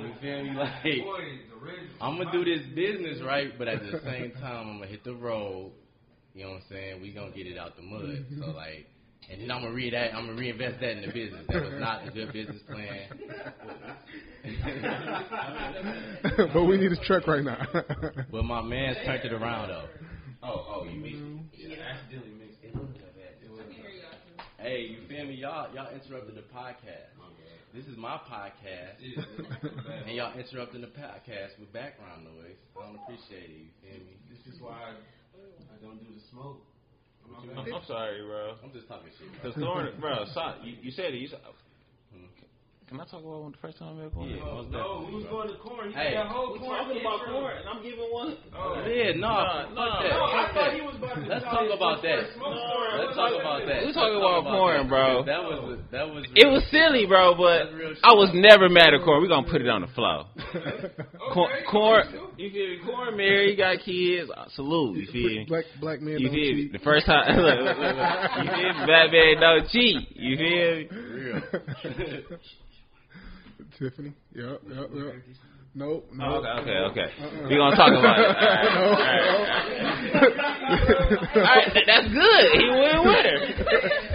You 0.00 0.12
feel 0.20 0.44
me? 0.44 0.56
Like, 0.56 1.92
I'm 2.00 2.18
gonna 2.18 2.32
do 2.32 2.44
this 2.44 2.66
business 2.74 3.22
right, 3.24 3.56
but 3.56 3.68
at 3.68 3.80
the 3.80 4.00
same 4.04 4.32
time, 4.40 4.68
I'm 4.68 4.78
gonna 4.78 4.86
hit 4.86 5.04
the 5.04 5.14
road. 5.14 5.72
You 6.34 6.44
know 6.44 6.50
what 6.50 6.56
I'm 6.56 6.62
saying? 6.70 7.02
We 7.02 7.12
gonna 7.12 7.30
get 7.30 7.46
it 7.46 7.58
out 7.58 7.76
the 7.76 7.82
mud. 7.82 8.00
So 8.30 8.46
mm-hmm. 8.46 8.56
like, 8.56 8.86
and 9.30 9.40
then 9.40 9.50
I'm 9.50 9.62
gonna 9.62 9.74
read 9.74 9.92
that. 9.94 10.14
I'm 10.14 10.26
gonna 10.26 10.38
reinvest 10.38 10.80
that 10.80 10.90
in 10.90 11.02
the 11.02 11.12
business. 11.12 11.46
That 11.48 11.62
was 11.62 11.74
not 11.78 12.06
a 12.06 12.10
good 12.10 12.32
business 12.32 12.62
plan. 12.66 13.08
but 16.52 16.64
we 16.64 16.76
need 16.76 16.92
a 16.92 17.04
truck 17.04 17.26
right 17.26 17.44
now. 17.44 17.66
but 18.30 18.44
my 18.44 18.62
man's 18.62 18.98
turned 19.04 19.24
it 19.24 19.32
around 19.32 19.68
though. 19.68 19.88
Oh, 20.42 20.66
oh, 20.68 20.84
you 20.84 20.98
mixed 20.98 21.18
it. 21.18 21.22
Mm-hmm. 21.22 21.70
Yeah, 21.70 21.76
accidentally 21.94 22.32
mixed 22.34 22.64
it. 22.64 22.68
It 22.68 22.74
wasn't 22.74 22.98
that 22.98 23.14
bad. 23.14 23.38
It 23.44 23.50
wasn't 23.50 23.68
that 23.70 23.82
bad. 24.36 24.46
Hey, 24.58 24.80
you 24.90 24.98
feel 25.08 25.24
me? 25.26 25.34
Y'all, 25.34 25.72
y'all 25.74 25.94
interrupted 25.94 26.34
the 26.34 26.42
podcast. 26.54 27.12
This 27.72 27.86
is 27.86 27.96
my 27.96 28.20
podcast, 28.28 29.00
and 30.04 30.14
y'all 30.14 30.38
interrupting 30.38 30.82
the 30.82 30.92
podcast 30.92 31.58
with 31.58 31.72
background 31.72 32.24
noise. 32.24 32.60
I 32.76 32.84
don't 32.84 33.00
appreciate 33.00 33.48
it. 33.48 33.64
You 33.64 33.72
feel 33.80 33.98
me? 34.04 34.20
This 34.28 34.44
is 34.52 34.60
why 34.60 34.76
I, 34.76 34.92
I 34.92 35.80
don't 35.80 35.96
do 35.96 36.12
the 36.12 36.20
smoke. 36.30 36.60
I'm, 37.82 37.88
sorry, 37.88 38.22
bro. 38.22 38.54
I'm 38.62 38.72
just 38.72 38.88
talking 38.88 39.10
shit. 39.18 39.28
Bro. 39.42 39.52
Cause 39.52 40.00
bro, 40.00 40.24
so, 40.32 40.54
you, 40.62 40.76
you 40.82 40.90
said 40.90 41.14
it. 41.14 41.30
You 42.82 42.88
said, 42.88 42.88
can 42.88 43.00
I 43.00 43.04
talk 43.06 43.20
about 43.22 43.42
when 43.42 43.52
the 43.52 43.58
first 43.62 43.78
time 43.78 43.98
I 43.98 44.02
met 44.02 44.12
corn? 44.14 44.28
Yeah, 44.28 44.42
most 44.44 44.68
oh, 44.74 45.02
No, 45.02 45.06
we 45.08 45.14
was 45.22 45.26
going 45.30 45.48
to 45.48 45.56
corn. 45.62 45.88
He 45.88 45.94
Hey. 45.94 46.14
had 46.16 46.26
a 46.26 46.28
whole 46.28 46.52
We 46.52 46.58
corn. 46.58 46.78
talking 46.82 47.00
about 47.00 47.20
intro. 47.22 47.32
corn, 47.40 47.54
and 47.56 47.68
I'm 47.68 47.82
giving 47.82 48.08
one. 48.10 48.36
Oh. 48.52 48.84
Yeah, 48.86 49.12
no, 49.16 49.28
Nah, 49.32 49.62
fuck 49.62 49.74
nah. 49.74 50.02
that. 50.02 50.12
No, 50.12 50.24
I 50.26 50.44
thought 50.52 50.72
he 50.74 50.80
was 50.82 50.96
about 50.98 51.14
to 51.14 51.20
Let's 51.30 51.44
talk 51.44 51.68
about 51.72 52.02
that. 52.02 52.18
first 52.26 52.34
smoke 52.36 52.58
story. 52.58 52.88
I 52.92 52.96
Let's 53.02 53.16
talk 53.16 53.32
about 53.38 53.58
that. 53.66 53.78
We 53.80 53.86
Let's 53.86 53.96
talking 53.96 54.18
about 54.18 54.42
corn, 54.44 54.88
bro. 54.88 55.22
That 55.24 55.42
was 55.42 55.78
that 55.94 56.06
was. 56.10 56.22
It 56.34 56.46
was 56.50 56.62
silly, 56.70 57.06
bro, 57.06 57.34
but 57.38 57.70
That's 57.70 57.74
real 57.78 57.94
shit. 57.94 58.04
I 58.04 58.12
was 58.18 58.30
never 58.34 58.68
mad 58.68 58.92
at 58.94 59.00
corn. 59.06 59.22
We 59.22 59.28
gonna 59.28 59.46
put 59.48 59.60
it 59.62 59.68
on 59.70 59.80
the 59.86 59.92
flow. 59.94 60.26
Corn, 61.32 61.48
Okay, 61.52 61.64
corn, 61.70 62.02
cool. 62.12 62.30
you 62.36 62.50
feel 62.50 62.68
me? 62.68 62.78
Corn 62.84 63.16
married, 63.16 63.50
You 63.54 63.56
got 63.56 63.78
kids. 63.84 64.28
Salute, 64.58 64.98
you 64.98 65.06
feel 65.08 65.28
me? 65.40 65.44
black 65.48 65.64
black 65.80 65.98
men 66.02 66.18
You 66.18 66.28
feel 66.28 66.54
me? 66.58 66.68
The 66.72 66.82
first 66.82 67.06
time, 67.06 67.24
look, 67.40 67.58
look, 67.62 67.78
look, 67.78 67.96
look. 67.96 68.30
you 68.42 68.48
feel 68.50 68.72
me? 68.74 68.86
Batman 68.90 69.34
don't 69.40 69.66
cheat. 69.70 69.96
You 70.18 70.34
feel 70.36 70.70
me? 70.76 70.88
real. 70.92 71.40
Tiffany. 73.78 74.12
Yep, 74.34 74.60
yep, 74.68 74.88
yep. 74.94 75.14
Nope. 75.74 76.04
No. 76.12 76.24
Oh, 76.24 76.44
okay, 76.44 76.52
okay, 76.60 76.78
okay. 76.92 77.08
Uh-uh. 77.16 77.48
We 77.48 77.56
gonna 77.56 77.76
talk 77.76 77.88
about 77.96 78.18
it. 78.20 78.28
All 78.28 78.36
right, 78.36 78.76
No, 78.76 78.92
all 78.92 79.00
right. 79.00 80.12
All 81.32 81.42
right, 81.42 81.68
th- 81.72 81.86
that's 81.88 82.08
good. 82.12 82.44
He 82.60 82.68
went 82.68 83.00
with 83.08 83.24
her. 83.24 83.40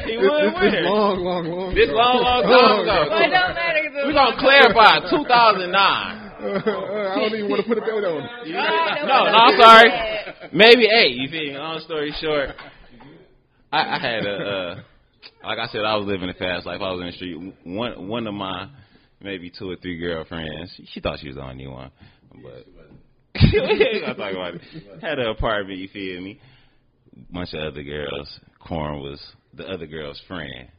He 0.05 0.15
This, 0.17 0.29
went 0.29 0.53
this, 0.53 0.53
with 0.53 0.69
this 0.69 0.73
her. 0.77 0.85
long, 0.85 1.17
long, 1.25 1.43
long. 1.49 1.73
This 1.73 1.89
ago. 1.89 1.97
long, 1.97 2.21
long 2.21 2.41
time 2.45 2.77
ago. 2.85 2.97
Well, 3.09 3.25
it 3.25 3.33
don't 3.33 3.53
matter. 3.57 3.81
'cause 3.89 4.05
We 4.05 4.13
was 4.13 4.17
gonna 4.21 4.37
clarify. 4.37 4.93
the- 5.01 5.09
2009. 5.17 5.73
I 6.37 7.15
don't 7.17 7.33
even 7.33 7.49
want 7.49 7.61
to 7.65 7.67
put 7.67 7.77
a 7.81 7.81
date 7.81 8.05
on 8.05 8.21
it. 8.21 8.29
You- 8.45 8.53
no, 8.53 9.17
no, 9.25 9.37
I'm 9.41 9.57
sorry. 9.57 9.89
Maybe 10.53 10.85
eight. 10.85 11.17
You 11.17 11.25
feel 11.29 11.53
me? 11.53 11.57
Long 11.57 11.81
story 11.81 12.13
short, 12.21 12.53
I, 13.73 13.79
I 13.81 13.99
had 13.99 14.25
a, 14.29 14.35
uh, 14.37 14.75
like 15.43 15.57
I 15.57 15.65
said, 15.73 15.81
I 15.83 15.95
was 15.97 16.05
living 16.05 16.29
a 16.29 16.33
fast 16.37 16.65
life. 16.65 16.79
I 16.81 16.91
was 16.93 17.01
in 17.01 17.07
the 17.07 17.13
street. 17.17 17.35
One, 17.65 18.07
one 18.07 18.27
of 18.27 18.33
my 18.35 18.69
maybe 19.21 19.51
two 19.57 19.69
or 19.69 19.75
three 19.75 19.97
girlfriends. 19.97 20.73
She, 20.75 20.85
she 20.93 20.99
thought 20.99 21.19
she 21.19 21.27
was 21.27 21.35
the 21.35 21.43
only 21.43 21.67
one, 21.67 21.91
but 22.43 22.67
I 23.35 24.13
talk 24.13 24.33
about 24.33 24.55
it. 24.55 24.61
Had 25.01 25.19
an 25.19 25.27
apartment. 25.27 25.79
You 25.79 25.89
feel 25.89 26.21
me? 26.21 26.39
Bunch 27.31 27.53
of 27.53 27.73
other 27.73 27.83
girls. 27.83 28.39
Corn 28.59 28.99
was 28.99 29.21
the 29.53 29.65
other 29.65 29.87
girl's 29.87 30.21
friend. 30.27 30.69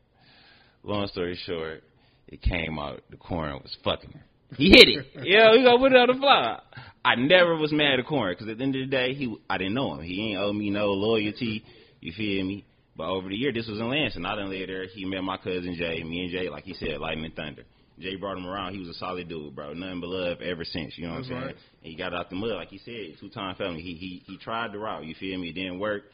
Long 0.83 1.07
story 1.09 1.39
short, 1.45 1.83
it 2.29 2.41
came 2.43 2.79
out 2.79 3.03
the 3.11 3.17
corn 3.17 3.55
was 3.63 3.77
fucking 3.85 4.13
her. 4.13 4.25
He 4.57 4.71
hit 4.71 4.89
it. 4.89 5.07
Yeah, 5.25 5.53
we 5.53 5.63
gonna 5.63 5.79
put 5.79 5.93
it 5.93 5.99
on 5.99 6.09
the 6.09 6.15
fly. 6.15 6.61
I 7.05 7.17
never 7.17 7.57
was 7.57 7.73
mad 7.73 7.99
at 7.99 8.07
Corn 8.07 8.33
because 8.33 8.49
at 8.49 8.59
the 8.59 8.65
end 8.65 8.77
of 8.77 8.83
the 8.83 8.87
day, 8.87 9.15
he 9.15 9.35
I 9.49 9.59
didn't 9.59 9.75
know 9.75 9.95
him. 9.95 10.03
He 10.03 10.31
ain't 10.31 10.41
owe 10.41 10.53
me 10.53 10.71
no 10.71 10.87
loyalty. 10.93 11.65
You 12.01 12.13
feel 12.17 12.45
me? 12.45 12.65
But 12.97 13.09
over 13.09 13.29
the 13.29 13.37
year, 13.37 13.53
this 13.53 13.69
was 13.69 13.79
in 13.79 13.89
Lansing. 13.89 14.25
I 14.25 14.35
done 14.35 14.51
lived 14.51 14.71
there. 14.71 14.87
He 14.87 15.05
met 15.05 15.23
my 15.23 15.37
cousin 15.37 15.77
Jay. 15.79 16.03
Me 16.03 16.23
and 16.23 16.31
Jay, 16.31 16.49
like 16.49 16.65
he 16.65 16.75
said, 16.75 16.99
lightning 16.99 17.27
and 17.27 17.35
thunder. 17.35 17.63
Jay 18.01 18.17
brought 18.17 18.37
him 18.39 18.47
around. 18.47 18.73
He 18.75 18.79
was 18.81 18.89
a 18.89 18.95
solid 18.95 19.29
dude, 19.29 19.55
bro. 19.55 19.73
Nothing 19.75 20.01
but 20.01 20.09
love 20.11 20.41
ever 20.41 20.65
since. 20.65 20.97
You 20.97 21.07
know 21.07 21.15
what 21.15 21.19
That's 21.21 21.31
I'm 21.31 21.35
saying? 21.35 21.47
right. 21.47 21.57
And 21.83 21.91
he 21.93 21.97
got 21.97 22.15
out 22.15 22.31
the 22.31 22.37
mud, 22.37 22.51
like 22.57 22.69
he 22.69 22.79
said, 22.79 23.19
two 23.21 23.29
time 23.31 23.55
felony. 23.57 23.81
He 23.83 23.95
he 23.95 24.23
he 24.27 24.39
tried 24.39 24.73
the 24.73 24.79
route. 24.79 25.05
You 25.05 25.15
feel 25.19 25.39
me? 25.39 25.51
It 25.51 25.55
didn't 25.55 25.79
work. 25.79 26.05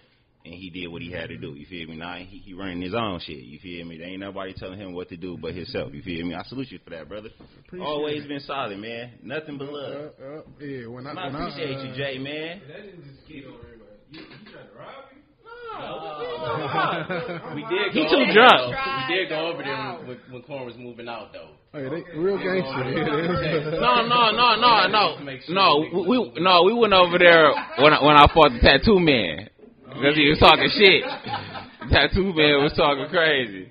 And 0.46 0.52
he 0.52 0.68
did 0.68 0.88
what 0.88 1.00
he 1.00 1.10
had 1.10 1.30
to 1.30 1.38
do. 1.38 1.54
You 1.54 1.64
feel 1.64 1.88
me? 1.88 1.96
Now 1.96 2.16
he, 2.16 2.24
he 2.36 2.52
running 2.52 2.82
his 2.82 2.92
own 2.94 3.18
shit. 3.24 3.38
You 3.38 3.58
feel 3.60 3.82
me? 3.86 3.96
There 3.96 4.06
ain't 4.06 4.20
nobody 4.20 4.52
telling 4.52 4.78
him 4.78 4.92
what 4.92 5.08
to 5.08 5.16
do 5.16 5.38
but 5.40 5.54
himself. 5.54 5.94
You 5.94 6.02
feel 6.02 6.26
me? 6.26 6.34
I 6.34 6.42
salute 6.42 6.70
you 6.70 6.78
for 6.84 6.90
that, 6.90 7.08
brother. 7.08 7.30
Appreciate 7.64 7.86
Always 7.86 8.24
it. 8.24 8.28
been 8.28 8.40
solid, 8.40 8.78
man. 8.78 9.12
Nothing 9.22 9.56
but 9.56 9.68
Uh, 9.70 9.72
love. 9.72 10.12
uh, 10.20 10.42
yeah, 10.60 10.86
when 10.86 11.06
I, 11.06 11.10
And 11.10 11.18
I 11.18 11.26
when 11.28 11.34
appreciate 11.36 11.76
I, 11.76 11.80
uh, 11.80 11.84
you, 11.84 11.94
Jay, 11.96 12.18
man. 12.18 12.60
That 12.68 12.82
didn't 12.84 13.04
just 13.08 13.26
get 13.26 13.46
over 13.46 13.56
everybody. 13.56 13.96
You, 14.10 14.20
you 14.20 14.52
trying 14.52 14.68
to 14.68 14.74
rob 14.76 15.04
me? 15.16 15.22
We 17.54 17.62
did. 17.70 17.92
He 17.92 18.02
go 18.02 18.10
too 18.10 18.16
over 18.22 18.32
drunk. 18.32 18.74
there. 18.74 19.06
We 19.08 19.14
did 19.14 19.28
go 19.28 19.46
over 19.48 19.62
there 19.62 19.92
when, 20.06 20.18
when 20.30 20.42
Corn 20.42 20.66
was 20.66 20.76
moving 20.76 21.08
out, 21.08 21.32
though. 21.32 21.50
Oh, 21.74 21.78
hey, 21.78 21.88
they 21.88 22.18
real 22.18 22.38
gangster. 22.38 22.84
No, 23.80 24.06
no, 24.06 24.30
no, 24.30 24.54
no, 24.56 24.86
no, 24.88 25.18
no. 25.48 25.88
We 25.92 26.18
we- 26.18 26.32
no, 26.40 26.62
we 26.62 26.72
went 26.74 26.92
over 26.92 27.18
there 27.18 27.50
when 27.78 27.92
I, 27.92 28.02
when 28.04 28.16
I 28.16 28.26
fought 28.32 28.50
the 28.52 28.60
tattoo 28.60 28.98
man 29.00 29.48
because 29.86 30.14
he 30.16 30.28
was 30.28 30.38
talking 30.38 30.70
shit. 30.74 31.02
Tattoo 31.92 32.32
man 32.32 32.62
was 32.64 32.72
talking 32.76 33.06
crazy. 33.10 33.68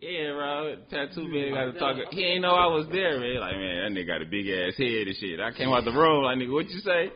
Yeah, 0.00 0.32
bro. 0.36 0.76
Tattoo 0.90 1.26
man 1.26 1.54
got 1.54 1.64
to 1.72 1.78
talk. 1.78 1.96
He 2.12 2.22
ain't 2.24 2.42
know 2.42 2.50
I 2.54 2.66
was 2.66 2.86
there, 2.92 3.18
man. 3.18 3.40
Like, 3.40 3.56
man, 3.56 3.94
that 3.94 3.98
nigga 3.98 4.06
got 4.06 4.20
a 4.22 4.26
big 4.26 4.46
ass 4.48 4.76
head 4.76 5.08
and 5.08 5.16
shit. 5.16 5.40
I 5.40 5.50
came 5.56 5.70
out 5.72 5.84
the 5.84 5.92
room 5.92 6.24
like, 6.24 6.36
nigga, 6.36 6.52
what 6.52 6.68
you 6.68 6.80
say? 6.80 7.10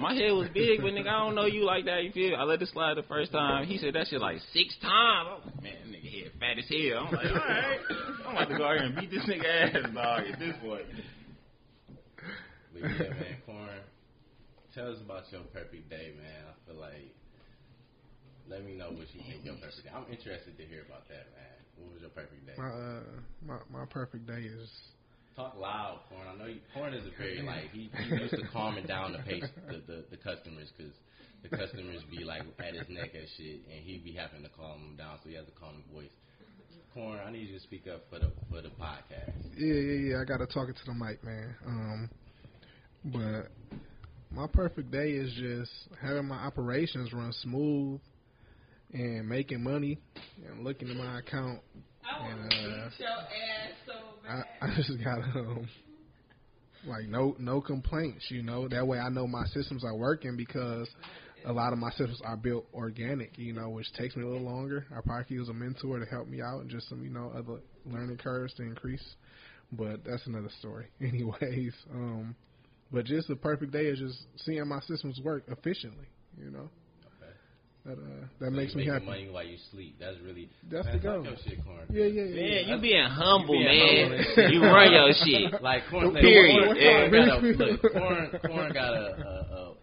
Had 0.00 0.14
to 0.14 0.18
fight 0.18 0.20
this. 0.20 0.20
My 0.20 0.26
head 0.26 0.32
was 0.32 0.48
big, 0.54 0.80
but 0.80 0.92
nigga, 0.92 1.08
I 1.08 1.24
don't 1.24 1.34
know 1.34 1.46
you 1.46 1.64
like 1.64 1.84
that. 1.84 2.04
You 2.04 2.12
feel? 2.12 2.36
I 2.36 2.44
let 2.44 2.62
it 2.62 2.68
slide 2.68 2.96
the 2.96 3.02
first 3.04 3.32
time. 3.32 3.66
He 3.66 3.78
said 3.78 3.94
that 3.94 4.06
shit 4.08 4.20
like 4.20 4.38
six 4.52 4.76
times. 4.80 5.28
I 5.28 5.34
was 5.34 5.42
like, 5.46 5.62
man, 5.62 5.74
that 5.84 5.90
nigga 5.92 6.22
head 6.22 6.32
fat 6.40 6.58
as 6.58 6.68
hell. 6.68 7.06
I'm 7.06 7.12
like, 7.14 7.30
all 7.30 7.36
right, 7.36 7.78
I'm 8.26 8.36
about 8.36 8.48
to 8.48 8.58
go 8.58 8.64
out 8.64 8.76
here 8.76 8.86
and 8.86 8.94
beat 8.96 9.10
this 9.10 9.24
nigga 9.24 9.44
ass, 9.44 9.94
dog. 9.94 10.22
At 10.32 10.38
this 10.38 10.56
point. 10.62 10.86
But 12.72 12.82
yeah, 12.82 13.10
man, 13.10 13.36
Corn, 13.46 13.80
tell 14.74 14.92
us 14.92 14.98
about 15.04 15.24
your 15.32 15.42
perfect 15.52 15.90
day, 15.90 16.12
man. 16.16 16.44
I 16.48 16.54
feel 16.66 16.80
like, 16.80 17.14
let 18.48 18.64
me 18.64 18.74
know 18.74 18.90
what 18.90 19.06
you 19.14 19.20
think 19.28 19.44
your 19.44 19.54
perfect 19.54 19.84
day. 19.84 19.90
I'm 19.94 20.06
interested 20.10 20.56
to 20.56 20.64
hear 20.64 20.82
about 20.86 21.08
that, 21.08 21.30
man. 21.34 21.58
What 21.76 21.92
was 21.94 22.00
your 22.00 22.10
perfect 22.10 22.46
day? 22.46 22.54
my, 22.58 22.68
uh, 22.68 23.00
my 23.46 23.58
my 23.70 23.86
perfect 23.86 24.26
day 24.26 24.42
is 24.42 24.68
Talk 25.36 25.56
loud, 25.56 26.00
Corn. 26.08 26.26
I 26.26 26.36
know 26.36 26.46
you, 26.46 26.60
Corn 26.74 26.92
is 26.92 27.06
a 27.06 27.16
very 27.16 27.40
like 27.42 27.70
he, 27.72 27.90
he 27.94 28.16
used 28.16 28.34
to 28.34 28.46
calming 28.52 28.86
down 28.86 29.12
the 29.12 29.18
pace 29.20 29.44
the 29.68 29.80
the, 29.86 30.04
the 30.10 30.16
customers 30.16 30.68
because 30.76 30.92
the 31.42 31.48
customers 31.48 32.02
be 32.10 32.24
like 32.24 32.42
at 32.58 32.74
his 32.74 32.88
neck 32.88 33.10
and 33.14 33.26
shit, 33.36 33.60
and 33.72 33.84
he 33.84 33.98
be 33.98 34.12
having 34.12 34.42
to 34.42 34.50
calm 34.50 34.80
them 34.80 34.96
down, 34.96 35.18
so 35.22 35.28
he 35.28 35.36
has 35.36 35.46
a 35.46 35.58
calm 35.58 35.82
voice. 35.92 36.10
Corn, 36.92 37.20
I 37.24 37.30
need 37.30 37.48
you 37.48 37.54
to 37.56 37.62
speak 37.62 37.86
up 37.86 38.02
for 38.10 38.18
the 38.18 38.32
for 38.50 38.60
the 38.60 38.70
podcast. 38.70 39.32
yeah 39.56 39.74
yeah 39.74 40.10
yeah. 40.10 40.20
I 40.20 40.24
gotta 40.24 40.46
talk 40.46 40.68
it 40.68 40.76
to 40.76 40.84
the 40.86 40.94
mic, 40.94 41.22
man. 41.22 41.54
Um, 41.66 42.10
but 43.04 43.48
my 44.32 44.46
perfect 44.46 44.90
day 44.90 45.12
is 45.12 45.32
just 45.34 45.70
having 46.00 46.26
my 46.26 46.36
operations 46.36 47.12
run 47.12 47.32
smooth 47.42 48.00
and 48.92 49.28
making 49.28 49.62
money 49.62 49.98
and 50.46 50.64
looking 50.64 50.90
at 50.90 50.96
my 50.96 51.20
account. 51.20 51.60
And 52.18 52.40
uh, 52.52 52.90
I, 54.28 54.42
I 54.66 54.74
just 54.76 54.92
got 55.02 55.18
um 55.36 55.68
like 56.84 57.06
no 57.08 57.36
no 57.38 57.60
complaints, 57.60 58.26
you 58.30 58.42
know. 58.42 58.68
That 58.68 58.86
way 58.86 58.98
I 58.98 59.08
know 59.08 59.26
my 59.26 59.44
systems 59.46 59.84
are 59.84 59.96
working 59.96 60.36
because 60.36 60.88
a 61.44 61.52
lot 61.52 61.72
of 61.72 61.78
my 61.78 61.90
systems 61.90 62.20
are 62.24 62.36
built 62.36 62.66
organic, 62.72 63.36
you 63.38 63.52
know, 63.52 63.70
which 63.70 63.92
takes 63.94 64.16
me 64.16 64.22
a 64.24 64.26
little 64.26 64.44
longer. 64.44 64.86
I 64.96 65.00
probably 65.00 65.24
could 65.24 65.34
use 65.34 65.48
a 65.48 65.54
mentor 65.54 65.98
to 65.98 66.06
help 66.06 66.28
me 66.28 66.40
out 66.40 66.60
and 66.60 66.70
just 66.70 66.88
some, 66.88 67.02
you 67.02 67.10
know, 67.10 67.32
other 67.36 67.60
learning 67.86 68.18
curves 68.18 68.54
to 68.54 68.62
increase. 68.62 69.04
But 69.72 70.04
that's 70.04 70.26
another 70.26 70.50
story. 70.58 70.86
Anyways, 71.00 71.74
um 71.92 72.34
but 72.92 73.04
just 73.04 73.28
the 73.28 73.36
perfect 73.36 73.72
day 73.72 73.86
is 73.86 73.98
just 73.98 74.18
seeing 74.44 74.66
my 74.68 74.80
systems 74.80 75.20
work 75.22 75.44
efficiently, 75.48 76.06
you 76.36 76.50
know. 76.50 76.70
Okay. 77.86 77.94
That 77.96 78.02
uh 78.02 78.26
that 78.40 78.50
makes 78.50 78.74
me 78.74 78.84
happy. 78.86 79.04
money 79.06 79.28
while 79.30 79.44
you 79.46 79.56
sleep. 79.72 79.96
That's 79.98 80.16
really 80.24 80.50
That's 80.70 80.84
man, 80.86 80.96
the 80.96 81.02
goal. 81.02 81.22
talk 81.24 81.32
your 81.32 81.36
shit, 81.46 81.64
Corn. 81.64 81.86
Yeah, 81.90 82.04
yeah, 82.04 82.22
yeah. 82.24 82.34
Man, 82.34 82.68
you 82.68 82.78
being 82.82 83.06
humble, 83.08 83.54
You 83.56 83.68
being 83.68 84.10
man. 84.10 84.18
humble 84.24 84.44
and 84.44 84.54
you 84.54 84.62
run 84.62 84.92
your 84.92 85.12
shit. 85.24 85.62
Like 85.62 85.82
Corn, 85.90 86.12
say, 86.14 86.20
Period. 86.20 86.64
Corn, 86.64 86.76
Yeah. 86.76 87.08
Corn 87.08 87.26
got 87.26 87.42
a, 87.42 87.46
look, 87.46 87.80
Corn, 87.92 88.40
Corn 88.46 88.72
got 88.72 88.92
a, 88.94 89.06
a, 89.26 89.74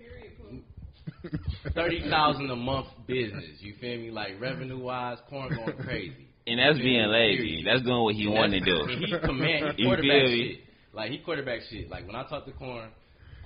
a 1.65 1.71
thirty 1.73 2.07
thousand 2.09 2.49
a 2.49 2.55
month 2.55 2.87
business. 3.07 3.45
You 3.59 3.73
feel 3.79 3.97
me? 3.97 4.11
Like 4.11 4.39
revenue 4.39 4.79
wise, 4.79 5.17
Corn 5.29 5.55
going 5.55 5.77
crazy. 5.77 6.27
And 6.45 6.59
that's 6.59 6.77
being 6.77 7.07
lazy. 7.07 7.63
That's 7.65 7.81
doing 7.83 8.03
what 8.03 8.15
he 8.15 8.27
wanted 8.27 8.63
to 8.63 8.65
do. 8.65 8.87
He 9.05 9.19
command, 9.19 9.73
he 9.77 9.83
quarterback 9.85 10.27
shit. 10.27 10.59
Like 10.93 11.11
he 11.11 11.17
quarterback 11.19 11.59
shit. 11.69 11.89
Like 11.89 12.07
when 12.07 12.15
I 12.15 12.23
talk 12.27 12.45
to 12.45 12.51
Corn, 12.53 12.89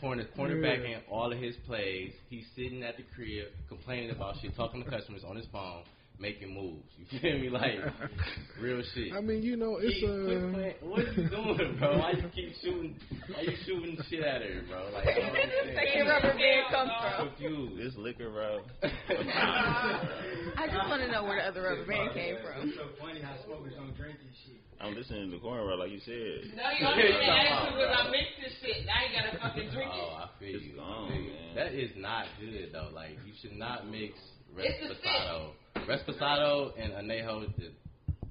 corner 0.01 0.25
cornerbacking 0.35 0.97
all 1.09 1.31
of 1.31 1.37
his 1.37 1.55
plays. 1.67 2.11
He's 2.29 2.45
sitting 2.55 2.83
at 2.83 2.97
the 2.97 3.03
crib 3.15 3.47
complaining 3.69 4.09
about 4.09 4.35
shit, 4.41 4.55
talking 4.55 4.83
to 4.83 4.89
customers 4.89 5.23
on 5.23 5.35
his 5.35 5.45
phone, 5.51 5.83
making 6.21 6.53
moves. 6.53 6.85
You 6.97 7.19
feel 7.19 7.39
me? 7.39 7.49
Like 7.49 7.75
real 8.61 8.81
shit. 8.93 9.11
I 9.13 9.21
mean, 9.21 9.41
you 9.43 9.57
know, 9.57 9.77
it's 9.81 9.95
Keep- 9.99 10.05
quit 10.07 10.37
uh, 10.37 10.87
what 10.87 10.99
are 11.01 11.13
you 11.17 11.29
doing, 11.29 11.75
bro? 11.79 11.97
Why 11.97 12.11
you 12.13 12.29
keep 12.33 12.53
shooting? 12.61 12.95
Why 13.33 13.41
you 13.41 13.55
shooting 13.65 13.97
shit 14.09 14.23
at 14.23 14.41
her, 14.41 14.61
bro? 14.69 14.89
Like 14.93 15.07
I 15.07 15.13
don't 15.17 15.25
understand. 15.33 15.75
Where 15.75 16.05
the 16.05 16.09
rubber 16.11 16.33
band 16.37 16.63
come 16.69 16.87
from? 17.01 17.27
Confused. 17.27 17.77
This 17.81 17.95
liquor, 17.97 18.29
bro. 18.29 18.61
I 18.83 20.67
just 20.69 20.87
want 20.87 21.01
to 21.01 21.11
know 21.11 21.23
where 21.25 21.41
the 21.41 21.47
other 21.49 21.61
rubber 21.63 21.85
band 21.85 22.13
came 22.13 22.35
from. 22.45 22.69
It's 22.69 22.77
so 22.77 22.87
funny 23.01 23.21
how 23.21 23.33
smokers 23.45 23.73
don't 23.75 23.95
drink 23.97 24.17
and 24.21 24.31
shit. 24.45 24.61
I'm 24.79 24.95
listening 24.95 25.29
to 25.29 25.37
the 25.37 25.41
corner, 25.41 25.63
bro, 25.65 25.75
like 25.75 25.91
you 25.91 25.99
said. 26.05 26.57
Now 26.57 26.71
you 26.73 26.85
only 26.87 27.03
gonna 27.13 27.25
ask 27.37 27.69
me 27.69 27.77
was 27.77 27.93
I 27.93 28.09
mix 28.09 28.27
this 28.41 28.53
shit. 28.61 28.85
Now 28.85 28.97
you 29.05 29.09
gotta 29.13 29.37
fucking 29.37 29.69
drink 29.73 29.89
it. 29.93 30.01
Oh, 30.01 30.25
I 30.25 30.29
feel 30.39 30.55
It's 30.57 30.65
you. 30.65 30.75
gone, 30.75 31.05
I 31.05 31.13
feel 31.13 31.21
man. 31.21 31.55
That 31.55 31.73
is 31.77 31.91
not 31.97 32.25
good 32.39 32.69
though. 32.73 32.89
Like 32.93 33.17
you 33.25 33.33
should 33.41 33.57
not 33.57 33.85
mix 33.89 34.17
It's 34.57 34.81
a 34.81 34.89
Reposado. 34.89 35.53
Reposado 35.75 36.71
and 36.77 36.93
anejo 36.93 37.45
does, 37.57 37.69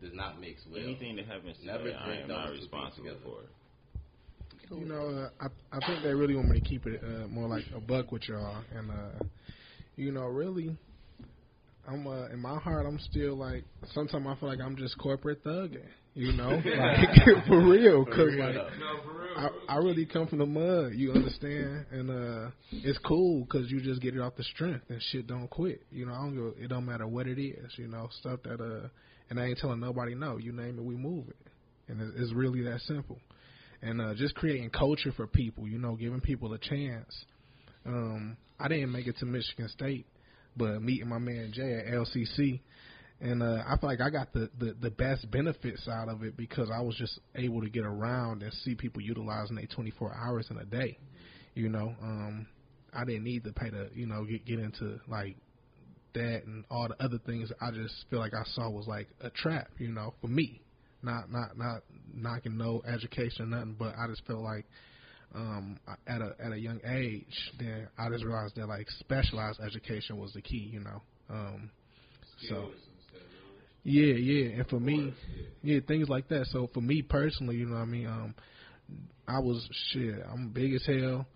does 0.01 0.13
not 0.15 0.41
mix 0.41 0.61
well. 0.71 0.83
Anything 0.83 1.17
that 1.17 1.27
happens 1.27 1.57
to 1.61 1.67
Never 1.67 1.85
me, 1.85 1.93
I 1.95 2.05
drink 2.07 2.23
am 2.23 2.29
those 2.29 2.37
not 2.37 2.47
two 2.47 2.51
things 2.53 2.63
responsible 2.63 3.05
together. 3.05 3.21
for. 3.25 3.41
You 4.77 4.85
know, 4.85 5.09
uh, 5.09 5.29
I 5.41 5.77
I 5.77 5.87
think 5.87 6.05
they 6.05 6.15
really 6.15 6.37
want 6.37 6.49
me 6.49 6.61
to 6.61 6.65
keep 6.65 6.87
it 6.87 7.03
uh, 7.03 7.27
more 7.27 7.49
like 7.49 7.65
a 7.75 7.81
buck 7.81 8.13
with 8.13 8.29
y'all, 8.29 8.63
and 8.73 8.91
uh, 8.91 9.25
you 9.97 10.13
know, 10.13 10.27
really, 10.27 10.77
I'm 11.89 12.07
uh, 12.07 12.27
in 12.29 12.39
my 12.39 12.57
heart, 12.59 12.87
I'm 12.87 13.01
still 13.11 13.37
like 13.37 13.65
sometimes 13.93 14.27
I 14.29 14.35
feel 14.39 14.49
like 14.49 14.61
I'm 14.61 14.77
just 14.77 14.97
corporate 14.99 15.43
thugging, 15.45 15.83
you 16.15 16.33
know, 16.35 16.51
like 16.65 16.65
for 17.49 17.61
real, 17.61 18.05
For 18.05 18.11
cause 18.13 18.27
real, 18.29 18.47
like. 18.47 18.55
No, 18.55 18.69
for 18.69 18.77
real. 18.79 18.90
I, 19.37 19.49
I 19.69 19.77
really 19.77 20.07
come 20.07 20.27
from 20.27 20.39
the 20.39 20.47
mud, 20.47 20.93
you 20.95 21.13
understand, 21.13 21.87
and 21.91 22.11
uh, 22.11 22.51
it's 22.71 22.99
cool 23.07 23.45
because 23.45 23.71
you 23.71 23.81
just 23.81 24.01
get 24.01 24.15
it 24.15 24.21
off 24.21 24.37
the 24.37 24.45
strength 24.45 24.85
and 24.89 25.01
shit 25.11 25.27
don't 25.27 25.49
quit, 25.49 25.83
you 25.91 26.07
know. 26.07 26.13
I 26.13 26.19
don't 26.19 26.35
give, 26.35 26.65
it 26.65 26.69
don't 26.69 26.87
matter 26.87 27.07
what 27.07 27.27
it 27.27 27.41
is, 27.41 27.73
you 27.77 27.89
know, 27.89 28.09
stuff 28.21 28.41
that 28.45 28.61
uh, 28.61 28.89
and 29.31 29.39
I 29.39 29.47
ain't 29.47 29.59
telling 29.59 29.81
nobody 29.81 30.15
no, 30.15 30.37
you 30.39 30.53
name 30.53 30.79
it, 30.79 30.85
we 30.85 30.97
move 30.97 31.29
it, 31.29 31.37
and 31.89 32.01
it, 32.01 32.15
it's 32.17 32.33
really 32.33 32.63
that 32.63 32.81
simple 32.83 33.19
and 33.83 34.01
uh, 34.01 34.15
just 34.15 34.35
creating 34.35 34.71
culture 34.71 35.13
for 35.17 35.27
people, 35.27 35.67
you 35.67 35.79
know, 35.79 35.97
giving 35.97 36.21
people 36.21 36.53
a 36.53 36.59
chance. 36.59 37.25
Um, 37.87 38.37
I 38.59 38.69
didn't 38.69 38.93
make 38.93 39.07
it 39.07 39.17
to 39.19 39.27
Michigan 39.27 39.69
State, 39.69 40.07
but 40.57 40.83
meeting 40.83 41.09
my 41.09 41.19
man 41.19 41.53
Jay 41.55 41.75
at 41.75 41.87
LCC, 41.87 42.61
and 43.21 43.43
uh, 43.43 43.63
I 43.67 43.77
feel 43.79 43.91
like 43.91 44.01
I 44.01 44.11
got 44.11 44.33
the, 44.33 44.51
the 44.59 44.75
the 44.81 44.91
best 44.91 45.31
benefits 45.31 45.87
out 45.89 46.09
of 46.09 46.23
it 46.23 46.37
because 46.37 46.71
I 46.75 46.81
was 46.81 46.97
just 46.97 47.19
able 47.35 47.61
to 47.61 47.69
get 47.69 47.85
around 47.85 48.43
and 48.43 48.53
see 48.65 48.75
people 48.75 49.03
utilizing 49.03 49.57
their 49.57 49.67
24 49.67 50.15
hours 50.15 50.47
in 50.51 50.59
a 50.59 50.65
day. 50.65 50.99
You 51.55 51.69
know, 51.69 51.95
um, 52.03 52.47
I 52.95 53.05
didn't 53.05 53.25
need 53.25 53.45
to 53.45 53.53
pay 53.53 53.71
to 53.71 53.89
you 53.95 54.07
know 54.07 54.25
get 54.25 54.45
get 54.47 54.59
into 54.59 55.01
like 55.09 55.37
that 56.15 56.45
and 56.47 56.65
all 56.71 56.89
the 56.89 57.03
other 57.03 57.19
things. 57.27 57.51
I 57.61 57.71
just 57.71 57.95
feel 58.09 58.19
like 58.19 58.35
I 58.35 58.45
saw 58.55 58.71
was 58.71 58.87
like 58.87 59.09
a 59.21 59.31
trap, 59.31 59.69
you 59.79 59.89
know, 59.89 60.15
for 60.21 60.29
me 60.29 60.63
not 61.03 61.31
not 61.31 61.57
not 61.57 61.83
knocking 62.15 62.57
no 62.57 62.83
education 62.87 63.45
or 63.45 63.47
nothing, 63.47 63.77
but 63.79 63.95
I 63.97 64.07
just 64.09 64.25
felt 64.27 64.41
like 64.41 64.67
um 65.35 65.79
at 66.07 66.21
a 66.21 66.35
at 66.45 66.53
a 66.53 66.59
young 66.59 66.81
age 66.85 67.53
then 67.59 67.89
I 67.97 68.09
just 68.09 68.25
realized 68.25 68.57
that 68.57 68.67
like 68.67 68.89
specialized 68.99 69.61
education 69.61 70.19
was 70.19 70.33
the 70.33 70.43
key, 70.43 70.71
you 70.73 70.81
know. 70.81 71.03
Um 71.29 71.71
so 72.41 72.47
Skills 72.47 72.61
knowledge. 72.61 72.79
Yeah, 73.85 74.15
yeah, 74.15 74.57
and 74.59 74.69
for 74.69 74.81
me, 74.81 75.15
yeah, 75.63 75.81
things 75.87 76.09
like 76.09 76.29
that. 76.29 76.47
So 76.47 76.69
for 76.75 76.81
me 76.81 77.03
personally, 77.03 77.57
you 77.57 77.67
know 77.67 77.77
what 77.77 77.83
I 77.83 77.87
mean, 77.87 78.07
um 78.07 78.35
I 79.29 79.39
was 79.39 79.67
shit, 79.93 80.15
I'm 80.33 80.49
big 80.51 80.75
as 80.75 80.85
hell. 80.87 81.27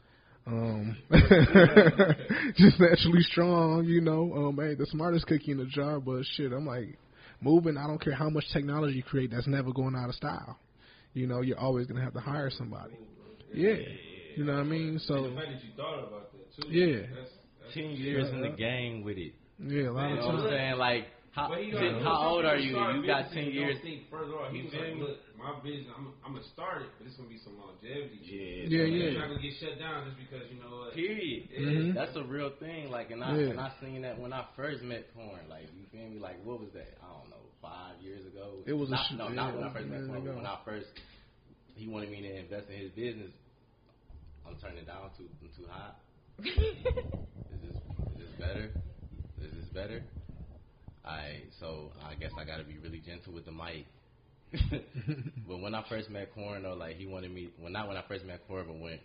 Um 0.47 0.97
just 2.57 2.79
naturally 2.81 3.23
strong, 3.23 3.85
you 3.87 4.01
know. 4.01 4.33
Um 4.35 4.57
hey, 4.61 4.75
the 4.75 4.87
smartest 4.87 5.27
cookie 5.27 5.53
in 5.53 5.59
the 5.59 5.67
jar, 5.67 6.01
but 6.01 6.25
shit, 6.37 6.53
I'm 6.53 6.67
like 6.67 6.99
moving, 7.41 7.77
I 7.77 7.87
don't 7.87 8.01
care 8.03 8.15
how 8.15 8.29
much 8.31 8.45
technology 8.53 8.97
you 8.97 9.03
create, 9.03 9.31
that's 9.31 9.47
never 9.47 9.73
going 9.73 9.95
out 9.97 10.09
of 10.09 10.15
style. 10.15 10.59
You 11.13 11.27
know, 11.27 11.41
you're 11.43 11.59
always 11.59 11.87
gonna 11.87 12.03
have 12.03 12.15
to 12.15 12.21
hire 12.21 12.51
somebody. 12.51 12.95
Yeah. 13.53 13.77
You 14.37 14.45
know 14.45 14.55
what 14.55 14.61
I 14.61 14.65
mean? 14.65 14.89
And 14.89 15.01
So 15.03 15.29
the 15.31 15.35
fact 15.37 15.47
that 15.53 15.63
you 15.65 15.71
thought 15.77 16.01
about 16.09 16.33
that 16.33 16.63
too. 16.63 16.69
Yeah. 16.69 17.07
That's, 17.15 17.31
that's 17.63 17.75
Ten 17.75 17.91
years 17.91 18.29
in 18.31 18.41
the 18.43 18.49
game 18.51 19.03
with 19.05 19.17
it. 19.17 19.33
yeah, 19.59 19.89
a 19.89 19.93
lot 19.93 20.09
You 20.11 20.15
of 20.17 20.21
know 20.21 20.27
what 20.27 20.35
I'm 20.41 20.51
saying? 20.51 20.77
Like 20.79 21.07
how 21.35 21.49
But 21.51 21.59
he 21.67 21.71
how 21.75 22.31
old 22.31 22.45
are 22.47 22.57
people 22.57 22.95
you? 22.95 23.03
You 23.03 23.07
got 23.07 23.31
ten 23.35 23.51
years. 23.51 23.75
Don't 23.75 23.83
think 23.83 24.07
further 24.11 24.39
on. 24.39 24.55
He 24.55 24.63
was 24.63 24.71
like, 24.71 24.95
look, 25.03 25.19
my 25.35 25.59
business, 25.67 25.91
I'm, 25.99 26.15
I'm 26.23 26.33
gonna 26.39 26.47
start 26.55 26.83
it, 26.87 26.91
but 26.97 27.11
it's 27.11 27.17
gonna 27.19 27.29
be 27.29 27.43
some 27.43 27.59
longevity. 27.59 28.23
Yeah, 28.23 28.71
Yeah, 28.71 28.87
It's 28.87 29.15
yeah. 29.15 29.19
not 29.19 29.35
gonna 29.35 29.43
get 29.43 29.55
shut 29.59 29.75
down 29.83 30.07
just 30.07 30.15
because 30.23 30.47
you 30.47 30.63
know 30.63 30.87
what. 30.87 30.95
Period. 30.95 31.51
Mhm. 31.51 31.95
That's 31.99 32.15
a 32.15 32.23
real 32.23 32.55
thing. 32.63 32.87
Like, 32.95 33.11
and 33.11 33.19
I 33.23 33.35
Yeah. 33.35 33.51
and 33.51 33.61
I 33.61 33.75
seen 33.83 34.03
that 34.07 34.15
when 34.15 34.31
I 34.33 34.47
first 34.55 34.87
met 34.87 35.11
Corn. 35.13 35.43
Like, 35.51 35.67
you 35.75 35.83
feel 35.91 36.07
me? 36.07 36.23
Like, 36.23 36.39
what 36.47 36.63
was 36.63 36.71
that? 36.79 36.95
I 37.03 37.11
don't 37.11 37.29
know, 37.35 37.43
five 37.61 37.99
years 37.99 38.23
ago. 38.31 38.63
It 38.65 38.73
was 38.79 38.95
a 38.95 38.97
sh- 38.97 39.19
no, 39.19 39.27
yeah, 39.29 39.35
not 39.35 39.55
when 39.59 39.65
I 39.67 39.73
first 39.75 39.91
met 39.91 39.99
years 39.99 40.09
Corn. 40.09 40.23
ago. 40.23 40.37
When 40.39 40.47
I 40.47 40.59
first, 40.65 40.87
he 41.75 41.91
wanted 41.91 42.11
me 42.15 42.23
to 42.23 42.31
invest 42.31 42.71
in 42.71 42.79
his 42.79 42.93
business. 42.95 43.35
I'm 44.47 44.55
turning 44.63 44.85
down 44.87 45.11
too 45.19 45.27
I'm 45.43 45.51
too 45.59 45.67
hot. 45.67 45.99
Is 46.39 47.59
this 47.63 47.75
is 47.75 48.19
this 48.19 48.33
better? 48.39 48.71
Is 49.43 49.51
this 49.55 49.67
better? 49.75 50.03
I 51.05 51.43
so 51.61 51.93
I 52.09 52.15
guess 52.15 52.31
I 52.39 52.45
got 52.45 52.59
to 52.59 52.65
be 52.65 52.79
really 52.79 53.01
gentle 53.05 53.33
with 53.33 53.45
the 53.45 53.53
mic. 53.53 53.87
but 55.49 55.59
when 55.61 55.75
I 55.75 55.85
first 55.89 56.11
met 56.11 56.33
Corn, 56.35 56.63
though, 56.63 56.75
like 56.75 56.97
he 56.97 57.07
wanted 57.07 57.33
me. 57.33 57.51
Well, 57.61 57.73
not 57.73 57.89
when 57.89 57.97
I 57.97 58.05
first 58.09 58.25
met 58.25 58.47
Corn, 58.47 58.67
but 58.69 58.79
when 58.79 58.99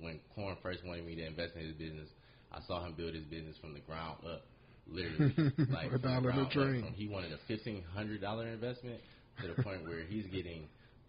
when 0.00 0.20
Corn 0.34 0.56
first 0.62 0.84
wanted 0.84 1.04
me 1.06 1.14
to 1.16 1.26
invest 1.26 1.54
in 1.56 1.62
his 1.66 1.74
business, 1.74 2.08
I 2.52 2.60
saw 2.66 2.84
him 2.84 2.94
build 2.96 3.14
his 3.14 3.24
business 3.24 3.56
from 3.60 3.74
the 3.74 3.80
ground 3.80 4.18
up, 4.24 4.42
literally, 4.88 5.34
like 5.70 5.90
from 5.90 6.02
the 6.02 6.20
ground 6.20 6.46
up. 6.46 6.50
dream. 6.50 6.82
From- 6.84 6.94
He 6.94 7.08
wanted 7.08 7.32
a 7.32 7.38
fifteen 7.46 7.82
hundred 7.94 8.20
dollar 8.20 8.48
investment 8.48 9.00
to 9.42 9.48
the 9.54 9.62
point 9.62 9.84
where 9.84 10.02
he's 10.08 10.26
getting 10.26 10.66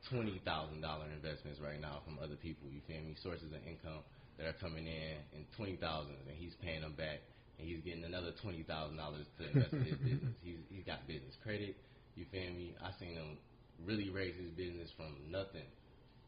twenty 0.10 0.42
thousand 0.44 0.82
dollar 0.82 1.06
investments 1.16 1.60
right 1.64 1.80
now 1.80 2.02
from 2.06 2.20
other 2.22 2.36
people. 2.36 2.68
You 2.70 2.82
feel 2.88 3.02
me? 3.02 3.16
Sources 3.24 3.48
of 3.54 3.60
income 3.66 4.04
that 4.38 4.48
are 4.48 4.58
coming 4.60 4.86
in 4.86 5.16
in 5.34 5.46
twenty 5.56 5.78
thousand, 5.78 6.16
and 6.28 6.36
he's 6.38 6.54
paying 6.62 6.82
them 6.82 6.94
back, 6.98 7.20
and 7.62 7.70
he's 7.70 7.86
getting 7.86 8.06
another 8.06 8.34
twenty 8.42 8.64
thousand 8.66 8.98
dollars 8.98 9.28
to 9.38 9.46
invest 9.48 9.78
in 9.80 9.86
his 9.86 10.02
business. 10.02 10.34
He's 10.42 10.60
he's 10.70 10.86
got 10.86 11.08
business 11.08 11.38
credit. 11.46 11.78
You 12.18 12.26
feel 12.32 12.52
me? 12.52 12.76
I 12.82 12.92
seen 13.00 13.16
him 13.16 13.38
really 13.86 14.10
raise 14.10 14.36
his 14.36 14.52
business 14.52 14.92
from 14.98 15.30
nothing. 15.32 15.70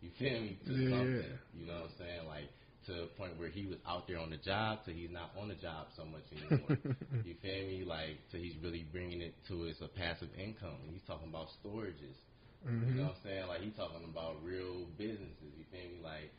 You 0.01 0.11
feel 0.19 0.41
me? 0.41 0.59
To 0.67 0.77
Yeah, 0.77 0.89
something. 0.89 1.31
yeah. 1.31 1.37
You 1.53 1.65
know 1.67 1.81
what 1.89 1.91
I'm 1.91 1.97
saying? 1.97 2.25
Like 2.27 2.49
to 2.87 3.03
a 3.03 3.07
point 3.17 3.37
where 3.39 3.49
he 3.49 3.65
was 3.65 3.79
out 3.87 4.07
there 4.07 4.19
on 4.19 4.29
the 4.31 4.37
job, 4.37 4.85
to 4.85 4.93
he's 4.93 5.11
not 5.11 5.31
on 5.39 5.49
the 5.49 5.55
job 5.55 5.87
so 5.95 6.05
much 6.05 6.25
anymore. 6.31 6.75
you 7.23 7.35
feel 7.41 7.65
me? 7.67 7.83
Like 7.85 8.19
to 8.31 8.37
he's 8.39 8.57
really 8.61 8.85
bringing 8.91 9.21
it 9.21 9.35
to 9.49 9.61
his 9.63 9.81
a 9.81 9.87
passive 9.87 10.29
income. 10.37 10.79
And 10.83 10.91
he's 10.91 11.03
talking 11.07 11.29
about 11.29 11.49
storages. 11.63 12.17
You 12.87 12.93
hmm 12.93 13.05
know 13.05 13.13
what 13.13 13.17
I'm 13.19 13.23
saying? 13.23 13.47
Like 13.47 13.61
he's 13.61 13.75
talking 13.75 14.03
about 14.09 14.43
real 14.43 14.87
businesses. 14.97 15.53
You 15.57 15.65
feel 15.71 15.89
me? 15.89 15.99
Like, 16.03 16.31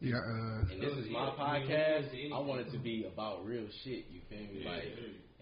Yeah, 0.00 0.16
uh, 0.16 0.70
and 0.70 0.80
this 0.80 0.92
is 0.92 1.10
my 1.10 1.30
podcast. 1.38 2.32
I 2.32 2.38
want 2.38 2.60
it 2.60 2.72
to 2.72 2.78
be 2.78 3.06
about 3.12 3.44
real 3.44 3.66
shit. 3.84 4.06
You 4.10 4.20
feel 4.28 4.38
me? 4.38 4.64
Like, 4.64 4.84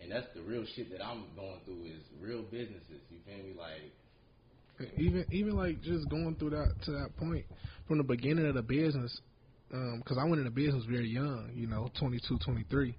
and 0.00 0.10
that's 0.10 0.26
the 0.34 0.42
real 0.42 0.64
shit 0.74 0.90
that 0.92 1.04
I'm 1.04 1.24
going 1.36 1.60
through 1.64 1.84
is 1.84 2.02
real 2.20 2.42
businesses. 2.42 3.02
You 3.10 3.18
feel 3.26 3.44
me? 3.44 3.54
Like, 3.58 4.90
even 4.96 5.24
even 5.30 5.56
like 5.56 5.82
just 5.82 6.08
going 6.08 6.36
through 6.36 6.50
that 6.50 6.74
to 6.84 6.90
that 6.92 7.16
point 7.18 7.44
from 7.86 7.98
the 7.98 8.04
beginning 8.04 8.46
of 8.46 8.54
the 8.54 8.62
business 8.62 9.20
because 9.68 10.18
I 10.18 10.24
went 10.24 10.38
into 10.38 10.50
business 10.50 10.84
very 10.84 11.08
young, 11.08 11.50
you 11.54 11.66
know, 11.66 11.90
22, 11.98 12.38
23. 12.44 12.96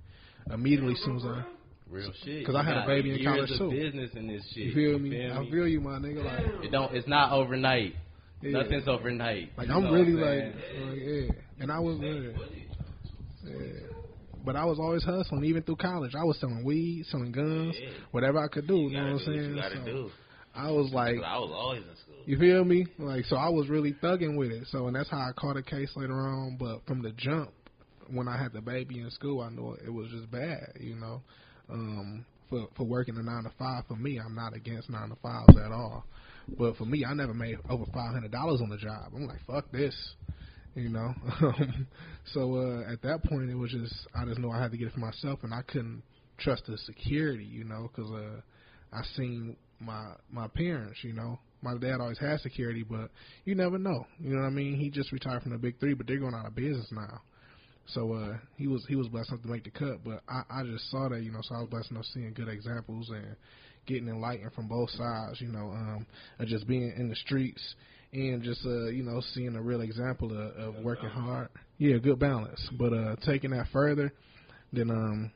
Immediately, 0.52 0.94
as 0.94 1.02
soon 1.04 1.18
as 1.18 1.26
I, 1.26 1.44
real 1.90 2.12
shit. 2.24 2.40
Because 2.40 2.56
I 2.56 2.64
had 2.64 2.78
a 2.78 2.86
baby 2.88 3.20
in 3.20 3.26
college, 3.26 3.50
too. 3.58 3.70
Business 3.70 4.12
in 4.16 4.28
this 4.28 4.44
shit. 4.54 4.68
you 4.68 4.74
feel 4.74 5.00
me? 5.00 5.30
I 5.30 5.50
feel 5.50 5.68
you, 5.68 5.82
my 5.82 6.00
nigga. 6.00 6.24
Like, 6.24 6.66
It 6.66 6.72
don't. 6.72 6.96
It's 6.96 7.08
not 7.08 7.32
overnight. 7.32 7.96
Yeah. 8.42 8.62
Nothing's 8.62 8.88
overnight. 8.88 9.52
Like 9.58 9.70
I'm 9.70 9.92
really 9.92 10.14
like, 10.14 10.54
like, 10.54 11.00
yeah, 11.00 11.32
and 11.60 11.72
I 11.72 11.80
was, 11.80 11.98
yeah, 12.02 12.32
yeah. 13.44 13.88
But 14.46 14.56
I 14.56 14.64
was 14.66 14.80
always 14.80 15.04
hustling, 15.04 15.44
even 15.44 15.64
through 15.64 15.76
college. 15.78 16.14
I 16.16 16.24
was 16.24 16.40
selling 16.40 16.64
weed, 16.64 17.06
selling 17.10 17.32
guns, 17.34 17.76
Yeah. 17.80 17.90
whatever 18.12 18.40
I 18.40 18.48
could 18.48 18.68
do. 18.68 18.76
You, 18.78 18.92
know 18.92 19.00
what 19.00 19.08
I'm 19.08 19.14
what 19.16 19.22
saying? 19.26 19.50
you 19.50 19.56
gotta 19.56 19.76
So 19.76 19.86
do. 19.86 20.12
I 20.56 20.72
was 20.72 20.92
like, 20.94 21.18
I 21.24 21.38
was 21.38 21.52
always 21.54 21.84
in 21.84 21.96
school. 22.02 22.16
You 22.26 22.38
feel 22.40 22.64
me? 22.64 22.86
Like 22.98 23.26
so, 23.26 23.36
I 23.36 23.50
was 23.50 23.68
really 23.70 23.94
thugging 24.02 24.38
with 24.38 24.52
it. 24.52 24.68
So, 24.72 24.88
and 24.88 24.96
that's 24.96 25.10
how 25.10 25.18
I 25.20 25.32
caught 25.38 25.58
a 25.58 25.64
case 25.64 25.92
later 25.96 26.14
on. 26.16 26.58
But 26.58 26.86
from 26.88 27.02
the 27.02 27.12
jump, 27.12 27.52
when 28.10 28.28
I 28.28 28.42
had 28.42 28.54
the 28.54 28.62
baby 28.62 29.00
in 29.02 29.10
school, 29.12 29.42
I 29.42 29.50
knew 29.50 29.74
it 29.86 29.90
was 29.92 30.10
just 30.12 30.32
bad. 30.32 30.74
You 30.80 30.96
know, 30.96 31.22
um, 31.70 32.26
for 32.50 32.68
for 32.78 32.86
working 32.86 33.18
a 33.18 33.24
nine 33.24 33.44
to 33.44 33.52
five. 33.60 33.84
For 33.88 33.96
me, 33.98 34.18
I'm 34.20 34.34
not 34.34 34.56
against 34.56 34.90
nine 34.90 35.10
to 35.10 35.16
fives 35.22 35.58
at 35.64 35.72
all. 35.72 36.06
But 36.58 36.78
for 36.78 36.86
me, 36.86 37.06
I 37.06 37.14
never 37.14 37.34
made 37.34 37.58
over 37.70 37.86
five 37.94 38.14
hundred 38.14 38.32
dollars 38.32 38.62
on 38.62 38.70
the 38.70 38.78
job. 38.78 39.12
I'm 39.16 39.28
like, 39.28 39.40
fuck 39.46 39.72
this. 39.72 39.96
You 40.76 40.90
know. 40.90 41.14
so 42.34 42.56
uh, 42.56 42.92
at 42.92 43.02
that 43.02 43.24
point, 43.24 43.50
it 43.50 43.56
was 43.56 43.72
just 43.72 43.94
I 44.16 44.26
just 44.26 44.40
knew 44.40 44.52
I 44.52 44.62
had 44.62 44.72
to 44.72 44.78
get 44.78 44.88
it 44.88 44.94
for 44.94 45.00
myself, 45.00 45.40
and 45.44 45.54
I 45.54 45.62
couldn't 45.64 46.04
trust 46.38 46.64
the 46.68 46.78
security. 46.78 47.46
You 47.46 47.64
know, 47.64 47.90
because 47.94 48.12
uh, 48.12 48.42
I 48.94 49.02
seen 49.16 49.58
my 49.80 50.14
my 50.32 50.48
parents, 50.48 51.00
you 51.04 51.14
know, 51.14 51.40
my 51.62 51.78
dad 51.78 52.00
always 52.00 52.20
had 52.20 52.40
security, 52.42 52.84
but 52.84 53.10
you 53.46 53.56
never 53.56 53.78
know. 53.78 54.06
You 54.20 54.36
know 54.36 54.42
what 54.42 54.48
I 54.48 54.52
mean? 54.52 54.76
He 54.76 54.90
just 54.90 55.12
retired 55.12 55.44
from 55.44 55.52
the 55.52 55.58
big 55.58 55.80
three, 55.80 55.94
but 55.94 56.08
they're 56.08 56.20
going 56.20 56.34
out 56.34 56.46
of 56.46 56.56
business 56.56 56.88
now. 56.92 57.22
So 57.88 58.14
uh, 58.14 58.38
he 58.58 58.68
was 58.68 58.86
he 58.88 58.96
was 58.96 59.08
blessed 59.08 59.30
enough 59.30 59.44
to 59.44 59.48
make 59.48 59.64
the 59.64 59.72
cut, 59.72 60.04
but 60.04 60.22
I, 60.28 60.44
I 60.50 60.64
just 60.64 60.90
saw 60.92 61.08
that, 61.10 61.24
you 61.24 61.32
know. 61.32 61.40
So 61.42 61.56
I 61.56 61.60
was 61.60 61.70
blessed 61.70 61.92
enough 61.92 62.06
seeing 62.14 62.34
good 62.34 62.50
examples 62.50 63.10
and 63.10 63.36
getting 63.88 64.08
enlightened 64.08 64.54
from 64.54 64.68
both 64.68 64.90
sides, 64.92 65.42
you 65.42 65.48
know, 65.48 65.72
um, 65.72 66.06
of 66.40 66.48
just 66.48 66.68
being 66.68 66.94
in 66.98 67.10
the 67.10 67.16
streets 67.16 67.76
and 68.14 68.42
just 68.44 68.66
uh, 68.66 68.88
you 68.88 69.04
know 69.04 69.22
seeing 69.34 69.56
a 69.56 69.62
real 69.62 69.82
example 69.82 70.32
of, 70.32 70.76
of 70.76 70.84
working 70.84 71.10
hard. 71.10 71.50
Yeah, 71.78 71.98
good 71.98 72.20
balance. 72.20 72.60
But 72.78 72.94
uh, 72.94 73.16
taking 73.26 73.52
that 73.52 73.68
further, 73.72 74.14
then 74.72 74.90
um, 74.90 75.32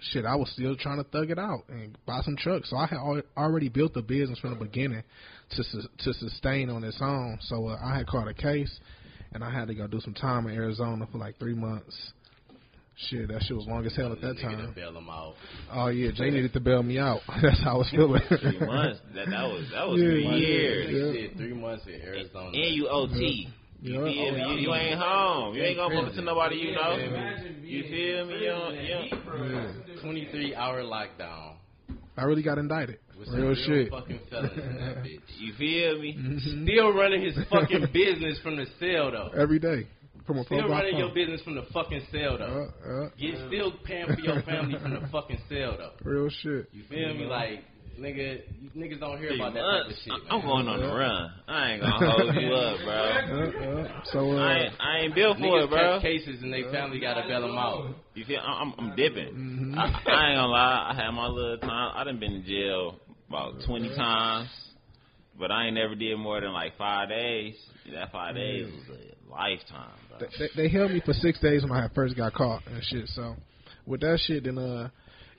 shit, 0.00 0.24
I 0.24 0.36
was 0.36 0.50
still 0.50 0.76
trying 0.76 1.02
to 1.02 1.08
thug 1.10 1.30
it 1.30 1.38
out 1.38 1.64
and 1.68 1.96
buy 2.06 2.20
some 2.22 2.36
trucks. 2.36 2.70
So 2.70 2.76
I 2.76 2.86
had 2.86 2.98
al- 2.98 3.22
already 3.36 3.68
built 3.68 3.94
the 3.94 4.02
business 4.02 4.38
from 4.38 4.50
the 4.50 4.64
beginning 4.64 5.02
to 5.56 5.64
su- 5.64 5.88
to 5.98 6.14
sustain 6.14 6.70
on 6.70 6.84
its 6.84 6.98
own. 7.00 7.38
So 7.42 7.68
uh, 7.68 7.78
I 7.82 7.96
had 7.96 8.06
caught 8.06 8.28
a 8.28 8.34
case, 8.34 8.80
and 9.32 9.44
I 9.44 9.50
had 9.50 9.68
to 9.68 9.74
go 9.74 9.86
do 9.86 10.00
some 10.00 10.14
time 10.14 10.46
in 10.46 10.54
Arizona 10.54 11.06
for 11.10 11.18
like 11.18 11.38
three 11.38 11.54
months. 11.54 11.96
Shit, 13.08 13.28
that 13.28 13.42
shit 13.44 13.56
was 13.56 13.66
long 13.66 13.86
as 13.86 13.96
hell 13.96 14.12
at 14.12 14.20
that 14.20 14.36
time. 14.42 14.72
bail 14.74 14.96
him 14.96 15.08
out. 15.08 15.34
Oh 15.72 15.86
yeah, 15.88 16.10
Jay 16.14 16.28
needed 16.30 16.52
to 16.52 16.60
bail 16.60 16.82
me 16.82 16.98
out. 16.98 17.20
That's 17.42 17.62
how 17.64 17.74
I 17.74 17.78
was 17.78 17.88
feeling. 17.90 18.20
Three 18.28 18.58
months. 18.60 19.00
That 19.14 19.26
that 19.30 19.44
was 19.48 19.64
that 19.72 19.88
was 19.88 20.00
Yeah, 20.00 20.08
three 20.08 20.24
yeah, 20.24 20.36
years. 20.36 20.86
yeah. 20.90 21.12
He 21.12 21.28
did 21.28 21.36
three 21.38 21.54
months 21.54 21.86
in 21.86 21.94
Arizona. 22.02 22.50
And 22.52 22.74
you 22.74 22.88
OT. 22.88 23.48
You 23.82 23.92
Yeah. 23.94 24.04
feel 24.04 24.32
me? 24.34 24.54
You, 24.60 24.68
you 24.68 24.74
ain't 24.74 24.98
home. 25.00 25.54
You 25.54 25.62
ain't 25.62 25.76
gonna 25.78 25.94
bump 25.94 26.08
into 26.10 26.20
nobody 26.22 26.56
you 26.56 26.72
know. 26.74 26.96
You 27.62 27.82
feel 27.84 28.26
me? 28.26 28.34
You 28.40 28.46
don't, 28.48 30.00
23 30.02 30.54
hour 30.54 30.82
lockdown. 30.82 31.54
I 32.16 32.24
really 32.24 32.42
got 32.42 32.58
indicted. 32.58 32.98
With 33.18 33.28
Real 33.28 33.48
real 33.48 33.54
shit. 33.66 33.90
fucking 33.90 34.20
felons 34.30 34.52
in 34.56 34.76
that 34.76 34.96
bitch. 35.04 35.20
You 35.38 35.52
feel 35.58 35.98
me? 36.00 36.16
Mm-hmm. 36.18 36.64
Still 36.64 36.92
running 36.92 37.22
his 37.22 37.34
fucking 37.50 37.86
business 37.92 38.38
from 38.42 38.56
the 38.56 38.66
cell 38.78 39.10
though. 39.10 39.30
Every 39.38 39.58
day 39.58 39.86
from 40.30 40.38
a 40.38 40.44
Still 40.44 40.60
phone 40.62 40.70
running 40.70 40.96
your 40.96 41.12
business 41.14 41.40
from 41.42 41.54
the 41.56 41.64
fucking 41.72 42.02
cell 42.12 42.38
though. 42.38 42.70
Uh, 42.86 42.88
uh, 43.06 43.10
You 43.16 43.34
still 43.48 43.72
paying 43.84 44.06
for 44.06 44.20
your 44.20 44.42
family 44.42 44.78
from 44.80 44.94
the 44.94 45.06
fucking 45.10 45.38
cell 45.48 45.76
though. 45.78 45.92
real 46.08 46.28
shit. 46.30 46.68
You 46.72 46.84
feel 46.88 47.14
me? 47.14 47.24
Like 47.24 47.64
nigga, 47.98 48.40
you 48.62 48.70
niggas 48.76 49.00
don't 49.00 49.18
hear 49.18 49.28
Three 49.30 49.40
about 49.40 49.52
that 49.54 49.60
type 49.60 49.80
of 49.80 49.86
months. 49.88 50.02
shit. 50.04 50.12
I'm 50.30 50.40
going 50.40 50.68
on 50.68 50.80
the 50.80 50.86
run. 50.94 51.30
I 51.48 51.72
ain't 51.72 51.82
gonna 51.82 52.10
hold 52.10 52.34
you 52.34 52.52
up, 52.54 52.78
bro. 52.84 52.94
Uh, 52.94 53.82
uh, 53.82 54.00
so 54.12 54.30
uh, 54.30 54.36
I 54.36 54.54
ain't, 54.58 54.74
I 54.80 54.98
ain't 55.00 55.14
built 55.14 55.36
for 55.36 55.42
Niggas 55.42 55.64
it, 55.64 55.70
bro. 55.70 55.92
catch 55.98 56.02
cases 56.02 56.42
and 56.42 56.52
they 56.52 56.62
family 56.72 57.00
gotta 57.00 57.26
bail 57.28 57.42
them 57.42 57.58
out. 57.58 57.94
You 58.14 58.24
feel? 58.24 58.40
I'm, 58.40 58.72
I'm 58.78 58.96
dipping. 58.96 59.34
mhm. 59.34 59.76
I, 59.76 59.82
I 59.84 60.28
ain't 60.30 60.36
gonna 60.38 60.46
lie. 60.46 60.92
I 60.92 60.94
had 60.94 61.10
my 61.10 61.26
little 61.26 61.58
time. 61.58 61.92
I 61.94 62.04
done 62.04 62.18
been 62.20 62.32
in 62.32 62.44
jail 62.44 63.00
about 63.28 63.54
20 63.66 63.88
times, 63.96 64.48
but 65.38 65.50
I 65.50 65.66
ain't 65.66 65.74
never 65.74 65.94
did 65.94 66.16
more 66.18 66.40
than 66.40 66.52
like 66.52 66.78
five 66.78 67.08
days. 67.10 67.54
That 67.92 68.12
five 68.12 68.34
days 68.36 68.66
was 68.72 68.96
a 68.98 69.30
lifetime, 69.30 69.98
bro. 70.08 70.09
They, 70.38 70.48
they 70.56 70.68
held 70.68 70.90
me 70.90 71.00
for 71.04 71.12
six 71.12 71.38
days 71.40 71.62
when 71.62 71.72
I 71.72 71.88
first 71.94 72.16
got 72.16 72.34
caught 72.34 72.62
and 72.66 72.82
shit. 72.84 73.08
So 73.08 73.36
with 73.86 74.00
that 74.00 74.20
shit, 74.26 74.44
then 74.44 74.58
uh, 74.58 74.88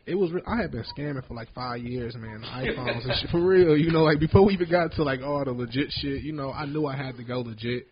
it 0.05 0.15
was 0.15 0.32
re- 0.32 0.41
I 0.47 0.61
had 0.61 0.71
been 0.71 0.84
scamming 0.97 1.25
for 1.27 1.34
like 1.34 1.53
five 1.53 1.79
years, 1.79 2.15
man. 2.15 2.43
iPhones 2.43 3.03
and 3.03 3.13
shit 3.21 3.29
for 3.29 3.41
real. 3.41 3.77
You 3.77 3.91
know, 3.91 4.03
like 4.03 4.19
before 4.19 4.45
we 4.45 4.53
even 4.53 4.69
got 4.69 4.93
to 4.93 5.03
like 5.03 5.21
all 5.21 5.43
the 5.45 5.51
legit 5.51 5.91
shit. 5.91 6.21
You 6.23 6.34
know, 6.34 6.51
I 6.51 6.65
knew 6.65 6.86
I 6.86 6.95
had 6.95 7.17
to 7.17 7.23
go 7.23 7.41
legit, 7.41 7.88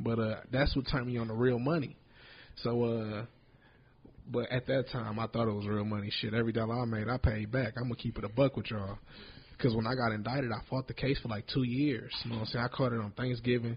but 0.00 0.18
uh, 0.18 0.36
that's 0.50 0.74
what 0.76 0.86
turned 0.90 1.06
me 1.06 1.18
on 1.18 1.28
the 1.28 1.34
real 1.34 1.58
money. 1.58 1.96
So 2.62 2.84
uh. 2.84 3.24
But 4.24 4.52
at 4.52 4.68
that 4.68 4.88
time, 4.92 5.18
I 5.18 5.26
thought 5.26 5.48
it 5.48 5.52
was 5.52 5.66
real 5.66 5.84
money. 5.84 6.08
Shit, 6.20 6.32
every 6.32 6.52
dollar 6.52 6.80
I 6.80 6.84
made, 6.84 7.08
I 7.08 7.16
paid 7.16 7.50
back. 7.50 7.74
I'm 7.76 7.84
gonna 7.84 7.96
keep 7.96 8.16
it 8.16 8.24
a 8.24 8.28
buck 8.28 8.56
with 8.56 8.70
y'all. 8.70 8.96
Because 9.56 9.74
when 9.74 9.84
I 9.84 9.94
got 9.96 10.12
indicted, 10.12 10.52
I 10.52 10.60
fought 10.70 10.86
the 10.86 10.94
case 10.94 11.18
for 11.20 11.28
like 11.28 11.44
two 11.52 11.64
years. 11.64 12.12
You 12.24 12.30
know 12.30 12.36
what 12.36 12.42
I'm 12.42 12.46
saying? 12.46 12.64
I 12.64 12.68
caught 12.68 12.92
it 12.92 13.00
on 13.00 13.10
Thanksgiving. 13.16 13.76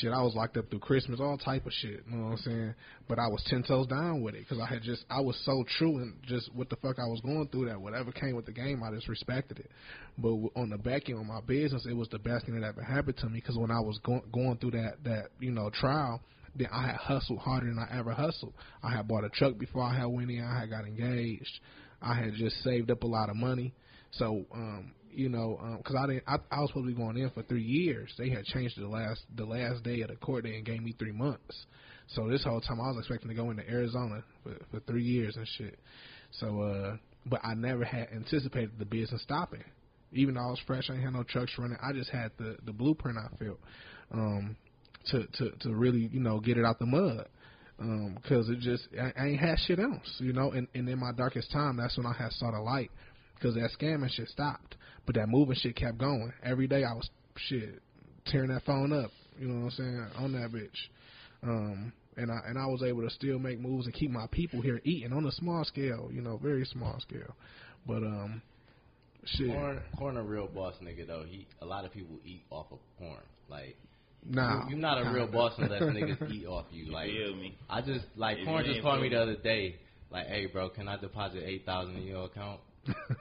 Shit, 0.00 0.10
I 0.10 0.22
was 0.22 0.34
locked 0.34 0.56
up 0.56 0.70
through 0.70 0.78
Christmas, 0.78 1.20
all 1.20 1.36
type 1.36 1.66
of 1.66 1.72
shit. 1.72 2.02
You 2.10 2.16
know 2.16 2.24
what 2.24 2.30
I'm 2.32 2.36
saying? 2.38 2.74
But 3.08 3.18
I 3.18 3.26
was 3.28 3.44
ten 3.46 3.62
toes 3.62 3.86
down 3.86 4.22
with 4.22 4.34
it 4.34 4.40
because 4.48 4.58
I 4.58 4.66
had 4.66 4.82
just, 4.82 5.04
I 5.10 5.20
was 5.20 5.38
so 5.44 5.64
true 5.78 5.98
and 5.98 6.14
just 6.26 6.52
what 6.54 6.70
the 6.70 6.76
fuck 6.76 6.98
I 6.98 7.06
was 7.06 7.20
going 7.20 7.46
through 7.48 7.66
that 7.66 7.78
whatever 7.78 8.10
came 8.10 8.34
with 8.34 8.46
the 8.46 8.52
game, 8.52 8.82
I 8.82 8.90
just 8.90 9.06
respected 9.06 9.58
it. 9.58 9.70
But 10.16 10.32
on 10.56 10.70
the 10.70 10.78
back 10.78 11.10
end 11.10 11.18
of 11.18 11.26
my 11.26 11.42
business, 11.42 11.86
it 11.86 11.94
was 11.94 12.08
the 12.08 12.18
best 12.18 12.46
thing 12.46 12.58
that 12.58 12.66
ever 12.66 12.82
happened 12.82 13.18
to 13.18 13.26
me 13.26 13.40
because 13.40 13.58
when 13.58 13.70
I 13.70 13.80
was 13.80 13.98
going 14.02 14.22
going 14.32 14.56
through 14.56 14.72
that 14.72 15.04
that 15.04 15.26
you 15.40 15.50
know 15.50 15.68
trial, 15.68 16.22
then 16.56 16.68
I 16.72 16.86
had 16.86 16.96
hustled 16.96 17.40
harder 17.40 17.66
than 17.66 17.78
I 17.78 17.98
ever 17.98 18.12
hustled. 18.12 18.54
I 18.82 18.96
had 18.96 19.06
bought 19.06 19.24
a 19.24 19.28
truck 19.28 19.58
before 19.58 19.82
I 19.82 19.98
had 19.98 20.06
went 20.06 20.30
in. 20.30 20.42
I 20.42 20.60
had 20.60 20.70
got 20.70 20.86
engaged. 20.86 21.60
I 22.00 22.14
had 22.14 22.32
just 22.34 22.62
saved 22.64 22.90
up 22.90 23.02
a 23.02 23.06
lot 23.06 23.28
of 23.28 23.36
money. 23.36 23.74
So, 24.12 24.44
um, 24.52 24.92
you 25.14 25.28
know, 25.28 25.78
because 25.78 25.96
I 25.96 26.06
didn't, 26.06 26.24
I, 26.26 26.36
I 26.50 26.60
was 26.60 26.70
supposed 26.70 26.86
to 26.86 26.94
be 26.94 27.00
going 27.00 27.16
in 27.16 27.30
for 27.30 27.42
three 27.42 27.62
years. 27.62 28.12
They 28.18 28.30
had 28.30 28.44
changed 28.44 28.78
the 28.78 28.88
last 28.88 29.22
the 29.36 29.44
last 29.44 29.82
day 29.82 30.00
of 30.02 30.08
the 30.08 30.16
court 30.16 30.44
day 30.44 30.56
and 30.56 30.64
gave 30.64 30.82
me 30.82 30.94
three 30.98 31.12
months. 31.12 31.66
So 32.08 32.28
this 32.28 32.44
whole 32.44 32.60
time 32.60 32.80
I 32.80 32.88
was 32.88 32.98
expecting 32.98 33.28
to 33.28 33.34
go 33.34 33.50
into 33.50 33.68
Arizona 33.68 34.22
for, 34.42 34.54
for 34.70 34.80
three 34.80 35.04
years 35.04 35.36
and 35.36 35.46
shit. 35.56 35.78
So, 36.32 36.60
uh, 36.60 36.96
but 37.26 37.40
I 37.44 37.54
never 37.54 37.84
had 37.84 38.08
anticipated 38.14 38.72
the 38.78 38.84
business 38.84 39.22
stopping. 39.22 39.64
Even 40.12 40.34
though 40.34 40.42
I 40.42 40.50
was 40.50 40.60
fresh, 40.66 40.90
I 40.90 40.96
had 40.96 41.12
no 41.12 41.22
trucks 41.22 41.52
running. 41.58 41.78
I 41.82 41.92
just 41.92 42.10
had 42.10 42.32
the 42.38 42.56
the 42.64 42.72
blueprint. 42.72 43.18
I 43.18 43.28
felt 43.42 43.60
um, 44.12 44.56
to 45.06 45.26
to 45.26 45.50
to 45.60 45.74
really 45.74 46.08
you 46.12 46.20
know 46.20 46.40
get 46.40 46.58
it 46.58 46.64
out 46.64 46.78
the 46.78 46.86
mud 46.86 47.28
because 47.78 48.48
it 48.48 48.60
just 48.60 48.86
I, 49.00 49.12
I 49.18 49.26
ain't 49.28 49.40
had 49.40 49.58
shit 49.66 49.78
else, 49.78 50.16
you 50.18 50.32
know. 50.32 50.52
And, 50.52 50.68
and 50.74 50.88
in 50.88 50.98
my 50.98 51.12
darkest 51.12 51.50
time, 51.50 51.76
that's 51.76 51.96
when 51.96 52.06
I 52.06 52.12
had 52.12 52.32
saw 52.32 52.50
the 52.50 52.60
light 52.60 52.90
because 53.34 53.54
that 53.54 53.70
scamming 53.78 54.10
shit 54.10 54.28
stopped, 54.28 54.76
but 55.06 55.14
that 55.16 55.28
moving 55.28 55.56
shit 55.56 55.76
kept 55.76 55.98
going. 55.98 56.32
Every 56.42 56.66
day 56.66 56.84
I 56.84 56.92
was 56.94 57.08
shit 57.36 57.80
tearing 58.26 58.50
that 58.50 58.64
phone 58.64 58.92
up, 58.92 59.10
you 59.38 59.48
know 59.48 59.64
what 59.64 59.64
I'm 59.64 59.70
saying, 59.70 60.06
on 60.18 60.32
that 60.32 60.52
bitch. 60.52 60.68
Um, 61.42 61.92
and 62.16 62.30
I 62.30 62.40
and 62.46 62.58
I 62.58 62.66
was 62.66 62.82
able 62.82 63.02
to 63.02 63.10
still 63.10 63.38
make 63.38 63.58
moves 63.58 63.86
and 63.86 63.94
keep 63.94 64.10
my 64.10 64.26
people 64.30 64.60
here 64.60 64.80
eating 64.84 65.12
on 65.12 65.24
a 65.26 65.32
small 65.32 65.64
scale, 65.64 66.10
you 66.12 66.20
know, 66.20 66.36
very 66.36 66.64
small 66.66 67.00
scale. 67.00 67.34
But 67.86 68.02
um, 68.02 68.42
shit, 69.24 69.48
Corn, 69.48 69.80
corn 69.98 70.16
a 70.16 70.22
real 70.22 70.46
boss 70.46 70.74
nigga 70.82 71.06
though. 71.06 71.24
He 71.26 71.46
a 71.60 71.66
lot 71.66 71.84
of 71.84 71.92
people 71.92 72.16
eat 72.24 72.44
off 72.50 72.66
of 72.70 72.78
corn. 72.98 73.22
Like 73.48 73.76
nah, 74.28 74.64
you, 74.64 74.70
you're 74.70 74.78
not 74.78 74.98
a 74.98 75.10
real 75.10 75.26
boss 75.26 75.54
unless 75.58 75.82
niggas 75.82 76.30
eat 76.32 76.46
off 76.46 76.66
you. 76.70 76.92
Like 76.92 77.10
feel 77.10 77.34
me? 77.34 77.56
I 77.68 77.80
just 77.80 78.04
like 78.16 78.38
If 78.38 78.46
corn 78.46 78.64
just 78.64 78.82
called 78.82 79.00
me 79.00 79.08
the 79.08 79.20
other 79.20 79.36
day. 79.36 79.76
Like, 80.10 80.26
hey 80.26 80.44
bro, 80.46 80.68
can 80.68 80.88
I 80.88 80.98
deposit 80.98 81.42
eight 81.44 81.64
thousand 81.64 81.96
in 81.96 82.02
your 82.02 82.26
account? 82.26 82.60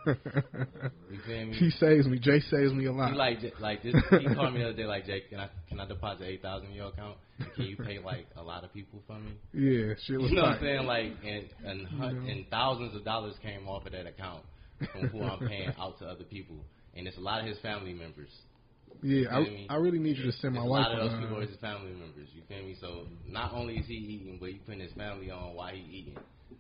You 0.06 1.20
feel 1.26 1.46
me? 1.46 1.54
he 1.54 1.70
saves 1.72 2.08
me. 2.08 2.20
Jay 2.20 2.40
saves 2.40 2.74
me 2.74 2.86
a 2.86 2.92
lot. 2.92 3.12
He 3.12 3.18
like 3.18 3.38
like 3.60 3.84
this. 3.84 3.94
He 4.10 4.26
called 4.36 4.54
me 4.54 4.60
the 4.60 4.70
other 4.70 4.74
day. 4.78 4.86
Like 4.86 5.06
Jake, 5.06 5.30
can 5.30 5.40
I 5.40 5.50
can 5.70 5.80
I 5.80 5.88
deposit 5.88 6.26
eight 6.26 6.42
thousand 6.42 6.70
in 6.70 6.76
your 6.76 6.88
account? 6.88 7.18
Can 7.56 7.66
you 7.66 7.78
pay 7.78 8.00
like 8.00 8.26
a 8.38 8.42
lot 8.42 8.64
of 8.64 8.74
people 8.74 9.02
for 9.08 9.20
me? 9.20 9.34
yeah, 9.54 9.94
shit 10.06 10.20
was 10.20 10.30
You 10.32 10.38
know 10.38 10.44
what 10.44 10.54
I'm 10.58 10.62
saying? 10.62 10.86
Like 10.86 11.12
and 11.24 11.46
and, 11.66 11.88
hun- 11.88 12.26
and 12.30 12.46
thousands 12.50 12.96
of 12.96 13.04
dollars 13.04 13.36
came 13.42 13.68
off 13.68 13.86
of 13.86 13.92
that 13.92 14.08
account 14.08 14.44
from 14.92 15.08
who 15.10 15.22
I'm 15.24 15.40
paying 15.48 15.72
out 15.80 16.00
to 16.00 16.06
other 16.06 16.24
people, 16.24 16.58
and 16.96 17.08
it's 17.08 17.18
a 17.18 17.22
lot 17.22 17.42
of 17.42 17.48
his 17.48 17.58
family 17.60 17.94
members. 17.94 18.30
Yeah, 19.04 19.30
feel 19.30 19.42
me? 19.54 19.68
I, 19.70 19.74
I 19.74 19.78
really 19.78 20.00
need 20.00 20.18
you 20.18 20.26
to 20.26 20.32
send 20.34 20.54
my 20.56 20.62
It's 20.62 20.68
a 20.68 20.70
wife. 20.70 20.86
lot 20.88 20.92
of 21.00 21.12
those 21.12 21.20
people 21.22 21.38
are 21.38 21.42
his 21.48 21.56
family 21.62 21.92
members. 21.92 22.28
You 22.36 22.42
feel 22.48 22.64
me? 22.66 22.76
So 22.80 23.06
not 23.28 23.54
only 23.54 23.76
is 23.78 23.88
he 23.88 23.94
eating, 23.96 24.38
but 24.40 24.54
you 24.54 24.60
putting 24.66 24.82
his 24.82 24.92
family 24.94 25.32
on 25.32 25.56
while 25.56 25.74
he 25.74 25.82
eating, 25.82 26.18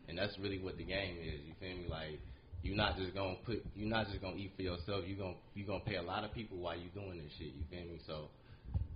and 0.07 0.17
that's 0.17 0.37
really 0.39 0.59
what 0.59 0.77
the 0.77 0.83
game 0.83 1.17
is. 1.21 1.41
You 1.45 1.53
feel 1.59 1.77
me? 1.77 1.85
Like 1.89 2.19
you're 2.63 2.75
not 2.75 2.97
just 2.97 3.13
gonna 3.13 3.35
put, 3.45 3.65
you're 3.75 3.89
not 3.89 4.07
just 4.07 4.21
gonna 4.21 4.37
eat 4.37 4.51
for 4.55 4.61
yourself. 4.61 5.03
You're 5.07 5.17
gonna 5.17 5.37
you're 5.55 5.67
gonna 5.67 5.83
pay 5.83 5.95
a 5.95 6.01
lot 6.01 6.23
of 6.23 6.33
people 6.33 6.57
while 6.57 6.75
you're 6.77 6.93
doing 6.93 7.17
this 7.17 7.31
shit. 7.37 7.47
You 7.47 7.63
feel 7.69 7.91
me? 7.91 7.99
So 8.05 8.29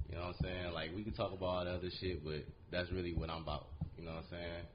you 0.09 0.15
know 0.15 0.27
what 0.27 0.35
I'm 0.39 0.43
saying? 0.43 0.73
Like 0.73 0.95
we 0.95 1.03
can 1.03 1.13
talk 1.13 1.33
about 1.33 1.45
all 1.45 1.65
the 1.65 1.71
other 1.71 1.89
shit, 1.99 2.23
but 2.23 2.45
that's 2.71 2.91
really 2.91 3.13
what 3.13 3.29
I'm 3.29 3.41
about. 3.41 3.67
You 3.97 4.05
know 4.05 4.11
what 4.11 4.25
I'm 4.25 4.31
saying? 4.31 4.65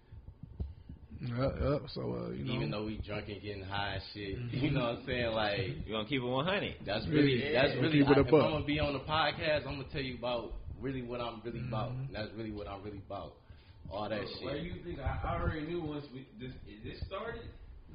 Yeah, 1.20 1.50
yeah, 1.60 1.78
so 1.92 2.00
uh, 2.00 2.30
you 2.30 2.44
know, 2.44 2.54
Even 2.54 2.70
though 2.70 2.84
we 2.86 2.96
drunk 3.06 3.28
and 3.28 3.42
getting 3.42 3.62
high 3.62 4.00
and 4.00 4.02
shit, 4.14 4.38
you 4.62 4.70
know 4.70 4.80
what 4.80 5.00
I'm 5.00 5.06
saying? 5.06 5.32
Like 5.32 5.58
You 5.86 5.92
gonna 5.92 6.08
keep 6.08 6.22
it 6.22 6.26
100? 6.26 6.76
that's 6.86 7.06
really 7.08 7.44
Yeah, 7.44 7.62
that's 7.62 7.76
really 7.76 8.00
keep 8.00 8.08
it 8.08 8.16
I, 8.16 8.20
a 8.20 8.24
if 8.24 8.30
buck. 8.30 8.42
I'm 8.44 8.52
gonna 8.52 8.64
be 8.64 8.80
on 8.80 8.94
the 8.94 9.00
podcast, 9.00 9.66
I'm 9.68 9.76
gonna 9.76 9.92
tell 9.92 10.00
you 10.00 10.16
about 10.16 10.54
really 10.80 11.02
what 11.02 11.20
I'm 11.20 11.42
really 11.44 11.60
about. 11.60 11.92
Mm-hmm. 11.92 12.06
And 12.06 12.14
that's 12.14 12.30
really 12.36 12.52
what 12.52 12.66
I'm 12.68 12.82
really 12.82 13.02
about. 13.06 13.34
All 13.90 14.08
that 14.08 14.22
Where 14.42 14.56
shit. 14.56 14.64
you 14.64 14.74
think 14.82 14.98
I, 14.98 15.20
I 15.22 15.40
already 15.40 15.66
knew 15.66 15.82
once 15.82 16.06
we 16.14 16.26
this 16.40 16.54
this 16.84 16.96
started? 17.06 17.42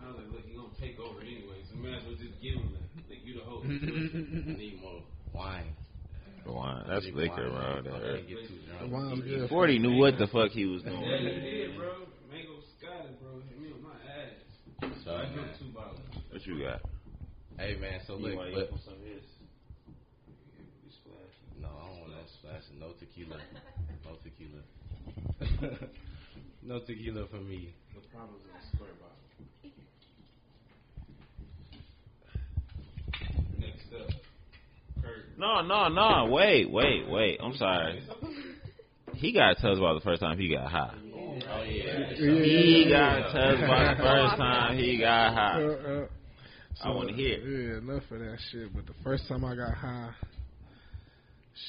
I 0.01 0.07
was 0.07 0.17
like, 0.17 0.29
look, 0.31 0.45
he 0.45 0.53
gonna 0.55 0.69
take 0.79 0.99
over 0.99 1.19
anyway, 1.21 1.59
so 1.69 1.75
might 1.77 1.97
as 1.99 2.03
well 2.05 2.15
just 2.19 2.37
give 2.41 2.55
him 2.55 2.69
that. 2.73 3.09
Like 3.09 3.21
you 3.25 3.33
the 3.39 3.45
host. 3.45 3.65
I 3.69 4.57
need 4.57 4.79
more 4.81 5.01
wine. 5.33 5.73
Wine. 6.45 6.83
That's 6.87 7.05
I 7.05 7.09
need 7.09 7.15
liquor, 7.15 7.49
wine. 7.51 7.83
bro. 7.83 7.95
I 7.95 7.99
That- 7.99 8.15
can't 8.15 8.27
get 8.29 8.47
too 8.47 8.55
the 8.61 8.77
drunk. 8.77 8.91
wine's 8.93 9.21
good. 9.23 9.49
40 9.49 9.79
knew 9.79 9.97
what 9.97 10.17
the 10.17 10.27
fuck 10.27 10.51
he 10.51 10.65
was 10.65 10.81
yeah, 10.83 10.91
doing. 10.91 11.03
you 11.03 11.41
did, 11.41 11.75
bro. 11.77 12.05
Mango 12.31 12.55
Sky, 12.77 13.05
bro. 13.21 13.41
Hit 13.49 13.57
me 13.61 13.69
on 13.73 13.81
my 13.81 13.97
ass. 14.05 14.37
So, 15.03 15.11
I 15.15 15.29
man. 15.35 15.49
two 15.59 15.69
bottles. 15.73 15.99
What 16.31 16.45
you 16.45 16.59
got? 16.61 16.81
Hey 17.57 17.77
man, 17.79 18.01
so 18.05 18.17
You 18.17 18.27
look, 18.27 18.35
wanna 18.37 18.51
but 18.51 18.69
some 18.83 18.93
of 18.93 18.99
this? 19.01 19.23
No, 21.61 21.69
I 21.69 21.87
don't 21.87 21.99
want 22.01 22.11
no 22.11 22.17
splash. 22.39 22.63
No 22.79 22.91
tequila. 22.99 23.39
No 24.05 24.11
tequila. 24.21 24.61
no 26.61 26.79
tequila 26.79 27.25
for 27.27 27.37
me. 27.37 27.73
The 27.95 28.01
problem's 28.13 28.43
in 28.43 28.51
the 28.53 28.61
square 28.75 28.93
bottle. 28.99 29.15
Next 33.57 33.63
up, 33.63 33.63
Kurt 33.63 33.74
no, 35.37 35.61
no, 35.61 35.87
no. 35.89 36.27
Wait, 36.31 36.69
wait, 36.71 37.07
wait. 37.09 37.39
I'm 37.41 37.55
sorry. 37.55 38.01
He 39.13 39.31
got 39.33 39.55
to 39.55 39.61
tell 39.61 39.71
us 39.71 39.77
about 39.77 39.95
the 39.95 40.03
first 40.03 40.21
time 40.21 40.37
he 40.37 40.49
got 40.53 40.71
high. 40.71 40.93
Oh 41.49 41.63
yeah. 41.63 42.13
He 42.15 42.87
got 42.89 43.15
to 43.15 43.31
tell 43.31 43.49
us 43.49 43.59
about 43.63 43.97
the 43.97 44.03
first 44.03 44.37
time 44.37 44.77
he 44.77 44.97
got 44.99 45.27
Uh, 45.29 45.33
high. 45.33 45.63
uh, 45.63 46.07
I 46.83 46.89
want 46.89 47.09
to 47.09 47.15
hear. 47.15 47.37
Yeah, 47.39 47.77
enough 47.79 48.03
of 48.11 48.19
that 48.19 48.37
shit. 48.51 48.73
But 48.73 48.85
the 48.85 48.93
first 49.03 49.27
time 49.27 49.43
I 49.45 49.55
got 49.55 49.73
high, 49.73 50.11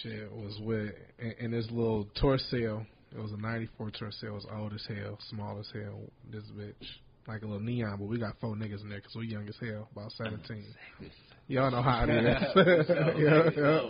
shit 0.02 0.30
was 0.32 0.58
with 0.60 0.92
in, 1.18 1.34
in 1.40 1.50
this 1.52 1.66
little 1.70 2.06
Tercel. 2.20 2.84
It 3.14 3.20
was 3.20 3.32
a 3.32 3.36
'94 3.36 3.90
Tercel. 3.90 4.24
It 4.24 4.32
was 4.32 4.46
old 4.52 4.72
as 4.74 4.84
hell, 4.88 5.18
small 5.30 5.58
as 5.60 5.68
hell. 5.72 6.00
This 6.30 6.42
bitch, 6.56 6.74
like 7.28 7.42
a 7.42 7.46
little 7.46 7.60
neon. 7.60 7.96
But 7.98 8.06
we 8.08 8.18
got 8.18 8.34
four 8.40 8.54
niggas 8.54 8.82
in 8.82 8.88
there 8.88 8.98
because 8.98 9.14
we 9.16 9.26
young 9.26 9.48
as 9.48 9.56
hell, 9.60 9.88
about 9.92 10.12
17. 10.12 10.64
Y'all 11.48 11.70
know 11.70 11.82
how 11.82 12.04
it 12.04 12.10
is. 12.10 12.24
yeah, 13.56 13.86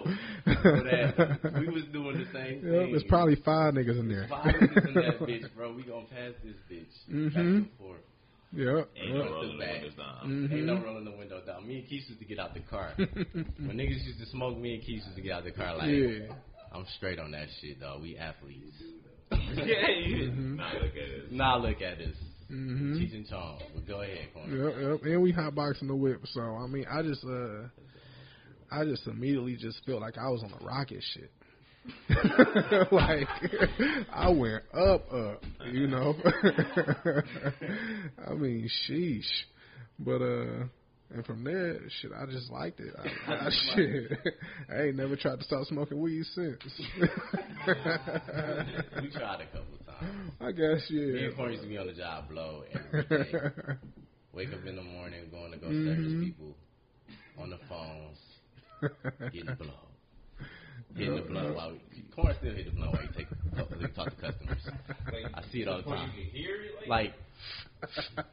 yeah. 0.47 1.59
We 1.61 1.69
was 1.69 1.85
doing 1.93 2.19
the 2.19 2.27
same 2.33 2.55
Yep, 2.57 2.63
thing. 2.63 2.91
there's 2.93 3.05
probably 3.09 3.37
five 3.45 3.75
niggas 3.75 3.99
in 3.99 4.09
there. 4.09 4.27
Five 4.29 4.55
niggas 4.55 4.89
in 4.89 4.95
that 4.95 5.19
bitch, 5.21 5.55
bro. 5.55 5.73
We 5.75 5.83
gonna 5.85 6.07
pass 6.07 6.33
this 6.45 6.57
bitch. 6.71 7.33
Back 7.33 7.43
Mhm. 7.43 7.57
and 7.57 7.69
forth. 7.79 8.01
Yep. 8.53 8.89
Ain't 8.97 9.09
yep. 9.09 9.25
no 9.25 9.33
rolling 9.33 9.59
the 9.59 9.65
windows 9.67 9.95
down. 9.97 10.21
Ain't 10.25 10.53
Mhm. 10.53 10.65
no 10.65 10.85
rolling 10.85 11.05
the 11.05 11.17
window 11.17 11.41
down. 11.47 11.67
Me 11.67 11.79
and 11.81 11.89
Keith 11.89 12.05
used 12.09 12.21
to 12.21 12.25
get 12.27 12.39
out 12.39 12.55
the 12.55 12.61
car. 12.61 12.93
when 12.97 13.77
niggas 13.77 14.05
used 14.05 14.19
to 14.21 14.27
smoke, 14.27 14.57
me 14.59 14.75
and 14.75 14.83
Keith 14.83 15.03
used 15.05 15.17
to 15.17 15.23
get 15.23 15.33
out 15.33 15.45
the 15.45 15.51
car 15.51 15.77
like, 15.77 15.89
Yeah. 15.89 16.35
I'm 16.73 16.85
straight 16.97 17.19
on 17.19 17.31
that 17.33 17.49
shit, 17.61 17.81
dog. 17.81 18.03
We 18.03 18.17
athletes. 18.19 18.77
yeah, 19.33 19.89
you 19.89 20.31
Mhm. 20.31 20.57
Now 20.57 20.73
look 20.75 20.93
at 20.93 20.97
it. 20.97 21.33
Now 21.33 21.59
look 21.59 21.81
at 21.83 21.99
us. 22.01 22.17
Mhm. 22.51 22.99
Cheech 22.99 23.15
and 23.15 23.27
Chong. 23.27 23.61
But 23.75 23.87
go 23.87 24.03
ahead, 24.03 24.33
Corner. 24.33 24.69
Yep, 24.69 24.77
yep. 24.81 25.03
And 25.03 25.23
we 25.23 25.33
hot 25.33 25.55
boxing 25.55 25.89
the 25.89 25.97
whip. 25.97 26.21
So 26.27 26.41
I 26.41 26.67
mean, 26.67 26.87
I 26.91 27.03
just 27.03 27.25
uh, 27.25 27.69
I 28.71 28.85
just 28.85 29.07
immediately 29.07 29.57
just 29.57 29.85
felt 29.85 30.01
like 30.01 30.17
I 30.19 30.29
was 30.29 30.43
on 30.45 30.53
a 30.53 30.65
rocket 30.65 31.03
shit. 31.15 31.31
like 32.93 33.29
I 34.13 34.29
went 34.31 34.65
up, 34.75 35.13
up, 35.13 35.45
you 35.73 35.87
know. 35.87 36.15
I 38.29 38.35
mean, 38.35 38.69
sheesh. 38.89 39.45
But 39.99 40.21
uh, 40.21 40.65
and 41.15 41.25
from 41.25 41.45
there, 41.45 41.79
shit, 42.01 42.11
I 42.17 42.27
just 42.27 42.51
liked 42.51 42.81
it. 42.81 42.93
I, 42.99 43.33
I 43.33 43.51
shit, 43.75 44.13
I 44.69 44.83
ain't 44.83 44.97
never 44.97 45.17
tried 45.17 45.39
to 45.39 45.45
stop 45.45 45.65
smoking 45.67 46.01
weed 46.01 46.25
since. 46.35 46.59
we 46.99 47.07
tried 49.11 49.41
a 49.41 49.47
couple 49.47 49.79
times. 49.85 49.86
I 50.41 50.53
guess 50.53 50.91
Me 50.91 51.21
yeah. 51.21 51.27
and 51.29 51.37
Corey 51.37 51.53
used 51.53 51.63
to 51.65 51.69
be 51.69 51.79
on 51.79 51.87
the 51.87 51.93
job 51.95 52.29
blow 52.29 52.65
every 52.73 53.03
day. 53.05 53.33
Wake 54.33 54.53
up 54.53 54.65
in 54.67 54.77
the 54.77 54.83
morning, 54.83 55.29
going 55.31 55.53
to 55.53 55.59
go 55.59 55.69
service 55.69 56.13
Mhm. 56.13 56.21
people 56.25 56.55
on 57.39 57.51
the 57.51 57.59
phones, 57.69 58.19
getting 59.33 59.47
the 59.47 59.55
blow. 59.57 59.73
Hitting 60.95 61.15
the 61.17 61.23
blow 61.23 61.53
while 61.55 61.73
we, 61.73 62.03
Corn 62.15 62.35
still 62.39 62.55
hit 62.55 62.67
the 62.67 62.71
blow 62.73 62.91
while 62.91 63.03
he 63.03 63.09
take 63.09 63.27
he 63.81 63.87
talk 63.95 64.09
to 64.11 64.17
customers. 64.21 64.63
I 65.35 65.43
see 65.53 65.61
it 65.63 65.69
all 65.69 65.79
the 65.79 65.83
time. 65.85 66.11
You 66.17 66.25
can 66.25 66.33
hear 66.35 66.57
it. 66.57 66.89
Like, 66.89 67.13
Like, 68.13 68.27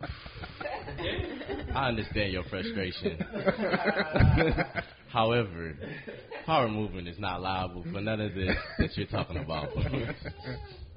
I 1.75 1.87
understand 1.89 2.31
your 2.33 2.43
frustration. 2.45 3.17
However, 5.09 5.75
power 6.45 6.69
movement 6.69 7.07
is 7.09 7.19
not 7.19 7.41
liable 7.41 7.83
for 7.91 7.99
none 8.01 8.21
of 8.21 8.33
this 8.33 8.55
that 8.79 8.95
you're 8.97 9.07
talking 9.07 9.37
about. 9.37 9.69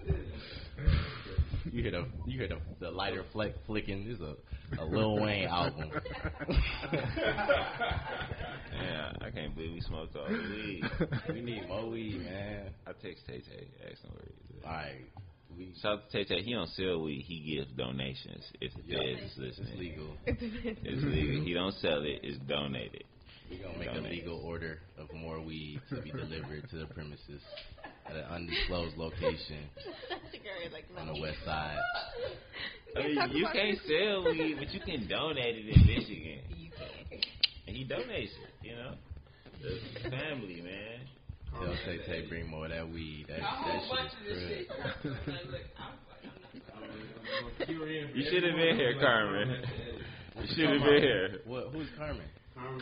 you 1.72 1.82
hear 1.82 1.90
the 1.90 2.06
you 2.26 2.38
hear 2.38 2.48
the, 2.48 2.58
the 2.80 2.90
lighter 2.90 3.24
flick 3.32 3.54
flicking. 3.66 4.06
This 4.06 4.16
is 4.16 4.22
a, 4.22 4.82
a 4.82 4.84
Lil 4.84 5.20
Wayne 5.20 5.48
album. 5.50 5.90
Yeah, 8.72 9.12
I 9.22 9.30
can't 9.30 9.54
believe 9.54 9.72
we 9.72 9.80
smoked 9.80 10.14
all 10.16 10.26
the 10.26 10.34
weed. 10.34 10.82
we 11.30 11.40
need 11.40 11.66
more 11.66 11.88
weed, 11.88 12.20
man. 12.20 12.68
I 12.86 12.92
text 12.92 13.26
Tay 13.26 13.38
Tay, 13.38 13.68
ask 13.90 14.02
him 14.02 14.10
where 14.12 14.24
he 14.26 14.58
is. 14.58 14.64
All 14.64 14.72
right, 14.72 15.06
we 15.56 15.72
Shout 15.80 15.92
out 15.92 16.10
to 16.10 16.24
Tay 16.24 16.24
Tay. 16.24 16.42
He 16.42 16.52
don't 16.52 16.68
sell 16.70 17.00
weed. 17.00 17.22
He 17.26 17.56
gives 17.56 17.72
donations. 17.72 18.44
If 18.60 18.74
the 18.74 18.82
yeah, 18.84 18.98
feds 18.98 19.38
is 19.38 19.58
it's 19.58 19.78
legal. 19.78 20.08
It's 20.26 21.02
legal. 21.04 21.44
He 21.44 21.54
don't 21.54 21.74
sell 21.76 22.02
it. 22.02 22.20
It's 22.22 22.38
donated. 22.46 23.04
We're 23.50 23.62
gonna 23.62 23.78
make 23.78 23.90
a 23.90 24.00
legal 24.08 24.40
order 24.44 24.78
of 24.98 25.12
more 25.14 25.40
weed 25.40 25.80
to 25.90 26.00
be 26.02 26.10
delivered 26.10 26.68
to 26.70 26.76
the 26.78 26.86
premises 26.86 27.40
at 28.08 28.16
an 28.16 28.24
undisclosed 28.24 28.96
location 28.96 29.68
on 30.98 31.06
the 31.14 31.20
west 31.20 31.38
side. 31.44 31.78
I 32.96 33.00
mean, 33.02 33.18
you 33.32 33.46
can't 33.52 33.78
sell 33.86 34.24
weed, 34.24 34.56
but 34.58 34.72
you 34.72 34.80
can 34.80 35.06
donate 35.08 35.56
it 35.56 35.68
in 35.76 35.86
Michigan. 35.86 36.40
You 36.56 36.70
can. 36.70 37.20
And 37.68 37.76
he 37.76 37.84
donates 37.84 38.30
it, 38.34 38.52
you 38.62 38.74
know. 38.74 38.94
The 39.62 40.10
family, 40.10 40.60
man. 40.62 41.00
Tell 41.52 41.74
Tay 41.86 41.98
Tay 42.06 42.26
bring 42.28 42.46
more 42.48 42.66
of 42.66 42.72
that 42.72 42.88
weed. 42.88 43.26
That, 43.28 43.38
A 43.38 43.40
that 43.40 43.88
bunch 43.88 44.12
shit 44.24 44.36
is 44.36 44.48
shit. 44.48 44.68
good. 45.02 45.12
Like, 45.26 45.46
look, 45.50 45.62
I'm 45.78 45.94
fucking- 47.68 48.14
You 48.14 48.22
should 48.30 48.42
have 48.44 48.54
been 48.56 48.76
here, 48.76 48.94
Carmen. 49.00 49.64
You 50.40 50.46
should 50.54 50.68
have 50.70 50.82
been 50.82 51.02
here. 51.02 51.40
What? 51.46 51.68
Who's 51.72 51.88
Carmen? 51.96 52.26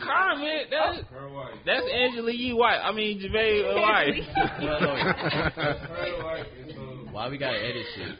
Carmen, 0.03 0.65
that's 0.71 0.99
her 1.11 1.27
wife. 1.29 1.53
that's 1.65 1.85
Angela 1.93 2.31
Yee 2.31 2.53
White. 2.53 2.79
I 2.83 2.91
mean 2.93 3.19
Javay 3.19 3.65
uh, 3.65 3.75
White. 3.81 4.23
Her 4.23 6.23
wife. 6.23 6.45
And 6.67 7.11
Why 7.11 7.27
we 7.29 7.37
gotta 7.37 7.57
edit 7.57 7.85
shit? 7.95 8.17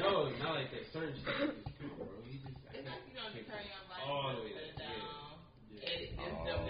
no, 0.00 0.30
not 0.38 0.54
like 0.54 0.70
that. 0.70 0.80
Certain 0.92 1.14
shit 1.14 1.50
is 1.50 1.54
cool, 1.80 2.06
bro. 2.06 2.16
He 2.24 2.38
just 2.38 2.54
You 2.74 2.82
don't 3.16 3.32
turn 3.46 3.64
your 3.64 3.82
volume 3.88 4.08
all 4.08 4.34
the 4.36 4.42
way 4.42 4.52
down. 4.76 4.78
down. 4.78 4.86
Edit 5.80 6.10
Oh. 6.20 6.24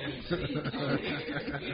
this 0.07 0.31
dope 0.31 0.47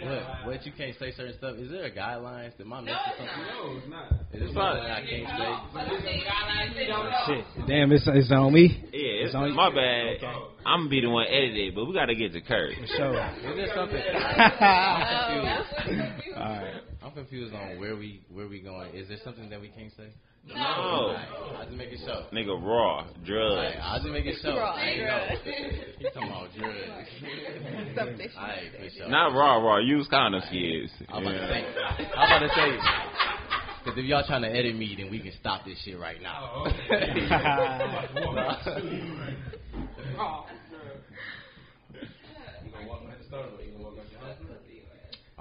What? 0.05 0.23
What? 0.47 0.59
You 0.67 0.73
can't 0.77 0.97
say 0.99 1.09
certain 1.13 1.35
stuff. 1.37 1.57
Is 1.57 1.71
there 1.71 1.85
a 1.85 1.91
guidelines? 1.91 2.57
Did 2.57 2.67
my 2.67 2.81
messing 2.81 2.97
it's 2.97 3.19
something? 3.19 3.47
No, 3.49 3.77
it's 3.77 3.87
not. 3.89 4.13
Is 4.33 4.41
there 4.41 4.49
something 4.49 4.55
that 4.57 4.91
I 4.91 5.01
can't 5.05 5.29
say? 5.29 5.57
But 5.73 5.85
the 5.89 5.97
thing 6.03 6.23
I 6.25 6.27
like, 6.67 6.77
you 6.77 6.87
don't 6.87 7.11
know. 7.11 7.27
Shit. 7.27 7.45
Damn, 7.69 7.93
it's, 7.93 8.07
it's 8.07 8.31
on 8.33 8.53
me. 8.53 8.79
Yeah, 8.93 9.01
it's 9.25 9.29
It's 9.29 9.35
on 9.35 9.49
you. 9.49 9.55
my 9.55 9.71
bad. 9.71 10.21
I'm 10.67 10.81
gonna 10.81 10.91
be 10.91 11.01
the 11.01 11.09
one 11.11 11.27
edited, 11.29 11.75
but 11.75 11.85
we 11.87 11.95
gotta 11.95 12.15
get 12.15 12.33
to 12.33 12.41
Kurt. 12.41 12.73
So, 12.97 13.13
Is 13.15 13.57
there 13.57 13.69
something? 13.75 14.03
Oh, 16.39 16.43
I'm 16.43 16.43
alright. 16.43 16.73
confused. 16.75 17.03
I'm 17.03 17.13
confused 17.13 17.55
on 17.55 17.79
where 17.81 17.97
we 17.97 18.21
where 18.33 18.49
we 18.49 18.61
going. 18.61 18.93
Is 18.95 19.09
there 19.09 19.19
something 19.25 19.49
that 19.51 19.61
we 19.61 19.69
can't 19.69 19.93
say? 19.97 20.09
No, 20.49 20.55
Alright, 20.55 21.27
I'll 21.59 21.65
just 21.65 21.77
make 21.77 21.89
it 21.91 21.99
show. 22.07 22.27
nigga, 22.33 22.55
raw 22.63 23.05
drugs. 23.25 23.57
Alright, 23.59 23.77
I'll 23.83 23.99
just 23.99 24.11
make 24.11 24.27
it 24.27 24.37
show. 24.43 24.57
Raw 24.57 24.75
I 24.77 24.83
ain't 24.85 25.01
know. 25.01 25.27
drugs. 25.27 25.41
He's 25.99 26.13
talking 26.15 26.29
about 26.31 26.49
drugs. 26.57 27.09
Something. 27.97 28.29
Alright, 28.39 28.71
for 28.79 28.91
sure. 28.97 29.09
Not 29.09 29.33
raw, 29.35 29.57
raw. 29.59 29.79
Use 29.79 30.07
condoms, 30.13 30.49
kids. 30.51 30.93
I'm 31.09 31.23
about 31.23 31.33
to 31.33 31.49
say. 31.49 31.65
I'm 32.17 32.27
about 32.27 32.39
to 32.47 32.49
say. 32.55 32.79
Because 33.85 33.99
if 33.99 34.05
y'all 34.05 34.25
trying 34.27 34.43
to 34.43 34.49
edit 34.49 34.77
me, 34.77 34.95
then 34.99 35.11
we 35.11 35.19
can 35.21 35.33
stop 35.41 35.65
this 35.65 35.79
shit 35.85 35.99
right 35.99 36.21
now. 36.23 36.53
Oh, 36.55 36.67
You 41.93 42.71
gonna 42.73 42.89
walk 42.89 43.03
out 43.11 43.19
the 43.19 43.25
store, 43.27 43.41
or 43.47 43.63
you 43.63 43.73
gonna 43.73 43.85
walk 43.85 43.95
out 43.99 44.11
your 44.13 44.21
house? 44.21 44.37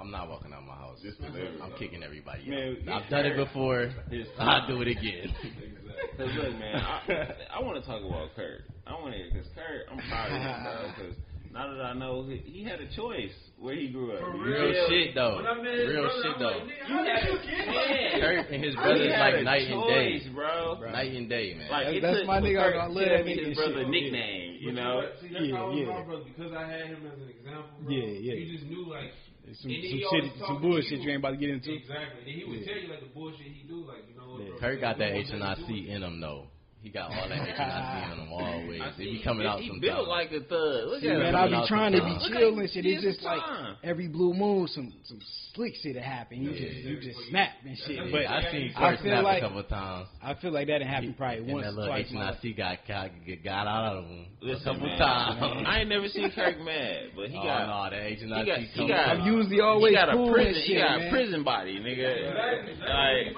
I'm 0.06 0.12
not 0.12 0.28
walking 0.28 0.52
out 0.52 0.64
my 0.64 0.74
house. 0.76 1.00
delivery. 1.02 1.58
I'm 1.60 1.72
kicking 1.80 2.04
everybody 2.04 2.48
Man, 2.48 2.76
out. 2.88 3.02
I've 3.02 3.10
done 3.10 3.26
it 3.26 3.34
before. 3.36 3.90
I'll 4.38 4.66
do 4.68 4.80
it 4.82 4.86
again. 4.88 5.34
Cause 6.16 6.28
look, 6.36 6.52
man, 6.58 6.76
I, 6.76 7.58
I 7.58 7.62
want 7.62 7.82
to 7.82 7.84
talk 7.84 8.00
about 8.06 8.30
Kurt. 8.36 8.62
I 8.86 8.92
want 8.94 9.14
to, 9.14 9.20
cause 9.36 9.48
Kurt, 9.54 9.90
I'm 9.90 9.98
proud 10.08 10.30
of 10.30 10.38
him, 10.38 10.62
bro. 10.62 11.08
Cause 11.08 11.16
now 11.52 11.74
that 11.74 11.82
I 11.82 11.92
know 11.94 12.22
he, 12.28 12.36
he 12.46 12.64
had 12.64 12.80
a 12.80 12.86
choice 12.94 13.32
where 13.58 13.74
he 13.74 13.88
grew 13.88 14.12
up. 14.14 14.20
You 14.22 14.44
Real 14.44 14.72
feel 14.72 14.88
shit 14.88 15.14
though. 15.16 15.36
When 15.42 15.46
I 15.46 15.54
met 15.60 15.74
his 15.74 15.88
Real 15.88 16.02
brother, 16.04 16.22
shit 16.22 16.32
I'm 16.36 16.38
though. 16.38 16.58
like, 16.62 16.68
nigga, 16.70 16.86
how 16.86 17.02
did 17.02 17.26
you 17.26 17.38
get? 17.50 18.20
Kurt 18.20 18.50
and 18.52 18.64
his 18.64 18.74
He 18.74 18.80
brothers 18.80 19.12
like 19.18 19.34
a 19.34 19.42
night 19.42 19.66
and 19.66 19.82
day. 19.88 20.18
choice, 20.20 20.28
bro. 20.32 20.80
Night 20.92 21.12
and 21.16 21.28
day, 21.28 21.54
man. 21.58 21.68
Like 21.70 21.86
it 21.90 22.00
That's 22.00 22.18
took 22.22 22.26
my 22.28 22.40
for 22.40 22.46
nigga. 22.46 22.62
Kurt 22.62 22.76
I 22.76 22.86
love 22.86 22.94
to 22.94 23.10
that 23.10 23.24
be 23.26 23.34
nigga 23.36 23.48
his 23.50 23.56
brother 23.58 23.82
shit. 23.82 23.88
nickname. 23.90 24.56
You 24.60 24.72
know. 24.72 25.02
See, 25.20 25.28
that's 25.32 25.44
Yeah, 25.48 25.56
how 25.56 25.64
I 25.64 25.68
was 25.68 25.78
yeah. 25.80 25.86
my 25.90 26.02
brother 26.06 26.24
because 26.28 26.52
I 26.54 26.64
had 26.70 26.86
him 26.92 27.02
as 27.08 27.18
an 27.18 27.28
example. 27.28 27.76
Bro. 27.82 27.90
Yeah, 27.92 28.08
yeah. 28.20 28.34
You 28.36 28.46
just 28.56 28.68
knew 28.70 28.84
like 28.88 29.10
Some, 29.54 29.70
some 29.70 29.70
shit, 29.70 30.32
some 30.46 30.60
bullshit 30.60 30.98
to 31.00 31.04
you 31.04 31.10
ain't 31.10 31.18
about 31.20 31.30
to 31.30 31.36
get 31.36 31.50
into. 31.50 31.72
exactly. 31.72 32.24
Then 32.24 32.34
he 32.34 32.44
would 32.44 32.60
Yeah. 32.60 32.66
tell 32.66 32.82
you 32.82 32.88
like 32.88 33.00
the 33.00 33.06
bullshit 33.14 33.46
he 33.46 33.62
do, 33.68 33.86
like 33.86 34.02
you 34.08 34.16
know. 34.18 34.38
Yeah. 34.38 34.48
bro, 34.50 34.58
Kurt 34.58 34.80
got 34.80 34.98
that 34.98 35.14
you 35.14 35.20
H 35.20 35.26
and 35.30 35.44
I 35.44 35.48
what 35.54 35.66
C 35.68 35.72
you 35.74 35.94
in 35.94 36.02
him 36.02 36.20
though. 36.20 36.46
He 36.86 36.92
got 36.92 37.10
all 37.10 37.28
that 37.28 37.32
H 37.42 37.54
and 37.58 37.72
I 37.72 38.06
C 38.06 38.12
in 38.12 38.18
him 38.20 38.32
always. 38.32 38.80
I 38.80 38.86
It 38.90 38.94
see 38.96 39.18
be 39.18 39.22
coming 39.24 39.44
out 39.44 39.58
he 39.58 39.66
sometimes. 39.66 39.80
built 39.82 40.06
like 40.06 40.30
a 40.30 40.38
thug. 40.38 40.86
Look 40.86 41.00
See, 41.02 41.08
at 41.10 41.18
man. 41.18 41.34
I 41.34 41.38
coming 41.42 41.50
be 41.50 41.56
out 41.56 41.66
trying 41.66 41.92
to 41.98 41.98
be 41.98 42.14
sometimes. 42.22 42.30
chill 42.38 42.58
and 42.60 42.70
shit. 42.70 42.86
It's 42.86 43.02
just 43.02 43.22
like 43.26 43.42
every 43.82 44.06
blue 44.06 44.32
moon, 44.32 44.68
some 44.68 44.92
some 45.02 45.18
slick 45.52 45.74
shit 45.82 45.94
that 45.96 46.04
happen. 46.04 46.38
You 46.44 46.52
just 46.52 46.62
you 46.86 47.00
just 47.00 47.18
snap 47.28 47.50
and 47.66 47.76
shit. 47.76 47.96
Yeah, 47.96 48.06
But 48.12 48.26
I 48.30 48.52
seen 48.52 48.70
I 48.76 48.78
Kurt 48.78 49.00
feel 49.02 49.10
snap 49.18 49.24
like- 49.24 49.42
a 49.42 49.46
couple 49.48 49.62
times. 49.64 50.08
I 50.22 50.34
feel 50.34 50.52
like 50.52 50.68
that 50.68 50.78
didn't 50.78 50.94
happen 50.94 51.14
probably 51.18 51.38
And 51.42 51.52
once, 51.52 51.66
that 51.66 51.74
little 51.74 51.90
twice. 51.90 52.06
H 52.06 52.12
and 52.14 52.22
I 52.22 52.34
C 52.40 52.52
got, 52.54 52.78
got 52.86 53.10
got 53.42 53.66
out 53.66 53.96
of 53.96 54.04
him 54.06 54.26
a 54.42 54.44
Listen, 54.44 54.64
couple 54.74 54.86
man, 54.86 54.98
times. 54.98 55.64
I 55.66 55.80
ain't 55.80 55.88
never 55.88 56.06
seen 56.06 56.30
Kirk 56.30 56.60
mad, 56.62 57.18
but 57.18 57.30
he 57.30 57.38
oh, 57.38 57.42
got. 57.42 57.66
no, 57.66 57.96
that 57.98 58.06
H 58.06 58.22
and 58.22 58.30
he 58.30 58.38
I 58.38 58.44
got, 58.46 58.58
C 58.58 58.66
he 58.70 58.78
come 58.78 58.88
got, 58.94 59.08
I'm 59.10 59.26
usually 59.26 59.58
always 59.60 59.90
he 59.90 59.96
got 59.98 60.12
cool 60.14 60.30
a 60.30 60.32
prison, 60.32 60.62
he 60.62 60.74
got 60.78 61.02
a 61.02 61.10
prison 61.10 61.42
body, 61.42 61.80
nigga. 61.82 62.30
Like, 62.78 63.34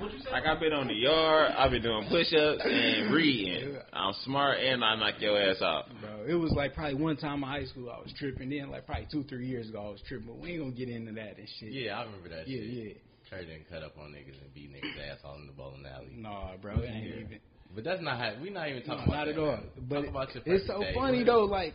What 0.00 0.12
you 0.12 0.18
say? 0.20 0.30
like 0.32 0.46
I've 0.46 0.58
been 0.60 0.72
on 0.72 0.88
the 0.88 0.94
yard, 0.94 1.52
I've 1.56 1.70
been 1.70 1.82
doing 1.82 2.06
push-ups 2.08 2.62
and 2.88 3.12
reading. 3.14 3.76
I'm 3.92 4.14
smart 4.24 4.58
and 4.60 4.82
I 4.84 4.96
knock 4.96 5.14
your 5.20 5.40
ass 5.40 5.60
out. 5.62 5.86
Bro, 6.00 6.24
It 6.28 6.34
was 6.34 6.52
like 6.52 6.74
probably 6.74 6.94
one 6.94 7.16
time 7.16 7.42
in 7.42 7.48
high 7.48 7.64
school 7.66 7.90
I 7.90 7.98
was 8.00 8.12
tripping. 8.18 8.50
Then 8.50 8.70
like 8.70 8.86
probably 8.86 9.06
two, 9.10 9.24
three 9.24 9.46
years 9.46 9.68
ago 9.68 9.86
I 9.86 9.90
was 9.90 10.00
tripping. 10.08 10.26
But 10.28 10.38
we 10.38 10.52
ain't 10.52 10.60
gonna 10.60 10.72
get 10.72 10.88
into 10.88 11.12
that 11.12 11.38
and 11.38 11.48
shit. 11.60 11.72
Yeah, 11.72 11.98
I 12.00 12.04
remember 12.04 12.28
that. 12.30 12.48
Yeah, 12.48 12.60
shit. 12.60 12.66
yeah. 12.70 12.92
Trey 13.28 13.44
didn't 13.44 13.68
cut 13.68 13.82
up 13.82 13.92
on 13.98 14.10
niggas 14.12 14.40
and 14.42 14.52
beat 14.54 14.72
niggas 14.72 15.10
ass 15.12 15.18
all 15.24 15.36
in 15.36 15.46
the 15.46 15.52
bowling 15.52 15.84
alley. 15.86 16.08
Nah, 16.16 16.56
bro, 16.56 16.78
it 16.78 16.86
ain't 16.88 17.04
Yeah. 17.04 17.14
even. 17.20 17.38
But 17.74 17.84
that's 17.84 18.00
not 18.00 18.18
how 18.18 18.32
we 18.42 18.48
not 18.50 18.68
even 18.68 18.82
No, 18.86 18.94
talking 18.96 19.12
not 19.12 19.14
about 19.14 19.28
at 19.28 19.34
that. 19.34 19.40
all. 19.42 19.58
But 19.88 20.00
Talk 20.00 20.08
about 20.08 20.34
your 20.34 20.42
it's 20.46 20.66
so 20.66 20.80
day, 20.80 20.94
funny 20.94 21.24
bro. 21.24 21.34
though. 21.40 21.44
Like 21.44 21.74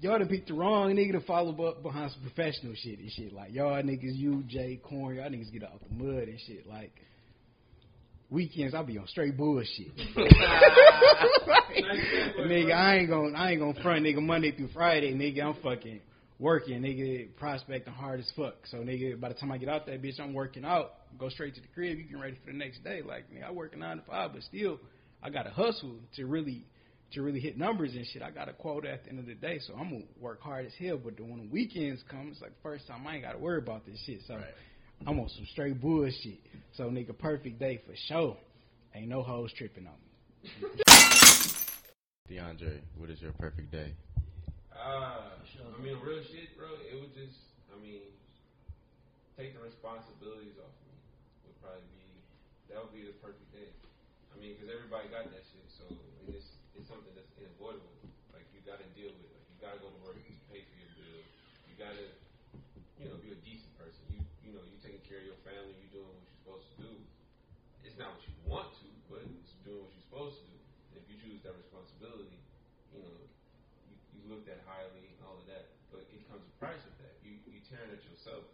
y'all 0.00 0.18
done 0.18 0.28
picked 0.28 0.48
the 0.48 0.54
wrong 0.54 0.94
nigga 0.96 1.12
to 1.12 1.20
follow 1.20 1.52
up 1.66 1.82
behind 1.82 2.10
some 2.10 2.22
professional 2.22 2.74
shit 2.74 2.98
and 2.98 3.10
shit. 3.12 3.32
Like 3.32 3.52
y'all 3.52 3.80
niggas, 3.82 4.16
you 4.16 4.42
Jay 4.48 4.80
Corn, 4.82 5.16
y'all 5.16 5.30
niggas 5.30 5.52
get 5.52 5.62
out 5.62 5.80
the 5.88 5.94
mud 5.94 6.24
and 6.28 6.40
shit. 6.40 6.66
Like 6.66 6.92
weekends, 8.30 8.74
I'll 8.74 8.84
be 8.84 8.98
on 8.98 9.06
straight 9.08 9.36
bullshit. 9.36 9.96
nigga, 12.38 12.72
I 12.72 12.96
ain't 12.98 13.10
gonna, 13.10 13.36
I 13.36 13.50
ain't 13.50 13.60
gonna 13.60 13.82
front, 13.82 14.04
nigga. 14.04 14.22
Monday 14.22 14.52
through 14.52 14.68
Friday, 14.68 15.12
nigga, 15.12 15.44
I'm 15.44 15.54
fucking 15.62 16.00
working, 16.38 16.80
nigga, 16.82 17.28
prospecting 17.36 17.92
hard 17.92 18.20
as 18.20 18.32
fuck. 18.36 18.54
So, 18.70 18.78
nigga, 18.78 19.20
by 19.20 19.28
the 19.28 19.34
time 19.34 19.52
I 19.52 19.58
get 19.58 19.68
out 19.68 19.86
that 19.86 20.02
bitch, 20.02 20.20
I'm 20.20 20.32
working 20.32 20.64
out. 20.64 20.92
Go 21.18 21.28
straight 21.28 21.54
to 21.56 21.60
the 21.60 21.68
crib. 21.68 21.98
You 21.98 22.04
get 22.04 22.18
ready 22.18 22.38
for 22.44 22.52
the 22.52 22.56
next 22.56 22.82
day. 22.84 23.02
Like, 23.02 23.30
nigga, 23.30 23.48
I 23.48 23.50
work 23.50 23.74
a 23.74 23.76
nine 23.76 23.98
to 23.98 24.02
five, 24.04 24.32
but 24.32 24.42
still, 24.42 24.78
I 25.22 25.30
gotta 25.30 25.50
hustle 25.50 25.96
to 26.16 26.26
really, 26.26 26.64
to 27.12 27.22
really 27.22 27.40
hit 27.40 27.58
numbers 27.58 27.94
and 27.94 28.06
shit. 28.06 28.22
I 28.22 28.30
got 28.30 28.48
a 28.48 28.52
quota 28.52 28.90
at 28.90 29.04
the 29.04 29.10
end 29.10 29.18
of 29.18 29.26
the 29.26 29.34
day, 29.34 29.58
so 29.66 29.74
I'm 29.74 29.90
gonna 29.90 30.04
work 30.20 30.40
hard 30.40 30.66
as 30.66 30.72
hell. 30.78 30.98
But 31.02 31.20
when 31.20 31.38
the 31.38 31.48
weekends 31.50 32.02
come, 32.08 32.28
it's 32.30 32.40
like 32.40 32.52
the 32.52 32.62
first 32.62 32.86
time 32.86 33.06
I 33.06 33.16
ain't 33.16 33.24
gotta 33.24 33.38
worry 33.38 33.58
about 33.58 33.84
this 33.84 33.98
shit. 34.06 34.20
So. 34.26 34.36
Right. 34.36 34.44
I'm 35.06 35.18
on 35.18 35.28
some 35.28 35.46
straight 35.52 35.80
bullshit. 35.80 36.40
So 36.76 36.84
nigga, 36.84 37.16
perfect 37.16 37.58
day 37.58 37.80
for 37.86 37.94
sure. 38.08 38.36
Ain't 38.94 39.08
no 39.08 39.22
hoes 39.22 39.52
tripping 39.56 39.86
on 39.86 39.94
me. 39.94 40.50
DeAndre, 42.30 42.78
what 42.96 43.10
is 43.10 43.20
your 43.20 43.32
perfect 43.32 43.72
day? 43.72 43.92
Uh, 44.70 45.34
I 45.36 45.82
mean, 45.82 45.98
real 46.00 46.22
shit, 46.30 46.56
bro. 46.56 46.68
It 46.86 46.96
would 47.00 47.12
just, 47.12 47.36
I 47.74 47.76
mean, 47.82 48.00
take 49.36 49.52
the 49.56 49.60
responsibilities 49.60 50.56
off 50.60 50.72
of 50.72 50.84
me. 50.88 50.96
Would 51.48 51.58
probably 51.60 51.84
be 51.90 52.00
that 52.70 52.78
would 52.78 52.94
be 52.94 53.02
the 53.02 53.16
perfect 53.18 53.50
day. 53.50 53.66
I 54.30 54.38
mean, 54.38 54.54
because 54.54 54.70
everybody 54.70 55.10
got 55.10 55.26
that 55.26 55.44
shit, 55.50 55.66
so 55.74 55.84
it's 56.30 56.46
it's 56.78 56.86
something 56.86 57.10
that's 57.18 57.28
unavoidable. 57.34 57.90
Like 58.30 58.46
you 58.54 58.62
got 58.62 58.78
to 58.78 58.88
deal 58.94 59.10
with. 59.10 59.28
Like 59.32 59.46
you 59.50 59.56
got 59.58 59.72
to 59.74 59.80
go 59.82 59.88
to 59.90 60.00
work 60.06 60.16
to 60.16 60.32
pay 60.48 60.62
for 60.62 60.76
your 60.78 60.92
bills. 60.96 61.28
You 61.66 61.74
got 61.76 61.92
to, 61.92 62.06
you 63.02 63.06
know, 63.10 63.18
be 63.20 63.34
a 63.34 63.40
decent 63.42 63.74
person. 63.74 64.00
You 64.14 64.22
you 64.46 64.54
know, 64.54 64.62
you 64.64 64.78
taking 64.80 65.02
care 65.04 65.20
of 65.20 65.26
your 65.26 65.40
family. 65.42 65.74
You 65.82 65.88
doing 65.92 66.08
what 66.08 66.20
you're 66.24 66.40
supposed 66.40 66.66
to 66.72 66.76
do. 66.88 66.92
It's 67.84 67.98
not 67.98 68.16
what 68.16 68.22
you 68.24 68.34
want 68.46 68.70
to, 68.80 68.88
but 69.10 69.24
it's 69.26 69.54
doing 69.66 69.82
what 69.82 69.92
you're 69.92 70.08
supposed 70.08 70.36
to 70.40 70.46
do. 70.46 70.58
And 70.94 70.94
if 71.02 71.04
you 71.10 71.16
choose 71.18 71.40
that 71.42 71.58
responsibility, 71.58 72.38
you 72.94 73.00
know, 73.02 73.16
you, 73.88 73.94
you 74.14 74.20
looked 74.30 74.48
at 74.50 74.60
highly 74.66 75.10
and 75.14 75.20
all 75.26 75.38
of 75.38 75.46
that, 75.50 75.70
but 75.94 76.06
it 76.10 76.22
comes 76.30 76.42
a 76.46 76.52
price 76.58 76.80
with 76.86 76.98
that. 77.02 77.14
You 77.24 77.38
you 77.46 77.60
tearing 77.70 77.90
at 77.94 78.02
yourself. 78.06 78.44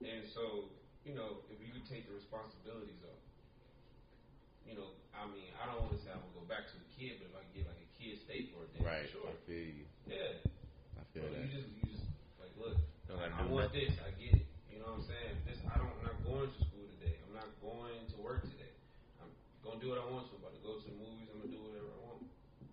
And 0.00 0.24
so, 0.32 0.72
you 1.04 1.12
know, 1.12 1.44
if 1.52 1.60
you 1.60 1.72
take 1.88 2.08
the 2.08 2.16
responsibilities 2.16 3.00
off, 3.04 3.20
you 4.64 4.72
know, 4.76 4.96
I 5.12 5.28
mean, 5.28 5.52
I 5.60 5.68
don't 5.68 5.84
want 5.84 5.92
to 5.96 6.00
say 6.00 6.08
I'm 6.12 6.22
gonna 6.24 6.40
go 6.40 6.46
back 6.48 6.64
to 6.72 6.76
the 6.78 6.88
kid, 6.96 7.20
but 7.20 7.28
if 7.28 7.34
I 7.36 7.42
could 7.44 7.56
get 7.56 7.66
like 7.68 7.80
a 7.82 7.90
kid 8.00 8.16
state 8.24 8.52
for 8.56 8.64
a 8.64 8.68
day, 8.72 8.80
Right. 8.84 9.04
sure. 9.12 9.28
I 9.28 9.36
feel 9.44 9.66
you. 9.84 9.84
Yeah. 10.08 10.40
I 10.96 11.02
feel 11.12 11.28
But 11.28 11.36
that. 11.36 11.44
you 11.44 11.48
just 11.52 11.68
you 11.76 11.84
just 11.92 12.06
like 12.40 12.52
look, 12.56 12.76
Don't 13.08 13.20
I 13.20 13.44
want 13.48 13.72
this, 13.76 13.92
I 14.00 14.12
get 14.16 14.40
it. 14.40 14.46
You 14.72 14.80
know 14.80 14.96
what 14.96 15.04
I'm 15.04 15.08
saying? 15.10 15.34
This 15.44 15.60
I 15.68 15.76
don't 15.76 15.92
I'm 16.00 16.06
not 16.08 16.16
going 16.24 16.48
to 16.48 16.60
school 16.64 16.86
today. 16.96 17.18
I'm 17.28 17.34
not 17.36 17.50
going 17.60 18.00
to 18.14 18.16
work 18.24 18.46
today. 18.48 18.72
I'm 19.20 19.28
gonna 19.60 19.82
do 19.82 19.92
what 19.92 20.00
I 20.00 20.06
want 20.08 20.30
to. 20.30 20.38
I'm 20.38 20.44
about 20.48 20.56
to 20.56 20.62
go 20.64 20.80
to 20.80 20.86
the 20.88 20.96
movies, 20.96 21.28
I'm 21.28 21.44
gonna 21.44 21.52
do 21.52 21.60
whatever 21.60 21.90
I 21.92 22.00
want. 22.08 22.24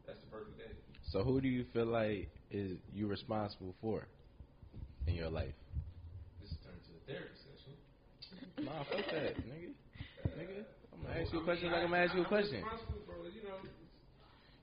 That's 0.07 0.22
the 0.24 0.30
perfect 0.32 0.55
day. 0.61 0.72
So 1.12 1.24
who 1.24 1.39
do 1.39 1.47
you 1.47 1.66
feel 1.74 1.86
like 1.86 2.30
is 2.51 2.78
you 2.93 3.08
responsible 3.08 3.74
for 3.82 4.03
in 5.08 5.16
your 5.16 5.30
life? 5.30 5.55
This 6.41 6.51
is 6.51 6.58
turned 6.64 6.84
to 6.84 6.91
a 6.91 7.03
therapy 7.08 7.36
session. 7.47 7.74
Nah, 8.66 8.84
fuck 8.91 9.05
that, 9.16 9.39
nigga. 9.47 9.72
Nigga, 10.36 10.68
I'm 10.91 10.99
gonna 11.03 11.22
ask 11.24 11.32
you 11.32 11.39
a 11.39 11.43
question 11.43 11.72
mean, 11.72 11.80
like 11.80 11.84
I'm 11.84 11.91
gonna 11.91 12.03
ask 12.03 12.16
you 12.16 12.22
a 12.22 12.26
question. 12.28 12.60
I'm 12.60 12.76
responsible 12.76 13.01
for, 13.08 13.16
you 13.32 13.43
know, 13.47 13.60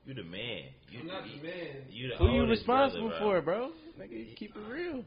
You 0.05 0.13
the 0.13 0.27
man. 0.29 0.69
You, 0.93 1.01
I'm 1.01 1.07
not 1.07 1.25
the 1.25 1.41
man. 1.41 1.89
you 1.89 2.13
the 2.13 2.15
Who 2.21 2.29
you 2.29 2.45
responsible 2.45 3.09
brother, 3.09 3.41
for, 3.41 3.41
bro? 3.41 3.61
Nigga, 3.97 4.35
keep 4.37 4.53
it 4.53 4.65
real. 4.69 5.01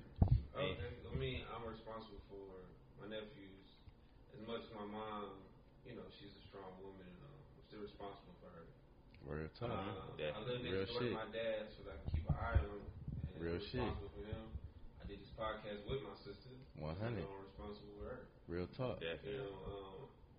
Okay, 0.58 0.74
I 0.74 1.14
mean, 1.14 1.46
I'm 1.54 1.62
responsible 1.70 2.18
for 2.26 2.66
my 2.98 3.06
nephews. 3.06 3.66
As 4.34 4.42
much 4.42 4.66
as 4.66 4.72
my 4.74 4.90
mom, 4.90 5.38
you 5.86 5.94
know, 5.94 6.02
she's 6.18 6.34
a 6.34 6.42
strong 6.50 6.74
woman, 6.82 7.06
uh, 7.22 7.30
I'm 7.30 7.62
still 7.70 7.82
responsible 7.86 8.26
for 8.26 8.26
her. 8.26 8.37
Real 9.26 9.48
talk. 9.58 9.70
Uh, 9.70 10.14
Yeah, 10.16 10.32
I 10.34 10.40
live 10.46 10.62
real 10.64 10.86
door 10.88 11.00
shit. 11.00 11.12
to 11.12 11.18
my 11.20 11.28
dad, 11.34 11.68
so 11.76 11.84
that 11.84 11.94
I 11.94 11.98
can 12.02 12.10
keep 12.16 12.26
an 12.28 12.36
eye 12.38 12.58
on 12.58 12.64
him. 12.64 12.84
And 13.28 13.34
Real 13.38 13.60
I'm 13.60 13.68
shit. 13.68 13.92
for 14.14 14.24
him. 14.24 14.44
I 14.98 15.04
did 15.06 15.20
this 15.20 15.32
podcast 15.36 15.84
with 15.84 16.00
my 16.02 16.16
sister. 16.24 16.52
100. 16.80 16.96
So 16.96 17.28
I'm 17.28 17.44
responsible 17.44 17.92
for 18.00 18.06
her. 18.08 18.20
Real 18.48 18.68
talk. 18.72 18.96
You 19.04 19.12
Definitely. 19.12 19.44
know, 19.44 19.52
um, 19.68 19.98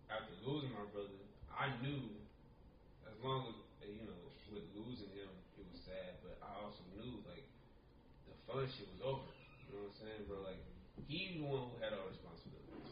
after 0.10 0.34
losing 0.42 0.74
my 0.74 0.86
brother, 0.90 1.14
I 1.54 1.70
knew 1.86 2.02
as 3.06 3.14
long 3.22 3.54
as 3.54 3.56
uh, 3.86 3.86
you 3.86 4.02
know 4.10 4.18
with 4.50 4.66
losing 4.74 5.14
him, 5.14 5.30
it 5.62 5.66
was 5.70 5.78
sad, 5.86 6.18
but 6.26 6.42
I 6.42 6.50
also 6.66 6.82
knew 6.98 7.22
like 7.30 7.46
the 8.26 8.34
fun 8.50 8.66
shit 8.74 8.90
was 8.98 9.04
over. 9.06 9.30
You 9.70 9.78
know 9.78 9.86
what 9.86 9.94
I'm 9.94 10.02
saying, 10.02 10.22
bro? 10.26 10.42
Like 10.42 10.58
he 11.06 11.38
the 11.38 11.46
one 11.46 11.70
who 11.70 11.78
had 11.78 11.94
all 11.94 12.10
responsibilities, 12.10 12.90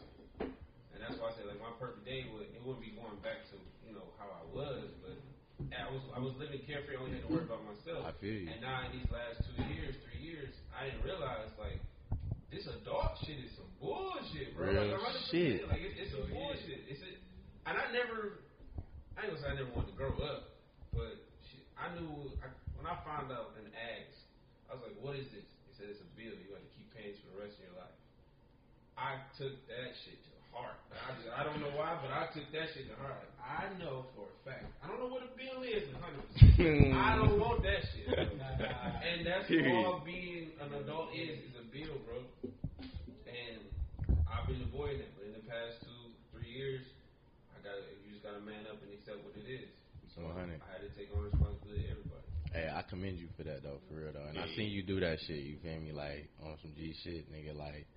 and 0.94 0.98
that's 1.02 1.18
why 1.18 1.34
I 1.34 1.34
say 1.34 1.42
like 1.50 1.58
my 1.58 1.74
perfect 1.82 2.06
day 2.06 2.30
would 2.30 2.46
it 2.54 2.62
wouldn't 2.62 2.84
be 2.86 2.94
going 2.94 3.18
back 3.26 3.42
to 3.50 3.58
you 3.82 3.90
know 3.90 4.06
how 4.22 4.30
I 4.30 4.44
was, 4.54 4.86
but 5.68 5.78
I 5.80 5.88
was 5.92 6.02
I 6.16 6.20
was 6.20 6.32
living 6.40 6.60
carefree. 6.64 6.96
Only 6.96 7.20
had 7.20 7.28
to 7.28 7.30
worry 7.32 7.44
about 7.44 7.64
myself. 7.64 8.08
I 8.08 8.12
feel 8.20 8.32
you. 8.32 8.48
And 8.48 8.60
now 8.64 8.88
in 8.88 8.96
these 8.96 9.10
last 9.12 9.44
two 9.44 9.56
years, 9.72 9.94
three 10.08 10.20
years, 10.20 10.52
I 10.72 10.88
didn't 10.88 11.04
realize 11.04 11.52
like 11.60 11.80
this 12.48 12.64
adult 12.64 13.20
shit 13.24 13.44
is 13.44 13.52
some 13.56 13.68
bullshit, 13.76 14.56
bro. 14.56 14.72
Real 14.72 14.80
like, 14.80 14.96
I'm 14.96 15.04
about 15.04 15.12
to 15.12 15.24
shit. 15.28 15.68
Like 15.68 15.84
it's, 15.84 15.96
it's 16.00 16.12
some 16.16 16.24
oh, 16.24 16.32
bullshit. 16.32 16.80
It's 16.88 17.04
a, 17.04 17.10
and 17.68 17.76
I 17.76 17.92
never, 17.92 18.40
I 19.20 19.28
ain't 19.28 19.36
gonna 19.36 19.42
say 19.44 19.52
I 19.52 19.56
never 19.60 19.72
wanted 19.76 19.92
to 19.92 19.98
grow 20.00 20.16
up, 20.24 20.56
but 20.96 21.20
shit, 21.52 21.64
I 21.76 21.92
knew 21.92 22.32
I, 22.40 22.48
when 22.80 22.88
I 22.88 22.96
found 23.04 23.28
out 23.28 23.52
and 23.60 23.68
asked, 23.76 24.24
I 24.72 24.80
was 24.80 24.82
like, 24.88 24.96
what 25.04 25.12
is 25.16 25.28
this? 25.28 25.44
It 25.44 25.72
said 25.76 25.92
it's 25.92 26.00
a 26.00 26.08
bill. 26.16 26.32
You 26.32 26.56
have 26.56 26.64
to 26.64 26.72
keep 26.72 26.88
paying 26.96 27.12
for 27.20 27.36
the 27.36 27.38
rest 27.44 27.60
of 27.60 27.68
your 27.68 27.76
life. 27.76 27.96
I 28.96 29.20
took 29.36 29.54
that 29.68 29.88
shit 30.02 30.16
to 30.16 30.27
heart. 30.27 30.27
I, 31.08 31.16
just, 31.16 31.28
I 31.32 31.40
don't 31.40 31.64
know 31.64 31.72
why, 31.72 31.96
but 32.04 32.12
I 32.12 32.28
took 32.36 32.44
that 32.52 32.68
shit 32.76 32.84
to 32.92 32.96
heart. 33.00 33.24
I 33.40 33.72
know 33.80 34.04
for 34.12 34.28
a 34.28 34.36
fact. 34.44 34.68
I 34.84 34.92
don't 34.92 35.00
know 35.00 35.08
what 35.08 35.24
a 35.24 35.32
bill 35.32 35.64
is, 35.64 35.88
100%. 35.88 36.92
I 36.92 37.16
don't 37.16 37.32
hmm. 37.32 37.40
want 37.40 37.64
that 37.64 37.80
shit. 37.96 38.12
And 38.12 39.24
that's 39.24 39.48
all 39.72 40.04
being 40.04 40.52
an 40.60 40.68
adult 40.76 41.16
is 41.16 41.40
is 41.48 41.56
a 41.56 41.64
bill, 41.72 41.96
bro. 42.04 42.20
And 43.24 43.64
I've 44.28 44.44
been 44.44 44.60
avoiding 44.68 45.08
it, 45.08 45.16
but 45.16 45.32
in 45.32 45.34
the 45.40 45.44
past 45.48 45.80
two, 45.80 46.12
three 46.36 46.52
years, 46.52 46.84
I 47.56 47.64
got 47.64 47.80
you 48.04 48.12
just 48.12 48.20
gotta 48.20 48.44
man 48.44 48.68
up 48.68 48.76
and 48.84 48.92
accept 48.92 49.24
what 49.24 49.32
it 49.32 49.48
is. 49.48 49.64
So 50.12 50.28
100. 50.28 50.60
I 50.60 50.68
had 50.76 50.84
to 50.84 50.92
take 50.92 51.08
on 51.16 51.24
responsibility 51.24 51.88
everybody. 51.88 52.28
Hey, 52.52 52.68
I 52.68 52.84
commend 52.84 53.16
you 53.16 53.32
for 53.32 53.48
that 53.48 53.64
though, 53.64 53.80
for 53.88 53.96
real 53.96 54.12
though. 54.12 54.28
And 54.28 54.36
I 54.36 54.44
seen 54.52 54.68
you 54.68 54.84
do 54.84 55.00
that 55.00 55.24
shit. 55.24 55.40
You 55.40 55.56
feel 55.64 55.80
me? 55.80 55.96
Like 55.96 56.28
on 56.44 56.60
some 56.60 56.76
G 56.76 56.92
shit, 57.00 57.32
nigga. 57.32 57.56
Like 57.56 57.88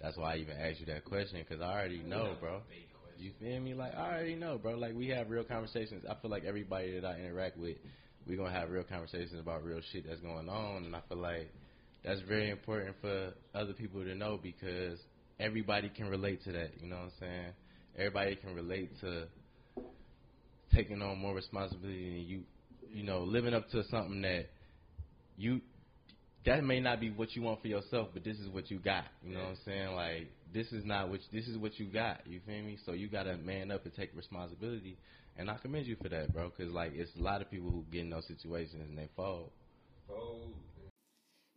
that's 0.00 0.16
why 0.16 0.34
I 0.34 0.36
even 0.38 0.56
asked 0.56 0.80
you 0.80 0.86
that 0.86 1.04
question 1.04 1.44
because 1.46 1.62
I 1.62 1.72
already 1.72 1.98
know, 1.98 2.36
bro. 2.40 2.60
You 3.18 3.32
feel 3.40 3.60
me? 3.60 3.74
Like 3.74 3.94
I 3.96 4.12
already 4.12 4.36
know, 4.36 4.58
bro. 4.58 4.76
Like 4.76 4.94
we 4.94 5.08
have 5.08 5.28
real 5.28 5.44
conversations. 5.44 6.04
I 6.08 6.14
feel 6.20 6.30
like 6.30 6.44
everybody 6.44 7.00
that 7.00 7.04
I 7.04 7.18
interact 7.18 7.58
with, 7.58 7.76
we 8.26 8.36
gonna 8.36 8.52
have 8.52 8.70
real 8.70 8.84
conversations 8.84 9.40
about 9.40 9.64
real 9.64 9.80
shit 9.92 10.06
that's 10.06 10.20
going 10.20 10.48
on, 10.48 10.84
and 10.84 10.94
I 10.94 11.00
feel 11.08 11.18
like 11.18 11.52
that's 12.04 12.20
very 12.22 12.50
important 12.50 12.94
for 13.00 13.32
other 13.54 13.72
people 13.72 14.04
to 14.04 14.14
know 14.14 14.38
because 14.40 15.00
everybody 15.40 15.88
can 15.88 16.08
relate 16.08 16.44
to 16.44 16.52
that. 16.52 16.70
You 16.80 16.88
know 16.88 16.96
what 16.96 17.04
I'm 17.06 17.12
saying? 17.18 17.52
Everybody 17.96 18.36
can 18.36 18.54
relate 18.54 18.90
to 19.00 19.26
taking 20.72 21.02
on 21.02 21.18
more 21.18 21.34
responsibility 21.34 22.20
and 22.20 22.28
you, 22.28 22.42
you 22.92 23.02
know, 23.02 23.22
living 23.22 23.54
up 23.54 23.68
to 23.70 23.82
something 23.90 24.22
that 24.22 24.46
you 25.36 25.60
that 26.44 26.64
may 26.64 26.80
not 26.80 27.00
be 27.00 27.10
what 27.10 27.36
you 27.36 27.42
want 27.42 27.60
for 27.60 27.68
yourself, 27.68 28.08
but 28.12 28.24
this 28.24 28.38
is 28.38 28.48
what 28.48 28.70
you 28.70 28.78
got. 28.78 29.04
You 29.24 29.34
know 29.34 29.40
what 29.40 29.50
I'm 29.50 29.56
saying? 29.64 29.94
Like 29.94 30.28
this 30.52 30.72
is 30.72 30.84
not 30.84 31.08
what 31.08 31.20
this 31.32 31.48
is 31.48 31.58
what 31.58 31.78
you 31.78 31.86
got. 31.86 32.20
You 32.26 32.40
feel 32.46 32.62
me? 32.62 32.78
So 32.84 32.92
you 32.92 33.08
gotta 33.08 33.36
man 33.36 33.70
up 33.70 33.84
and 33.84 33.94
take 33.94 34.14
responsibility. 34.14 34.96
And 35.36 35.50
I 35.50 35.56
commend 35.56 35.86
you 35.86 35.96
for 36.00 36.08
that, 36.08 36.32
bro. 36.32 36.50
Cause 36.50 36.68
like 36.68 36.92
it's 36.94 37.14
a 37.16 37.22
lot 37.22 37.42
of 37.42 37.50
people 37.50 37.70
who 37.70 37.84
get 37.90 38.02
in 38.02 38.10
those 38.10 38.26
situations 38.26 38.82
and 38.88 38.98
they 38.98 39.08
fall. 39.16 39.50
Fold. 40.06 40.54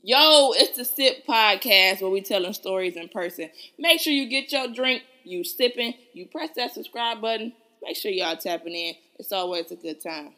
Yo, 0.04 0.52
it's 0.56 0.78
the 0.78 0.84
Sip 0.84 1.28
Podcast 1.28 2.02
where 2.02 2.10
we 2.10 2.22
telling 2.22 2.54
stories 2.54 2.96
in 2.96 3.08
person. 3.10 3.50
Make 3.78 4.02
sure 4.02 4.12
you 4.12 4.28
get 4.28 4.52
your 4.52 4.68
drink, 4.68 5.04
you 5.24 5.44
sipping, 5.44 5.94
you 6.14 6.26
press 6.26 6.50
that 6.56 6.74
subscribe 6.74 7.22
button. 7.22 7.54
Make 7.84 7.96
sure 7.96 8.12
y'all 8.12 8.36
tapping 8.36 8.74
in. 8.74 8.96
It's 9.20 9.32
always 9.32 9.72
a 9.72 9.76
good 9.76 10.02
time. 10.02 10.32